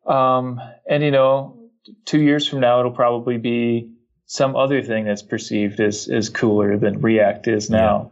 Um, 0.08 0.60
and 0.89 1.04
you 1.04 1.12
know, 1.12 1.70
two 2.06 2.22
years 2.22 2.48
from 2.48 2.60
now, 2.60 2.80
it'll 2.80 2.91
probably 2.91 3.38
be 3.38 3.91
some 4.26 4.56
other 4.56 4.82
thing 4.82 5.06
that's 5.06 5.22
perceived 5.22 5.80
as, 5.80 6.08
as 6.08 6.30
cooler 6.30 6.78
than 6.78 7.00
React 7.02 7.48
is 7.48 7.70
now. 7.70 8.12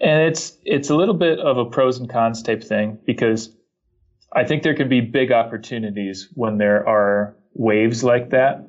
And 0.00 0.22
it's 0.22 0.56
it's 0.64 0.88
a 0.88 0.96
little 0.96 1.14
bit 1.14 1.38
of 1.38 1.58
a 1.58 1.64
pros 1.66 1.98
and 1.98 2.08
cons 2.08 2.42
type 2.42 2.64
thing 2.64 2.98
because 3.04 3.54
I 4.32 4.44
think 4.44 4.62
there 4.62 4.74
can 4.74 4.88
be 4.88 5.00
big 5.00 5.30
opportunities 5.30 6.28
when 6.34 6.58
there 6.58 6.88
are 6.88 7.36
waves 7.54 8.02
like 8.02 8.30
that. 8.30 8.66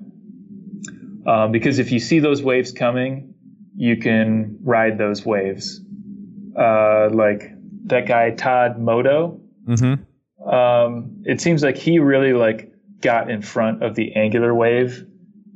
Um, 1.25 1.51
because 1.51 1.79
if 1.79 1.91
you 1.91 1.99
see 1.99 2.19
those 2.19 2.41
waves 2.41 2.71
coming, 2.71 3.33
you 3.75 3.95
can 3.97 4.57
ride 4.63 4.97
those 4.97 5.25
waves. 5.25 5.79
Uh, 6.57 7.09
like 7.11 7.51
that 7.85 8.07
guy 8.07 8.31
Todd 8.31 8.79
Motto. 8.79 9.39
Mm-hmm. 9.67 10.49
Um, 10.49 11.23
it 11.23 11.39
seems 11.39 11.63
like 11.63 11.77
he 11.77 11.99
really 11.99 12.33
like 12.33 12.73
got 12.99 13.29
in 13.29 13.41
front 13.41 13.83
of 13.83 13.95
the 13.95 14.13
Angular 14.15 14.53
wave, 14.53 15.05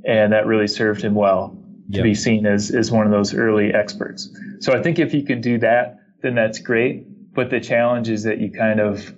and 0.05 0.31
that 0.31 0.45
really 0.45 0.67
served 0.67 1.01
him 1.01 1.15
well 1.15 1.57
to 1.91 1.97
yep. 1.97 2.03
be 2.03 2.15
seen 2.15 2.45
as 2.45 2.71
as 2.71 2.91
one 2.91 3.05
of 3.05 3.11
those 3.11 3.33
early 3.33 3.73
experts. 3.73 4.29
So 4.59 4.73
I 4.73 4.81
think 4.81 4.99
if 4.99 5.13
you 5.13 5.23
can 5.23 5.41
do 5.41 5.57
that, 5.59 5.99
then 6.21 6.35
that's 6.35 6.59
great. 6.59 7.05
But 7.33 7.49
the 7.49 7.59
challenge 7.59 8.09
is 8.09 8.23
that 8.23 8.39
you 8.39 8.51
kind 8.51 8.79
of 8.79 9.13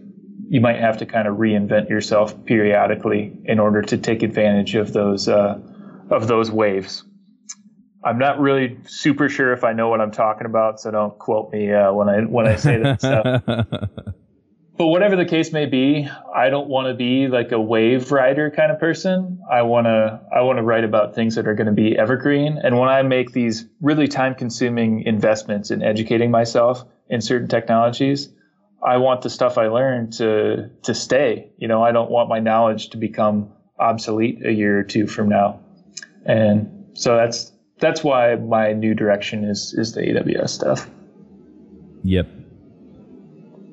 you 0.49 0.61
might 0.61 0.79
have 0.79 0.97
to 0.97 1.05
kind 1.05 1.27
of 1.27 1.37
reinvent 1.37 1.89
yourself 1.89 2.45
periodically 2.45 3.37
in 3.45 3.59
order 3.59 3.81
to 3.81 3.97
take 3.97 4.23
advantage 4.23 4.75
of 4.75 4.93
those 4.93 5.27
uh, 5.27 5.59
of 6.09 6.27
those 6.27 6.51
waves. 6.51 7.03
I'm 8.03 8.19
not 8.19 8.39
really 8.39 8.77
super 8.85 9.27
sure 9.27 9.51
if 9.53 9.63
I 9.63 9.73
know 9.73 9.89
what 9.89 9.99
I'm 9.99 10.11
talking 10.11 10.45
about, 10.45 10.79
so 10.79 10.91
don't 10.91 11.17
quote 11.19 11.51
me 11.51 11.73
uh, 11.73 11.91
when 11.91 12.09
I 12.09 12.21
when 12.21 12.47
I 12.47 12.55
say 12.55 12.77
that 12.77 13.01
stuff. 13.01 13.43
but 14.77 14.87
whatever 14.87 15.15
the 15.15 15.25
case 15.25 15.51
may 15.51 15.65
be, 15.65 16.07
I 16.35 16.49
don't 16.49 16.67
want 16.67 16.87
to 16.87 16.93
be 16.93 17.27
like 17.27 17.51
a 17.51 17.59
wave 17.59 18.11
rider 18.11 18.51
kind 18.51 18.71
of 18.71 18.79
person. 18.79 19.41
I 19.51 19.63
want 19.63 19.85
to 19.85 20.21
I 20.33 20.41
want 20.41 20.57
to 20.57 20.63
write 20.63 20.83
about 20.83 21.15
things 21.15 21.33
that 21.35 21.47
are 21.47 21.55
going 21.55 21.67
to 21.67 21.73
be 21.73 21.97
evergreen. 21.97 22.59
And 22.63 22.77
when 22.77 22.87
I 22.87 23.01
make 23.01 23.31
these 23.31 23.65
really 23.81 24.07
time 24.07 24.35
consuming 24.35 25.01
investments 25.01 25.71
in 25.71 25.81
educating 25.81 26.29
myself 26.29 26.85
in 27.09 27.21
certain 27.21 27.47
technologies, 27.47 28.29
I 28.83 28.97
want 28.97 29.23
the 29.23 29.31
stuff 29.31 29.57
I 29.57 29.67
learned 29.67 30.13
to 30.13 30.69
to 30.83 30.93
stay. 30.93 31.49
You 31.57 31.67
know, 31.67 31.81
I 31.81 31.91
don't 31.91 32.11
want 32.11 32.29
my 32.29 32.39
knowledge 32.39 32.91
to 32.91 32.97
become 32.97 33.51
obsolete 33.79 34.45
a 34.45 34.51
year 34.51 34.79
or 34.79 34.83
two 34.83 35.07
from 35.07 35.27
now. 35.27 35.59
And 36.25 36.91
so 36.93 37.15
that's 37.15 37.51
that's 37.79 38.03
why 38.03 38.35
my 38.35 38.73
new 38.73 38.93
direction 38.93 39.43
is 39.43 39.73
is 39.75 39.93
the 39.93 40.01
AWS 40.01 40.49
stuff. 40.49 40.87
Yep. 42.03 42.27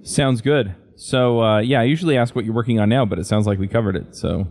Sounds 0.03 0.41
good. 0.41 0.75
So 0.97 1.43
uh, 1.43 1.59
yeah, 1.61 1.81
I 1.81 1.85
usually 1.85 2.17
ask 2.17 2.35
what 2.35 2.45
you're 2.45 2.55
working 2.55 2.81
on 2.81 2.89
now, 2.89 3.05
but 3.05 3.19
it 3.19 3.27
sounds 3.27 3.47
like 3.47 3.59
we 3.59 3.69
covered 3.69 3.97
it. 3.97 4.17
So. 4.17 4.47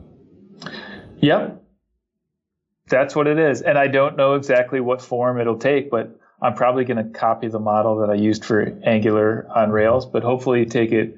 Yep. 1.17 1.61
That's 2.89 3.15
what 3.15 3.27
it 3.27 3.39
is, 3.39 3.61
and 3.61 3.77
I 3.77 3.87
don't 3.87 4.17
know 4.17 4.33
exactly 4.33 4.81
what 4.81 5.01
form 5.01 5.39
it'll 5.39 5.57
take, 5.57 5.89
but 5.89 6.19
I'm 6.41 6.53
probably 6.53 6.83
going 6.83 6.97
to 6.97 7.17
copy 7.17 7.47
the 7.47 7.59
model 7.59 7.99
that 7.99 8.09
I 8.09 8.15
used 8.15 8.43
for 8.43 8.77
Angular 8.83 9.47
on 9.49 9.71
Rails, 9.71 10.05
but 10.05 10.23
hopefully 10.23 10.65
take 10.65 10.91
it 10.91 11.17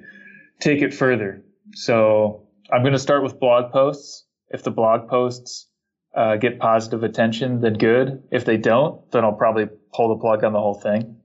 take 0.59 0.83
it 0.83 0.93
further. 0.93 1.43
So 1.73 2.47
I'm 2.71 2.81
going 2.81 2.93
to 2.93 2.99
start 2.99 3.23
with 3.23 3.39
blog 3.39 3.71
posts. 3.71 4.25
If 4.49 4.63
the 4.63 4.71
blog 4.71 5.09
posts 5.09 5.67
uh, 6.15 6.37
get 6.37 6.59
positive 6.59 7.03
attention, 7.03 7.61
then 7.61 7.73
good. 7.73 8.23
If 8.31 8.45
they 8.45 8.57
don't, 8.57 9.11
then 9.11 9.25
I'll 9.25 9.33
probably 9.33 9.67
pull 9.93 10.09
the 10.09 10.21
plug 10.21 10.43
on 10.43 10.53
the 10.53 10.59
whole 10.59 10.75
thing. 10.75 11.17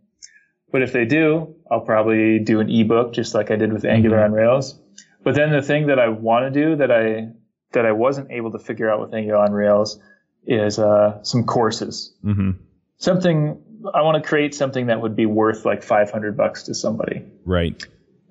But 0.72 0.82
if 0.82 0.92
they 0.92 1.04
do, 1.04 1.54
I'll 1.70 1.80
probably 1.80 2.38
do 2.38 2.60
an 2.60 2.70
ebook 2.70 3.12
just 3.12 3.34
like 3.34 3.50
I 3.50 3.56
did 3.56 3.72
with 3.72 3.84
Angular 3.84 4.18
mm-hmm. 4.18 4.26
on 4.26 4.32
Rails. 4.32 4.78
But 5.22 5.34
then 5.34 5.50
the 5.50 5.62
thing 5.62 5.88
that 5.88 5.98
I 5.98 6.08
want 6.08 6.52
to 6.52 6.60
do 6.60 6.76
that 6.76 6.90
I 6.90 7.28
that 7.72 7.86
I 7.86 7.92
wasn't 7.92 8.30
able 8.30 8.50
to 8.52 8.58
figure 8.58 8.90
out 8.90 9.00
with 9.00 9.14
Angular 9.14 9.38
on 9.38 9.52
Rails 9.52 9.98
is 10.46 10.78
uh, 10.78 11.22
some 11.22 11.44
courses. 11.44 12.14
Mm-hmm. 12.24 12.52
Something 12.96 13.62
I 13.94 14.02
want 14.02 14.22
to 14.22 14.28
create 14.28 14.54
something 14.54 14.86
that 14.86 15.00
would 15.00 15.16
be 15.16 15.26
worth 15.26 15.64
like 15.64 15.82
500 15.82 16.36
bucks 16.36 16.64
to 16.64 16.74
somebody. 16.74 17.24
Right. 17.44 17.82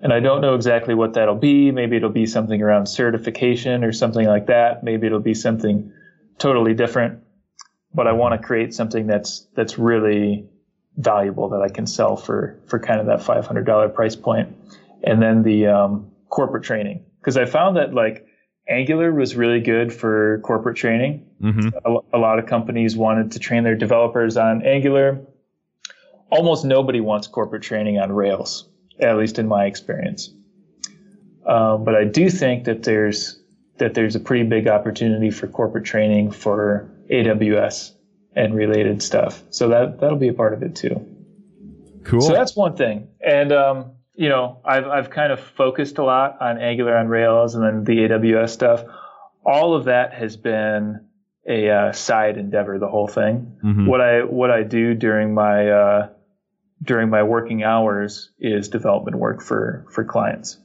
And 0.01 0.13
I 0.13 0.19
don't 0.19 0.41
know 0.41 0.55
exactly 0.55 0.95
what 0.95 1.13
that'll 1.13 1.35
be. 1.35 1.71
Maybe 1.71 1.97
it'll 1.97 2.09
be 2.09 2.25
something 2.25 2.61
around 2.61 2.87
certification 2.87 3.83
or 3.83 3.91
something 3.91 4.25
like 4.25 4.47
that. 4.47 4.83
Maybe 4.83 5.07
it'll 5.07 5.19
be 5.19 5.33
something 5.33 5.91
totally 6.37 6.73
different. 6.73 7.19
But 7.93 8.07
I 8.07 8.13
want 8.13 8.39
to 8.39 8.45
create 8.45 8.73
something 8.73 9.07
that's 9.07 9.47
that's 9.55 9.77
really 9.77 10.47
valuable 10.99 11.49
that 11.49 11.61
I 11.61 11.69
can 11.69 11.87
sell 11.87 12.15
for 12.15 12.59
for 12.67 12.79
kind 12.79 12.99
of 12.99 13.07
that 13.07 13.19
$500 13.19 13.93
price. 13.93 14.17
And 15.03 15.21
then 15.21 15.43
the 15.43 15.67
um, 15.67 16.11
corporate 16.29 16.63
training 16.63 17.03
because 17.21 17.37
I 17.37 17.45
found 17.45 17.77
that 17.77 17.93
like 17.93 18.25
Angular 18.67 19.11
was 19.11 19.35
really 19.35 19.61
good 19.61 19.91
for 19.91 20.39
corporate 20.43 20.77
training. 20.77 21.25
Mm-hmm. 21.41 21.69
A, 21.85 22.17
a, 22.17 22.19
lot 22.19 22.37
of 22.37 22.45
companies 22.45 22.95
wanted 22.95 23.31
to 23.31 23.39
train 23.39 23.63
their 23.63 23.75
developers 23.75 24.37
on 24.37 24.61
Angular 24.63 25.25
almost 26.29 26.65
nobody 26.65 27.01
wants 27.01 27.27
corporate 27.27 27.63
training 27.63 27.99
on 27.99 28.11
Rails, 28.11 28.67
at 28.99 29.17
least 29.17 29.39
in 29.39 29.47
my 29.47 29.65
experience. 29.65 30.31
Um, 31.45 31.83
but 31.83 31.95
I 31.95 32.05
do 32.05 32.29
think 32.29 32.65
that 32.65 32.83
there's 32.83 33.39
that 33.77 33.93
there's 33.93 34.15
a 34.15 34.19
pretty 34.19 34.43
big 34.43 34.67
opportunity 34.67 35.31
for 35.31 35.47
corporate 35.47 35.85
training 35.85 36.31
for 36.31 36.91
AWS 37.09 37.93
and 38.35 38.55
related 38.55 39.01
stuff. 39.01 39.43
So 39.49 39.69
that 39.69 39.99
that'll 39.99 40.17
be 40.17 40.29
a 40.29 40.33
part 40.33 40.53
of 40.53 40.63
it 40.63 40.75
too. 40.75 41.05
Cool. 42.03 42.21
So 42.21 42.33
that's 42.33 42.55
one 42.55 42.75
thing, 42.75 43.09
and 43.21 43.51
um, 43.51 43.91
you 44.15 44.29
know, 44.29 44.59
I've 44.65 44.87
I've 44.87 45.09
kind 45.09 45.31
of 45.31 45.39
focused 45.39 45.97
a 45.97 46.03
lot 46.03 46.41
on 46.41 46.57
Angular 46.59 46.97
on 46.97 47.07
Rails 47.07 47.55
and 47.55 47.63
then 47.63 47.83
the 47.83 48.09
AWS 48.09 48.49
stuff. 48.49 48.83
All 49.45 49.75
of 49.75 49.85
that 49.85 50.13
has 50.13 50.35
been 50.35 51.05
a 51.47 51.69
uh, 51.69 51.91
side 51.93 52.37
endeavor, 52.37 52.77
the 52.79 52.87
whole 52.87 53.07
thing. 53.07 53.57
Mm-hmm. 53.63 53.85
What 53.87 54.01
I 54.01 54.23
what 54.23 54.51
I 54.51 54.63
do 54.63 54.93
during 54.93 55.33
my 55.33 55.69
uh, 55.69 56.09
during 56.83 57.09
my 57.09 57.23
working 57.23 57.63
hours 57.63 58.31
is 58.39 58.69
development 58.69 59.17
work 59.17 59.41
for 59.41 59.85
for 59.91 60.03
clients. 60.03 60.57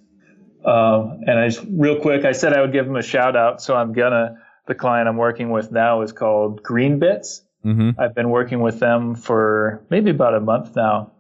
Um, 0.65 1.21
and 1.27 1.39
I 1.39 1.49
just 1.49 1.65
real 1.69 2.01
quick, 2.01 2.25
I 2.25 2.33
said 2.33 2.55
I 2.55 2.61
would 2.61 2.73
give 2.73 2.87
them 2.87 2.97
a 2.97 3.03
shout 3.03 3.37
out, 3.37 3.63
so 3.63 3.77
I'm 3.77 3.93
gonna. 3.93 4.39
The 4.67 4.75
client 4.75 5.09
I'm 5.09 5.19
working 5.19 5.51
with 5.51 5.71
now 5.71 6.01
is 6.01 6.13
called 6.13 6.63
Greenbits. 6.63 7.43
Mm-hmm. 7.65 8.01
I've 8.01 8.15
been 8.15 8.31
working 8.31 8.61
with 8.61 8.79
them 8.81 9.15
for 9.15 9.85
maybe 9.91 10.11
about 10.11 10.35
a 10.35 10.41
month 10.41 10.77
now, 10.77 11.13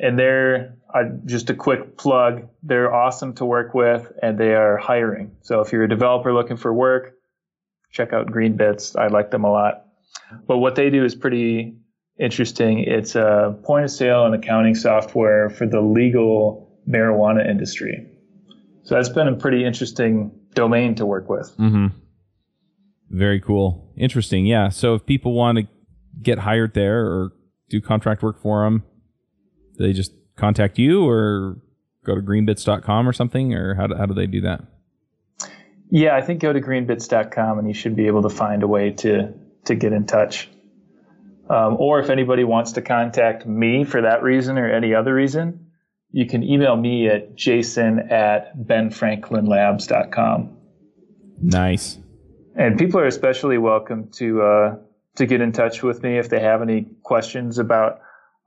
and 0.00 0.18
they're 0.18 0.76
uh, 0.92 1.04
just 1.26 1.50
a 1.50 1.54
quick 1.54 1.96
plug. 1.98 2.48
They're 2.62 2.92
awesome 2.92 3.34
to 3.34 3.44
work 3.44 3.74
with, 3.74 4.10
and 4.22 4.38
they 4.38 4.54
are 4.54 4.76
hiring. 4.76 5.36
So 5.42 5.60
if 5.60 5.72
you're 5.72 5.84
a 5.84 5.88
developer 5.88 6.32
looking 6.32 6.56
for 6.56 6.72
work, 6.72 7.14
check 7.90 8.12
out 8.12 8.26
Greenbits. 8.26 8.98
I 8.98 9.08
like 9.08 9.30
them 9.30 9.44
a 9.44 9.50
lot. 9.50 9.86
But 10.46 10.58
what 10.58 10.74
they 10.74 10.90
do 10.90 11.04
is 11.04 11.14
pretty 11.14 11.76
interesting. 12.18 12.80
It's 12.80 13.14
a 13.14 13.58
point 13.64 13.84
of 13.84 13.90
sale 13.90 14.24
and 14.24 14.34
accounting 14.34 14.74
software 14.74 15.50
for 15.50 15.66
the 15.66 15.80
legal 15.80 16.78
marijuana 16.88 17.48
industry. 17.48 18.06
So 18.84 18.94
that's 18.94 19.08
been 19.08 19.28
a 19.28 19.36
pretty 19.36 19.64
interesting 19.64 20.32
domain 20.54 20.94
to 20.96 21.06
work 21.06 21.28
with. 21.28 21.50
Mm-hmm. 21.58 21.86
Very 23.10 23.40
cool. 23.40 23.92
Interesting. 23.96 24.46
Yeah. 24.46 24.68
So 24.68 24.94
if 24.94 25.06
people 25.06 25.34
want 25.34 25.58
to 25.58 25.66
get 26.22 26.38
hired 26.38 26.74
there 26.74 27.06
or 27.06 27.32
do 27.68 27.80
contract 27.80 28.22
work 28.22 28.40
for 28.40 28.64
them, 28.64 28.84
they 29.78 29.92
just 29.92 30.12
contact 30.36 30.78
you 30.78 31.08
or 31.08 31.58
go 32.04 32.14
to 32.14 32.20
greenbits.com 32.20 33.08
or 33.08 33.12
something, 33.12 33.54
or 33.54 33.74
how 33.74 33.86
do, 33.86 33.94
how 33.94 34.06
do 34.06 34.14
they 34.14 34.26
do 34.26 34.42
that? 34.42 34.62
Yeah, 35.90 36.16
I 36.16 36.22
think 36.22 36.40
go 36.40 36.52
to 36.52 36.60
greenbits.com 36.60 37.58
and 37.58 37.68
you 37.68 37.74
should 37.74 37.96
be 37.96 38.06
able 38.06 38.22
to 38.22 38.28
find 38.28 38.62
a 38.62 38.68
way 38.68 38.90
to 38.90 39.32
to 39.64 39.74
get 39.74 39.92
in 39.92 40.06
touch. 40.06 40.48
Um, 41.48 41.76
or 41.78 42.00
if 42.00 42.10
anybody 42.10 42.44
wants 42.44 42.72
to 42.72 42.82
contact 42.82 43.46
me 43.46 43.84
for 43.84 44.02
that 44.02 44.22
reason 44.22 44.58
or 44.58 44.70
any 44.70 44.94
other 44.94 45.14
reason, 45.14 45.66
you 46.10 46.26
can 46.26 46.42
email 46.42 46.76
me 46.76 47.08
at 47.08 47.34
jason 47.34 48.10
at 48.10 48.56
benfranklinlabs.com. 48.56 50.56
Nice. 51.42 51.98
And 52.56 52.78
people 52.78 53.00
are 53.00 53.06
especially 53.06 53.58
welcome 53.58 54.10
to 54.12 54.42
uh, 54.42 54.76
to 55.16 55.26
get 55.26 55.40
in 55.40 55.52
touch 55.52 55.82
with 55.82 56.02
me 56.02 56.18
if 56.18 56.28
they 56.28 56.40
have 56.40 56.62
any 56.62 56.86
questions 57.02 57.58
about 57.58 58.00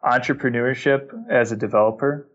entrepreneurship 0.04 1.10
as 1.30 1.52
a 1.52 1.56
developer. 1.56 2.30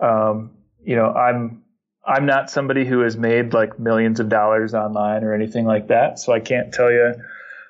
Um, 0.00 0.52
you 0.82 0.96
know, 0.96 1.12
I'm 1.12 1.62
I'm 2.06 2.24
not 2.24 2.50
somebody 2.50 2.86
who 2.86 3.00
has 3.00 3.16
made 3.16 3.52
like 3.52 3.78
millions 3.78 4.18
of 4.20 4.28
dollars 4.28 4.74
online 4.74 5.24
or 5.24 5.34
anything 5.34 5.66
like 5.66 5.88
that, 5.88 6.18
so 6.18 6.32
I 6.32 6.40
can't 6.40 6.72
tell 6.72 6.90
you 6.90 7.14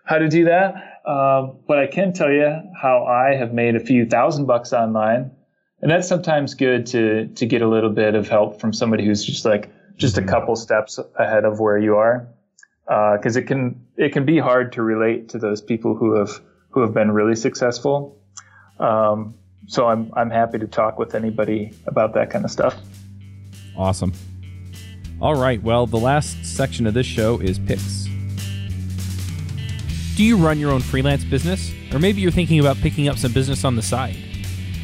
how 0.05 0.19
to 0.19 0.29
do 0.29 0.45
that. 0.45 0.75
Um, 1.07 1.59
but 1.67 1.79
I 1.79 1.87
can 1.87 2.13
tell 2.13 2.31
you 2.31 2.63
how 2.81 3.05
I 3.05 3.35
have 3.35 3.53
made 3.53 3.75
a 3.75 3.81
few 3.81 4.07
thousand 4.07 4.47
bucks 4.47 4.73
online, 4.73 5.31
and 5.81 5.91
that's 5.91 6.09
sometimes 6.09 6.55
good 6.55 6.87
to 6.87 7.29
to 7.29 7.47
get 7.47 7.63
a 7.63 7.69
little 7.69 7.91
bit 7.91 8.15
of 8.15 8.29
help 8.29 8.61
from 8.61 8.73
somebody 8.73 9.05
who's 9.05 9.25
just 9.25 9.45
like 9.45 9.71
just 9.97 10.17
a 10.17 10.21
mm-hmm. 10.21 10.31
couple 10.31 10.57
steps 10.57 10.99
ahead 11.19 11.45
of 11.45 11.59
where 11.59 11.79
you 11.79 11.97
are, 11.97 12.29
because 12.89 13.37
uh, 13.37 13.41
it 13.41 13.47
can 13.47 13.87
it 13.97 14.13
can 14.13 14.25
be 14.25 14.39
hard 14.39 14.73
to 14.73 14.83
relate 14.83 15.29
to 15.29 15.39
those 15.39 15.61
people 15.61 15.95
who 15.95 16.15
have 16.15 16.41
who 16.71 16.81
have 16.81 16.95
been 16.95 17.11
really 17.11 17.37
successful. 17.37 18.19
Um, 18.79 19.35
so 19.67 19.87
I'm 19.87 20.11
I'm 20.15 20.31
happy 20.31 20.59
to 20.59 20.67
talk 20.67 20.99
with 20.99 21.15
anybody 21.15 21.73
about 21.87 22.15
that 22.15 22.31
kind 22.31 22.47
of 22.47 22.51
stuff. 22.51 22.75
Awesome. 23.77 24.13
All 25.21 25.35
right, 25.35 25.63
well, 25.63 25.87
the 25.87 25.99
last 25.99 26.45
section 26.47 26.87
of 26.87 26.95
this 26.95 27.07
show 27.07 27.41
is 27.41 27.59
picks. 27.59 28.05
Do 30.17 30.25
you 30.25 30.37
run 30.37 30.59
your 30.59 30.71
own 30.71 30.81
freelance 30.81 31.25
business? 31.25 31.73
Or 31.93 31.99
maybe 31.99 32.21
you're 32.21 32.31
thinking 32.31 32.61
about 32.61 32.77
picking 32.79 33.09
up 33.09 33.19
some 33.19 33.33
business 33.33 33.65
on 33.65 33.77
the 33.77 33.83
side? 33.83 34.17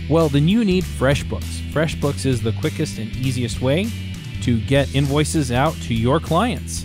Well, 0.09 0.29
then 0.29 0.49
you 0.49 0.65
need 0.65 0.85
FreshBooks. 0.85 1.71
FreshBooks 1.71 2.27
is 2.27 2.43
the 2.43 2.53
quickest 2.53 2.99
and 2.99 3.11
easiest 3.17 3.61
way 3.61 3.89
to 4.43 4.61
get 4.61 4.95
invoices 4.95 5.51
out 5.51 5.75
to 5.83 5.95
your 5.95 6.21
clients. 6.21 6.85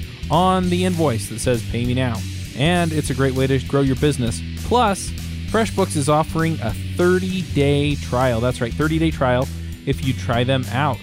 on 0.31 0.69
the 0.69 0.85
invoice 0.85 1.29
that 1.29 1.39
says 1.39 1.63
Pay 1.69 1.85
Me 1.85 1.93
Now. 1.93 2.17
And 2.57 2.91
it's 2.91 3.09
a 3.09 3.13
great 3.13 3.33
way 3.33 3.47
to 3.47 3.59
grow 3.59 3.81
your 3.81 3.97
business. 3.97 4.41
Plus, 4.63 5.09
FreshBooks 5.51 5.95
is 5.97 6.09
offering 6.09 6.57
a 6.61 6.73
30 6.95 7.41
day 7.53 7.95
trial. 7.95 8.39
That's 8.39 8.61
right, 8.61 8.73
30 8.73 8.99
day 8.99 9.11
trial 9.11 9.47
if 9.85 10.05
you 10.05 10.13
try 10.13 10.43
them 10.43 10.63
out. 10.71 10.97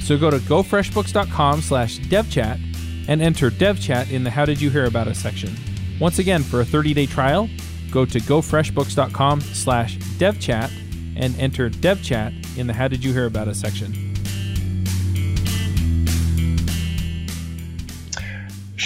So 0.00 0.16
go 0.16 0.30
to 0.30 0.38
gofreshbooks.com 0.38 1.60
slash 1.62 1.98
devchat 1.98 2.60
and 3.08 3.20
enter 3.20 3.50
devchat 3.50 4.10
in 4.10 4.22
the 4.22 4.30
How 4.30 4.44
Did 4.44 4.60
You 4.60 4.70
Hear 4.70 4.84
About 4.84 5.08
Us 5.08 5.18
section. 5.18 5.54
Once 6.00 6.18
again, 6.18 6.42
for 6.42 6.60
a 6.60 6.64
30 6.64 6.94
day 6.94 7.06
trial, 7.06 7.48
go 7.90 8.04
to 8.04 8.18
gofreshbooks.com 8.20 9.40
slash 9.40 9.98
devchat 9.98 10.70
and 11.16 11.36
enter 11.40 11.68
devchat 11.68 12.56
in 12.56 12.66
the 12.66 12.72
How 12.72 12.86
Did 12.86 13.04
You 13.04 13.12
Hear 13.12 13.26
About 13.26 13.48
Us 13.48 13.58
section. 13.58 14.07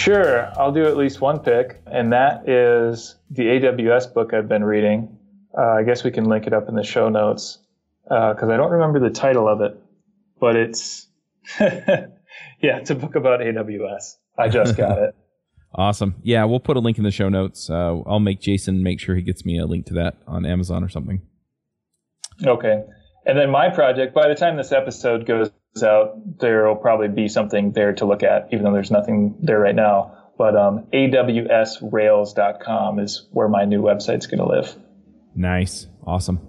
Sure, 0.02 0.50
I'll 0.58 0.72
do 0.72 0.84
at 0.84 0.96
least 0.96 1.20
one 1.20 1.38
pick, 1.38 1.80
and 1.86 2.12
that 2.12 2.48
is 2.48 3.14
the 3.30 3.44
AWS 3.44 4.12
book 4.12 4.34
I've 4.34 4.48
been 4.48 4.64
reading. 4.64 5.16
Uh, 5.56 5.74
I 5.74 5.82
guess 5.84 6.02
we 6.02 6.10
can 6.10 6.24
link 6.24 6.48
it 6.48 6.52
up 6.52 6.68
in 6.68 6.74
the 6.74 6.82
show 6.82 7.08
notes 7.08 7.58
because 8.02 8.42
uh, 8.42 8.52
I 8.52 8.56
don't 8.56 8.72
remember 8.72 8.98
the 8.98 9.10
title 9.10 9.46
of 9.48 9.60
it, 9.60 9.80
but 10.40 10.56
it's 10.56 11.06
yeah, 11.60 12.08
it's 12.60 12.90
a 12.90 12.96
book 12.96 13.14
about 13.14 13.40
AWS. 13.40 14.16
I 14.36 14.48
just 14.48 14.76
got 14.76 14.98
it. 14.98 15.14
Awesome. 15.74 16.16
Yeah, 16.22 16.44
we'll 16.44 16.60
put 16.60 16.76
a 16.76 16.80
link 16.80 16.98
in 16.98 17.04
the 17.04 17.10
show 17.10 17.30
notes. 17.30 17.70
Uh, 17.70 18.02
I'll 18.02 18.20
make 18.20 18.42
Jason 18.42 18.82
make 18.82 19.00
sure 19.00 19.16
he 19.16 19.22
gets 19.22 19.46
me 19.46 19.58
a 19.58 19.64
link 19.64 19.86
to 19.86 19.94
that 19.94 20.16
on 20.26 20.44
Amazon 20.44 20.84
or 20.84 20.90
something. 20.90 21.22
Okay. 22.44 22.82
And 23.24 23.38
then 23.38 23.50
my 23.50 23.70
project, 23.70 24.14
by 24.14 24.28
the 24.28 24.34
time 24.34 24.58
this 24.58 24.70
episode 24.70 25.24
goes 25.24 25.50
out, 25.80 26.38
there 26.38 26.68
will 26.68 26.76
probably 26.76 27.08
be 27.08 27.28
something 27.28 27.72
there 27.72 27.94
to 27.94 28.04
look 28.04 28.22
at, 28.22 28.48
even 28.52 28.64
though 28.64 28.72
there's 28.72 28.90
nothing 28.90 29.36
there 29.40 29.58
right 29.58 29.74
now. 29.74 30.18
But 30.36 30.54
um, 30.56 30.86
awsrails.com 30.92 31.78
is 32.98 33.26
where 33.30 33.48
my 33.48 33.64
new 33.64 33.80
website's 33.80 34.26
going 34.26 34.40
to 34.40 34.46
live. 34.46 34.76
Nice. 35.34 35.86
Awesome. 36.06 36.40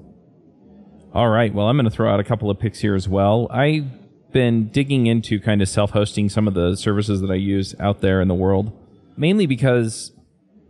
All 1.14 1.30
right. 1.30 1.54
Well, 1.54 1.68
I'm 1.68 1.78
going 1.78 1.86
to 1.86 1.92
throw 1.92 2.12
out 2.12 2.20
a 2.20 2.24
couple 2.24 2.50
of 2.50 2.60
picks 2.60 2.80
here 2.80 2.96
as 2.96 3.08
well. 3.08 3.48
I've 3.52 3.86
been 4.32 4.70
digging 4.70 5.06
into 5.08 5.40
kind 5.40 5.62
of 5.62 5.70
self 5.70 5.92
hosting 5.92 6.28
some 6.28 6.48
of 6.48 6.56
the 6.56 6.76
services 6.76 7.22
that 7.22 7.30
I 7.30 7.36
use 7.36 7.76
out 7.80 8.02
there 8.02 8.20
in 8.20 8.28
the 8.28 8.36
world, 8.36 8.72
mainly 9.16 9.46
because, 9.46 10.12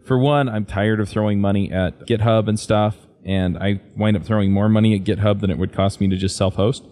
for 0.05 0.19
one, 0.19 0.49
I'm 0.49 0.65
tired 0.65 0.99
of 0.99 1.07
throwing 1.07 1.39
money 1.39 1.71
at 1.71 2.01
GitHub 2.01 2.49
and 2.49 2.59
stuff, 2.59 2.97
and 3.25 3.57
I 3.57 3.81
wind 3.95 4.17
up 4.17 4.25
throwing 4.25 4.51
more 4.51 4.67
money 4.67 4.93
at 4.95 5.05
GitHub 5.05 5.39
than 5.39 5.49
it 5.49 5.57
would 5.57 5.71
cost 5.71 6.01
me 6.01 6.09
to 6.09 6.17
just 6.17 6.35
self 6.35 6.55
host. 6.55 6.83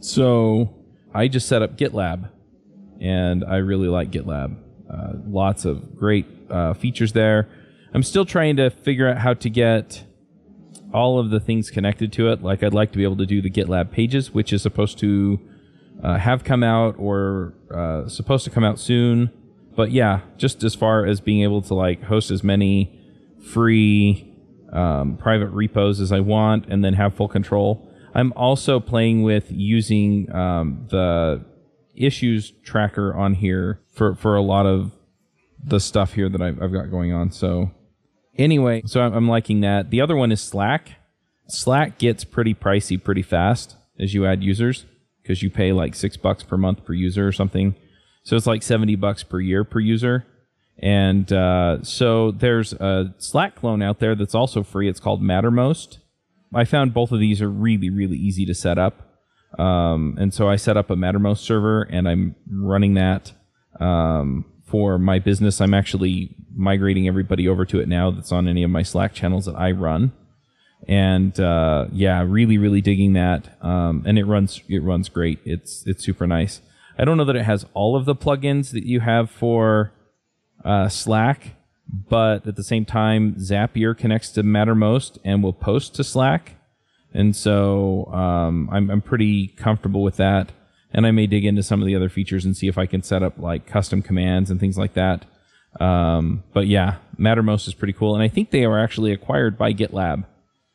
So 0.00 0.79
I 1.12 1.28
just 1.28 1.48
set 1.48 1.62
up 1.62 1.76
GitLab, 1.76 2.30
and 3.00 3.44
I 3.44 3.56
really 3.56 3.88
like 3.88 4.10
GitLab. 4.10 4.56
Uh, 4.88 5.12
lots 5.26 5.64
of 5.64 5.96
great 5.96 6.26
uh, 6.50 6.74
features 6.74 7.12
there. 7.12 7.48
I'm 7.92 8.02
still 8.02 8.24
trying 8.24 8.56
to 8.56 8.70
figure 8.70 9.08
out 9.08 9.18
how 9.18 9.34
to 9.34 9.50
get 9.50 10.04
all 10.92 11.18
of 11.18 11.30
the 11.30 11.40
things 11.40 11.70
connected 11.70 12.12
to 12.14 12.30
it. 12.30 12.42
Like 12.42 12.62
I'd 12.62 12.74
like 12.74 12.92
to 12.92 12.98
be 12.98 13.04
able 13.04 13.16
to 13.18 13.26
do 13.26 13.40
the 13.42 13.50
GitLab 13.50 13.90
pages, 13.90 14.32
which 14.32 14.52
is 14.52 14.62
supposed 14.62 14.98
to 14.98 15.40
uh, 16.02 16.18
have 16.18 16.44
come 16.44 16.62
out 16.62 16.96
or 16.98 17.54
uh, 17.72 18.08
supposed 18.08 18.44
to 18.44 18.50
come 18.50 18.64
out 18.64 18.78
soon. 18.78 19.30
But 19.76 19.92
yeah, 19.92 20.20
just 20.36 20.62
as 20.64 20.74
far 20.74 21.06
as 21.06 21.20
being 21.20 21.42
able 21.42 21.62
to 21.62 21.74
like 21.74 22.02
host 22.04 22.30
as 22.30 22.42
many 22.42 22.98
free 23.52 24.32
um, 24.72 25.16
private 25.16 25.48
repos 25.48 26.00
as 26.00 26.12
I 26.12 26.20
want, 26.20 26.66
and 26.68 26.84
then 26.84 26.94
have 26.94 27.14
full 27.14 27.28
control. 27.28 27.89
I'm 28.14 28.32
also 28.34 28.80
playing 28.80 29.22
with 29.22 29.46
using 29.50 30.32
um, 30.34 30.86
the 30.90 31.44
issues 31.94 32.52
tracker 32.64 33.14
on 33.14 33.34
here 33.34 33.80
for, 33.92 34.14
for 34.14 34.36
a 34.36 34.42
lot 34.42 34.66
of 34.66 34.92
the 35.62 35.80
stuff 35.80 36.14
here 36.14 36.28
that 36.28 36.40
I've, 36.40 36.62
I've 36.62 36.72
got 36.72 36.90
going 36.90 37.12
on. 37.12 37.30
So 37.30 37.70
anyway, 38.36 38.82
so 38.86 39.02
I'm, 39.02 39.12
I'm 39.12 39.28
liking 39.28 39.60
that. 39.60 39.90
The 39.90 40.00
other 40.00 40.16
one 40.16 40.32
is 40.32 40.40
Slack. 40.40 40.92
Slack 41.48 41.98
gets 41.98 42.24
pretty 42.24 42.54
pricey 42.54 43.02
pretty 43.02 43.22
fast 43.22 43.76
as 43.98 44.14
you 44.14 44.26
add 44.26 44.42
users 44.42 44.86
because 45.22 45.42
you 45.42 45.50
pay 45.50 45.72
like 45.72 45.94
six 45.94 46.16
bucks 46.16 46.42
per 46.42 46.56
month 46.56 46.84
per 46.84 46.92
user 46.92 47.26
or 47.26 47.32
something. 47.32 47.74
So 48.22 48.36
it's 48.36 48.46
like 48.46 48.62
70 48.62 48.96
bucks 48.96 49.22
per 49.22 49.40
year 49.40 49.64
per 49.64 49.80
user. 49.80 50.26
And 50.78 51.30
uh, 51.32 51.82
so 51.82 52.30
there's 52.30 52.72
a 52.72 53.14
Slack 53.18 53.54
clone 53.54 53.82
out 53.82 53.98
there 53.98 54.14
that's 54.14 54.34
also 54.34 54.62
free. 54.62 54.88
It's 54.88 55.00
called 55.00 55.22
Mattermost. 55.22 55.98
I 56.54 56.64
found 56.64 56.94
both 56.94 57.12
of 57.12 57.20
these 57.20 57.40
are 57.40 57.50
really, 57.50 57.90
really 57.90 58.16
easy 58.16 58.44
to 58.46 58.54
set 58.54 58.78
up. 58.78 59.18
Um, 59.58 60.16
and 60.18 60.32
so 60.32 60.48
I 60.48 60.56
set 60.56 60.76
up 60.76 60.90
a 60.90 60.96
Mattermost 60.96 61.38
server 61.38 61.82
and 61.82 62.08
I'm 62.08 62.36
running 62.50 62.94
that 62.94 63.32
um, 63.78 64.44
for 64.64 64.98
my 64.98 65.18
business. 65.18 65.60
I'm 65.60 65.74
actually 65.74 66.36
migrating 66.54 67.08
everybody 67.08 67.48
over 67.48 67.64
to 67.66 67.80
it 67.80 67.88
now 67.88 68.10
that's 68.10 68.32
on 68.32 68.48
any 68.48 68.62
of 68.62 68.70
my 68.70 68.82
Slack 68.82 69.12
channels 69.12 69.46
that 69.46 69.56
I 69.56 69.72
run. 69.72 70.12
And 70.88 71.38
uh, 71.38 71.86
yeah, 71.92 72.22
really, 72.26 72.58
really 72.58 72.80
digging 72.80 73.12
that. 73.14 73.62
Um, 73.62 74.02
and 74.06 74.18
it 74.18 74.24
runs 74.24 74.62
it 74.68 74.82
runs 74.82 75.08
great. 75.08 75.38
It's 75.44 75.86
it's 75.86 76.04
super 76.04 76.26
nice. 76.26 76.62
I 76.98 77.04
don't 77.04 77.16
know 77.16 77.24
that 77.24 77.36
it 77.36 77.44
has 77.44 77.66
all 77.74 77.96
of 77.96 78.04
the 78.04 78.14
plugins 78.14 78.72
that 78.72 78.84
you 78.84 79.00
have 79.00 79.30
for 79.30 79.92
uh, 80.64 80.88
Slack, 80.88 81.54
but 81.92 82.46
at 82.46 82.56
the 82.56 82.62
same 82.62 82.84
time, 82.84 83.34
Zapier 83.34 83.96
connects 83.96 84.30
to 84.32 84.42
Mattermost 84.42 85.18
and 85.24 85.42
will 85.42 85.52
post 85.52 85.94
to 85.96 86.04
Slack. 86.04 86.56
And 87.12 87.34
so 87.34 88.06
um, 88.06 88.68
I'm, 88.70 88.90
I'm 88.90 89.00
pretty 89.00 89.48
comfortable 89.48 90.02
with 90.02 90.16
that. 90.16 90.52
And 90.92 91.06
I 91.06 91.10
may 91.10 91.26
dig 91.26 91.44
into 91.44 91.62
some 91.62 91.80
of 91.80 91.86
the 91.86 91.96
other 91.96 92.08
features 92.08 92.44
and 92.44 92.56
see 92.56 92.68
if 92.68 92.78
I 92.78 92.86
can 92.86 93.02
set 93.02 93.22
up 93.22 93.38
like 93.38 93.66
custom 93.66 94.02
commands 94.02 94.50
and 94.50 94.58
things 94.58 94.78
like 94.78 94.94
that. 94.94 95.24
Um, 95.80 96.42
but 96.52 96.66
yeah, 96.66 96.96
Mattermost 97.18 97.68
is 97.68 97.74
pretty 97.74 97.92
cool. 97.92 98.14
And 98.14 98.22
I 98.22 98.28
think 98.28 98.50
they 98.50 98.64
are 98.64 98.78
actually 98.78 99.12
acquired 99.12 99.56
by 99.56 99.72
GitLab. 99.72 100.24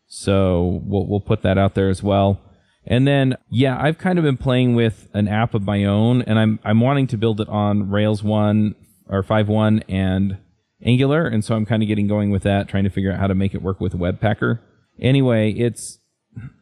So 0.08 0.82
we'll, 0.86 1.08
we'll 1.08 1.20
put 1.20 1.42
that 1.42 1.58
out 1.58 1.76
there 1.76 1.90
as 1.90 2.02
well. 2.02 2.40
And 2.86 3.08
then, 3.08 3.36
yeah, 3.50 3.78
I've 3.82 3.98
kind 3.98 4.20
of 4.20 4.24
been 4.24 4.38
playing 4.38 4.76
with 4.76 5.10
an 5.14 5.28
app 5.28 5.54
of 5.54 5.64
my 5.64 5.86
own 5.86 6.22
and 6.22 6.38
I'm, 6.38 6.60
I'm 6.64 6.80
wanting 6.80 7.08
to 7.08 7.18
build 7.18 7.42
it 7.42 7.50
on 7.50 7.90
Rails 7.90 8.22
1 8.24 8.76
or 9.10 9.24
5.1 9.24 9.84
and 9.90 10.38
Angular, 10.86 11.26
and 11.26 11.44
so 11.44 11.56
I'm 11.56 11.66
kind 11.66 11.82
of 11.82 11.88
getting 11.88 12.08
going 12.08 12.30
with 12.30 12.44
that, 12.44 12.68
trying 12.68 12.84
to 12.84 12.90
figure 12.90 13.12
out 13.12 13.20
how 13.20 13.28
to 13.28 13.36
make 13.36 13.54
it 13.56 13.62
work 13.62 13.82
with 13.82 13.94
Webpacker. 13.94 14.60
Anyway, 15.00 15.52
it's 15.52 16.00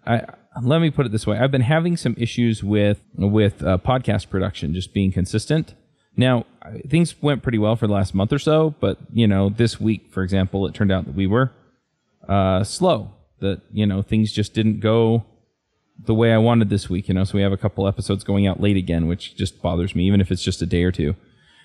I, 0.05 0.23
let 0.61 0.79
me 0.79 0.89
put 0.89 1.05
it 1.05 1.11
this 1.11 1.27
way: 1.27 1.37
I've 1.37 1.51
been 1.51 1.61
having 1.61 1.97
some 1.97 2.15
issues 2.17 2.63
with 2.63 3.01
with 3.15 3.63
uh, 3.63 3.77
podcast 3.77 4.29
production, 4.29 4.73
just 4.73 4.93
being 4.93 5.11
consistent. 5.11 5.73
Now 6.15 6.45
things 6.87 7.21
went 7.21 7.43
pretty 7.43 7.57
well 7.57 7.75
for 7.75 7.87
the 7.87 7.93
last 7.93 8.13
month 8.13 8.31
or 8.31 8.39
so, 8.39 8.75
but 8.79 8.97
you 9.11 9.27
know 9.27 9.49
this 9.49 9.79
week, 9.79 10.11
for 10.11 10.23
example, 10.23 10.65
it 10.67 10.73
turned 10.73 10.91
out 10.91 11.05
that 11.05 11.15
we 11.15 11.27
were 11.27 11.51
uh, 12.27 12.63
slow. 12.63 13.11
That 13.39 13.61
you 13.71 13.85
know 13.85 14.01
things 14.01 14.31
just 14.31 14.53
didn't 14.53 14.79
go 14.79 15.25
the 15.99 16.13
way 16.13 16.33
I 16.33 16.37
wanted 16.37 16.69
this 16.69 16.89
week. 16.89 17.07
You 17.07 17.13
know, 17.13 17.23
so 17.23 17.35
we 17.35 17.41
have 17.41 17.51
a 17.51 17.57
couple 17.57 17.87
episodes 17.87 18.23
going 18.23 18.47
out 18.47 18.61
late 18.61 18.77
again, 18.77 19.07
which 19.07 19.35
just 19.35 19.61
bothers 19.61 19.95
me, 19.95 20.05
even 20.07 20.21
if 20.21 20.31
it's 20.31 20.43
just 20.43 20.61
a 20.61 20.65
day 20.65 20.83
or 20.83 20.91
two. 20.91 21.15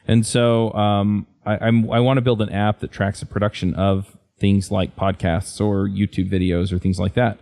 And 0.08 0.26
so 0.26 0.72
um, 0.72 1.26
I, 1.44 1.66
I'm, 1.66 1.90
I 1.90 2.00
want 2.00 2.16
to 2.16 2.22
build 2.22 2.42
an 2.42 2.50
app 2.50 2.80
that 2.80 2.90
tracks 2.90 3.20
the 3.20 3.26
production 3.26 3.74
of 3.74 4.16
things 4.40 4.70
like 4.70 4.96
podcasts 4.96 5.60
or 5.60 5.86
YouTube 5.86 6.30
videos 6.30 6.72
or 6.72 6.78
things 6.78 6.98
like 6.98 7.14
that. 7.14 7.38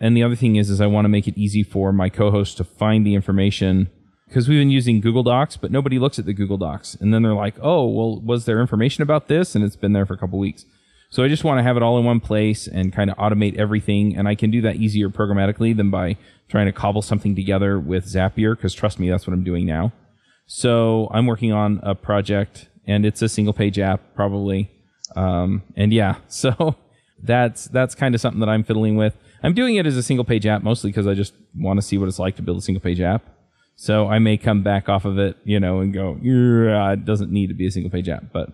And 0.00 0.16
the 0.16 0.22
other 0.22 0.36
thing 0.36 0.56
is, 0.56 0.70
is 0.70 0.80
I 0.80 0.86
want 0.86 1.04
to 1.04 1.08
make 1.08 1.26
it 1.26 1.36
easy 1.36 1.62
for 1.62 1.92
my 1.92 2.08
co-host 2.08 2.56
to 2.58 2.64
find 2.64 3.06
the 3.06 3.14
information 3.14 3.90
because 4.28 4.48
we've 4.48 4.60
been 4.60 4.70
using 4.70 5.00
Google 5.00 5.22
Docs, 5.22 5.56
but 5.56 5.72
nobody 5.72 5.98
looks 5.98 6.18
at 6.18 6.24
the 6.24 6.32
Google 6.32 6.56
Docs. 6.56 6.94
And 6.94 7.12
then 7.12 7.22
they're 7.22 7.34
like, 7.34 7.56
oh, 7.60 7.86
well, 7.86 8.20
was 8.20 8.44
there 8.44 8.60
information 8.60 9.02
about 9.02 9.28
this? 9.28 9.54
And 9.54 9.64
it's 9.64 9.76
been 9.76 9.92
there 9.92 10.06
for 10.06 10.14
a 10.14 10.18
couple 10.18 10.38
weeks. 10.38 10.66
So 11.10 11.24
I 11.24 11.28
just 11.28 11.42
want 11.42 11.58
to 11.58 11.64
have 11.64 11.76
it 11.76 11.82
all 11.82 11.98
in 11.98 12.04
one 12.04 12.20
place 12.20 12.68
and 12.68 12.92
kind 12.92 13.10
of 13.10 13.16
automate 13.16 13.56
everything. 13.56 14.16
And 14.16 14.28
I 14.28 14.36
can 14.36 14.50
do 14.52 14.60
that 14.60 14.76
easier 14.76 15.08
programmatically 15.08 15.76
than 15.76 15.90
by 15.90 16.16
trying 16.48 16.66
to 16.66 16.72
cobble 16.72 17.02
something 17.02 17.34
together 17.34 17.80
with 17.80 18.06
Zapier, 18.06 18.56
because 18.56 18.72
trust 18.72 19.00
me, 19.00 19.10
that's 19.10 19.26
what 19.26 19.32
I'm 19.32 19.42
doing 19.42 19.66
now. 19.66 19.92
So 20.52 21.06
I'm 21.12 21.26
working 21.26 21.52
on 21.52 21.78
a 21.84 21.94
project, 21.94 22.66
and 22.84 23.06
it's 23.06 23.22
a 23.22 23.28
single 23.28 23.54
page 23.54 23.78
app, 23.78 24.16
probably. 24.16 24.68
Um, 25.14 25.62
and 25.76 25.92
yeah, 25.92 26.16
so 26.26 26.74
that's 27.22 27.66
that's 27.66 27.94
kind 27.94 28.16
of 28.16 28.20
something 28.20 28.40
that 28.40 28.48
I'm 28.48 28.64
fiddling 28.64 28.96
with. 28.96 29.16
I'm 29.44 29.54
doing 29.54 29.76
it 29.76 29.86
as 29.86 29.96
a 29.96 30.02
single 30.02 30.24
page 30.24 30.46
app 30.46 30.64
mostly 30.64 30.90
because 30.90 31.06
I 31.06 31.14
just 31.14 31.34
want 31.54 31.78
to 31.78 31.82
see 31.82 31.98
what 31.98 32.08
it's 32.08 32.18
like 32.18 32.34
to 32.34 32.42
build 32.42 32.58
a 32.58 32.62
single 32.62 32.80
page 32.80 33.00
app. 33.00 33.22
So 33.76 34.08
I 34.08 34.18
may 34.18 34.36
come 34.36 34.64
back 34.64 34.88
off 34.88 35.04
of 35.04 35.20
it, 35.20 35.36
you 35.44 35.60
know, 35.60 35.78
and 35.78 35.94
go, 35.94 36.18
it 36.20 37.04
doesn't 37.04 37.30
need 37.30 37.46
to 37.46 37.54
be 37.54 37.68
a 37.68 37.70
single 37.70 37.90
page 37.90 38.08
app. 38.08 38.24
But 38.32 38.50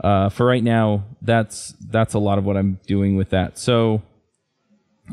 uh, 0.00 0.28
for 0.28 0.44
right 0.44 0.64
now, 0.64 1.04
that's 1.22 1.72
that's 1.88 2.14
a 2.14 2.18
lot 2.18 2.38
of 2.38 2.44
what 2.44 2.56
I'm 2.56 2.80
doing 2.88 3.14
with 3.14 3.30
that. 3.30 3.58
So 3.58 4.02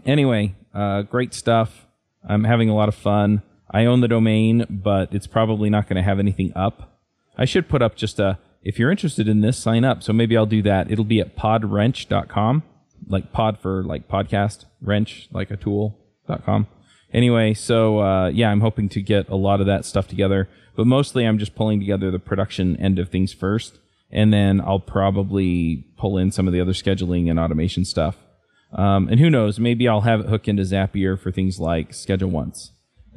anyway, 0.08 0.56
uh, 0.74 1.04
great 1.04 1.36
stuff. 1.36 1.86
I'm 2.28 2.46
having 2.46 2.68
a 2.68 2.74
lot 2.74 2.90
of 2.90 2.96
fun. 2.96 3.44
I 3.72 3.86
own 3.86 4.02
the 4.02 4.08
domain, 4.08 4.66
but 4.70 5.14
it's 5.14 5.28
probably 5.28 5.70
not 5.70 5.88
going 5.88 5.98
to 5.98 6.04
have 6.04 6.20
anything 6.20 6.52
up. 6.56 6.98
I 7.38 7.46
should 7.46 7.70
put 7.70 7.82
up 7.82 7.96
just 7.96 8.20
a 8.20 8.40
if 8.62 8.78
you're 8.78 8.92
interested 8.92 9.28
in 9.28 9.42
this, 9.42 9.58
sign 9.58 9.86
up. 9.86 10.04
So 10.04 10.14
maybe 10.14 10.36
I'll 10.36 10.46
do 10.46 10.62
that. 10.64 10.92
It'll 10.92 11.06
be 11.06 11.22
at 11.22 11.36
podwrench.com, 11.36 12.64
like 13.08 13.32
pod 13.32 13.58
for 13.60 13.84
like 13.84 14.08
podcast, 14.08 14.66
wrench, 14.82 15.30
like 15.32 15.52
a 15.52 15.58
tool.com. 15.58 16.68
Anyway, 17.14 17.54
so 17.54 18.00
uh, 18.02 18.28
yeah, 18.28 18.52
I'm 18.52 18.62
hoping 18.62 18.90
to 18.90 19.02
get 19.02 19.30
a 19.30 19.36
lot 19.36 19.62
of 19.62 19.68
that 19.68 19.86
stuff 19.86 20.08
together, 20.08 20.48
but 20.76 20.86
mostly 20.86 21.26
I'm 21.26 21.40
just 21.40 21.56
pulling 21.56 21.80
together 21.80 22.12
the 22.12 22.20
production 22.20 22.76
end 22.78 23.00
of 23.00 23.10
things 23.10 23.34
first, 23.34 23.80
and 24.12 24.32
then 24.32 24.62
I'll 24.62 24.80
probably 24.80 25.88
pull 25.98 26.18
in 26.18 26.32
some 26.32 26.48
of 26.48 26.54
the 26.54 26.62
other 26.62 26.74
scheduling 26.74 27.30
and 27.30 27.40
automation 27.40 27.86
stuff. 27.86 28.18
Um, 28.72 29.08
and 29.10 29.20
who 29.20 29.32
knows, 29.32 29.60
maybe 29.60 29.88
I'll 29.88 30.02
have 30.02 30.20
it 30.20 30.28
hook 30.28 30.48
into 30.48 30.62
Zapier 30.62 31.20
for 31.20 31.32
things 31.32 31.60
like 31.60 31.92
ScheduleOnce, 31.92 32.70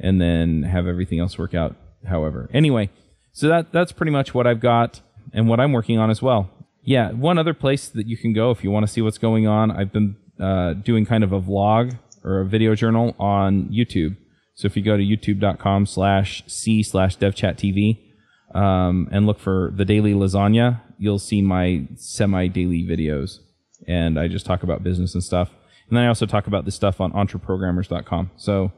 and 0.03 0.21
then 0.21 0.63
have 0.63 0.85
everything 0.85 1.19
else 1.19 1.39
work 1.39 1.55
out. 1.55 1.75
However, 2.07 2.49
anyway, 2.53 2.89
so 3.31 3.47
that 3.47 3.71
that's 3.71 3.91
pretty 3.91 4.11
much 4.11 4.35
what 4.35 4.45
I've 4.45 4.59
got 4.59 5.01
and 5.33 5.47
what 5.47 5.59
I'm 5.59 5.71
working 5.71 5.97
on 5.97 6.11
as 6.11 6.21
well. 6.21 6.51
Yeah, 6.83 7.11
one 7.11 7.37
other 7.37 7.53
place 7.53 7.87
that 7.87 8.07
you 8.07 8.17
can 8.17 8.33
go 8.33 8.51
if 8.51 8.63
you 8.63 8.69
want 8.69 8.85
to 8.85 8.91
see 8.91 9.01
what's 9.01 9.17
going 9.17 9.47
on. 9.47 9.71
I've 9.71 9.93
been 9.93 10.17
uh, 10.39 10.73
doing 10.73 11.05
kind 11.05 11.23
of 11.23 11.31
a 11.31 11.41
vlog 11.41 11.97
or 12.23 12.41
a 12.41 12.45
video 12.45 12.75
journal 12.75 13.15
on 13.17 13.69
YouTube. 13.69 14.17
So 14.55 14.65
if 14.65 14.75
you 14.75 14.83
go 14.83 14.97
to 14.97 15.03
youtube.com 15.03 15.85
slash 15.85 16.43
c 16.45 16.83
slash 16.83 17.17
devchattv 17.17 17.99
um, 18.53 19.07
and 19.11 19.25
look 19.25 19.39
for 19.39 19.71
the 19.73 19.85
daily 19.85 20.13
lasagna, 20.13 20.81
you'll 20.97 21.19
see 21.19 21.41
my 21.41 21.87
semi 21.95 22.47
daily 22.47 22.83
videos. 22.83 23.39
And 23.87 24.19
I 24.19 24.27
just 24.27 24.45
talk 24.45 24.63
about 24.63 24.83
business 24.83 25.13
and 25.13 25.23
stuff. 25.23 25.49
And 25.87 25.97
then 25.97 26.03
I 26.03 26.07
also 26.07 26.25
talk 26.25 26.47
about 26.47 26.65
this 26.65 26.75
stuff 26.75 26.99
on 26.99 27.13
entreprogrammers.com. 27.13 28.31
So 28.35 28.71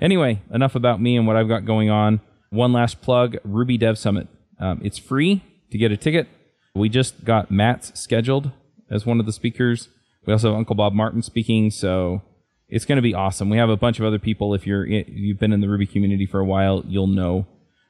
anyway, 0.00 0.40
enough 0.52 0.74
about 0.74 1.00
me 1.00 1.16
and 1.16 1.26
what 1.26 1.36
I've 1.36 1.48
got 1.48 1.64
going 1.64 1.90
on. 1.90 2.20
One 2.50 2.72
last 2.72 3.00
plug 3.02 3.36
Ruby 3.44 3.78
Dev 3.78 3.98
Summit. 3.98 4.28
Um, 4.60 4.80
it's 4.82 4.98
free 4.98 5.42
to 5.70 5.78
get 5.78 5.92
a 5.92 5.96
ticket. 5.96 6.28
We 6.74 6.88
just 6.88 7.24
got 7.24 7.50
Matz 7.50 7.98
scheduled 7.98 8.50
as 8.90 9.04
one 9.04 9.20
of 9.20 9.26
the 9.26 9.32
speakers. 9.32 9.88
We 10.26 10.32
also 10.32 10.50
have 10.50 10.58
Uncle 10.58 10.74
Bob 10.74 10.92
Martin 10.92 11.22
speaking. 11.22 11.70
So 11.70 12.22
it's 12.68 12.84
going 12.84 12.96
to 12.96 13.02
be 13.02 13.14
awesome. 13.14 13.50
We 13.50 13.58
have 13.58 13.70
a 13.70 13.76
bunch 13.76 13.98
of 13.98 14.04
other 14.04 14.18
people. 14.18 14.54
If 14.54 14.66
you're 14.66 14.86
you've 14.86 15.38
been 15.38 15.52
in 15.52 15.60
the 15.60 15.68
Ruby 15.68 15.86
community 15.86 16.26
for 16.26 16.40
a 16.40 16.44
while, 16.44 16.84
you'll 16.86 17.06
know. 17.06 17.46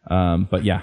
Um, 0.08 0.48
but 0.50 0.64
yeah, 0.64 0.82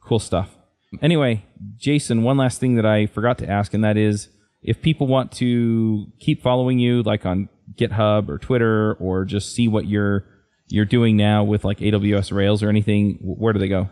cool 0.00 0.18
stuff. 0.18 0.56
Anyway, 1.02 1.44
Jason, 1.76 2.22
one 2.22 2.36
last 2.36 2.60
thing 2.60 2.76
that 2.76 2.86
I 2.86 3.06
forgot 3.06 3.38
to 3.38 3.48
ask, 3.48 3.74
and 3.74 3.84
that 3.84 3.96
is 3.96 4.28
if 4.62 4.82
people 4.82 5.06
want 5.06 5.32
to 5.32 6.06
keep 6.20 6.42
following 6.42 6.78
you, 6.78 7.02
like 7.02 7.24
on 7.26 7.48
GitHub 7.74 8.28
or 8.28 8.38
Twitter, 8.38 8.94
or 8.94 9.24
just 9.24 9.54
see 9.54 9.68
what 9.68 9.86
you're 9.86 10.24
you're 10.68 10.84
doing 10.84 11.16
now 11.16 11.44
with 11.44 11.64
like 11.64 11.78
AWS 11.78 12.32
Rails 12.32 12.62
or 12.62 12.68
anything, 12.68 13.18
where 13.20 13.52
do 13.52 13.58
they 13.58 13.68
go? 13.68 13.88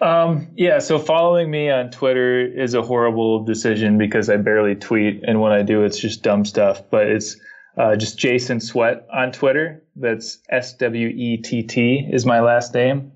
Um, 0.00 0.48
yeah, 0.56 0.78
so 0.78 0.98
following 0.98 1.50
me 1.50 1.70
on 1.70 1.90
Twitter 1.90 2.40
is 2.40 2.74
a 2.74 2.82
horrible 2.82 3.44
decision 3.44 3.98
because 3.98 4.30
I 4.30 4.38
barely 4.38 4.74
tweet, 4.74 5.22
and 5.24 5.40
when 5.40 5.52
I 5.52 5.62
do, 5.62 5.84
it's 5.84 5.98
just 5.98 6.22
dumb 6.22 6.44
stuff. 6.44 6.82
But 6.90 7.08
it's 7.08 7.36
uh, 7.76 7.96
just 7.96 8.18
Jason 8.18 8.60
Swett 8.60 9.06
on 9.12 9.32
Twitter. 9.32 9.82
That's 9.96 10.38
S 10.48 10.74
W 10.74 11.08
E 11.08 11.36
T 11.36 11.62
T 11.62 12.08
is 12.10 12.24
my 12.24 12.40
last 12.40 12.74
name. 12.74 13.12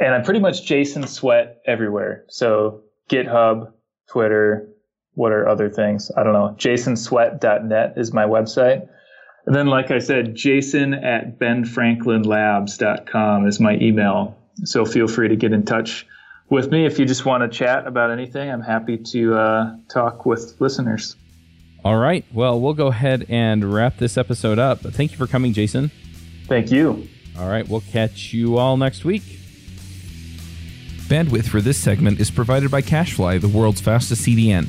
And 0.00 0.14
I'm 0.14 0.22
pretty 0.22 0.40
much 0.40 0.64
Jason 0.64 1.06
Swett 1.06 1.60
everywhere. 1.66 2.24
So 2.28 2.82
GitHub, 3.10 3.72
Twitter, 4.08 4.68
what 5.14 5.32
are 5.32 5.48
other 5.48 5.68
things? 5.68 6.10
I 6.16 6.22
don't 6.22 6.32
know. 6.32 6.54
JasonSwett.net 6.58 7.94
is 7.96 8.12
my 8.12 8.24
website. 8.24 8.88
And 9.46 9.54
then, 9.54 9.66
like 9.66 9.90
I 9.90 9.98
said, 9.98 10.34
jason 10.34 10.94
at 10.94 11.38
benfranklinlabs.com 11.38 13.46
is 13.46 13.60
my 13.60 13.76
email. 13.76 14.36
So 14.64 14.84
feel 14.84 15.08
free 15.08 15.28
to 15.28 15.36
get 15.36 15.52
in 15.52 15.64
touch 15.64 16.06
with 16.50 16.70
me 16.70 16.86
if 16.86 16.98
you 16.98 17.04
just 17.04 17.24
want 17.24 17.42
to 17.42 17.48
chat 17.48 17.86
about 17.86 18.10
anything. 18.10 18.50
I'm 18.50 18.62
happy 18.62 18.98
to 18.98 19.34
uh, 19.34 19.76
talk 19.88 20.26
with 20.26 20.60
listeners. 20.60 21.16
All 21.84 21.96
right. 21.96 22.24
Well, 22.32 22.60
we'll 22.60 22.74
go 22.74 22.88
ahead 22.88 23.26
and 23.28 23.72
wrap 23.72 23.98
this 23.98 24.16
episode 24.16 24.58
up. 24.58 24.80
Thank 24.80 25.12
you 25.12 25.16
for 25.16 25.26
coming, 25.26 25.52
Jason. 25.52 25.90
Thank 26.46 26.70
you. 26.70 27.08
All 27.38 27.48
right. 27.48 27.68
We'll 27.68 27.82
catch 27.82 28.32
you 28.32 28.58
all 28.58 28.76
next 28.76 29.04
week. 29.04 29.22
Bandwidth 31.08 31.48
for 31.48 31.60
this 31.60 31.78
segment 31.78 32.20
is 32.20 32.30
provided 32.30 32.70
by 32.70 32.82
CacheFly, 32.82 33.40
the 33.40 33.48
world's 33.48 33.80
fastest 33.80 34.26
CDN. 34.26 34.68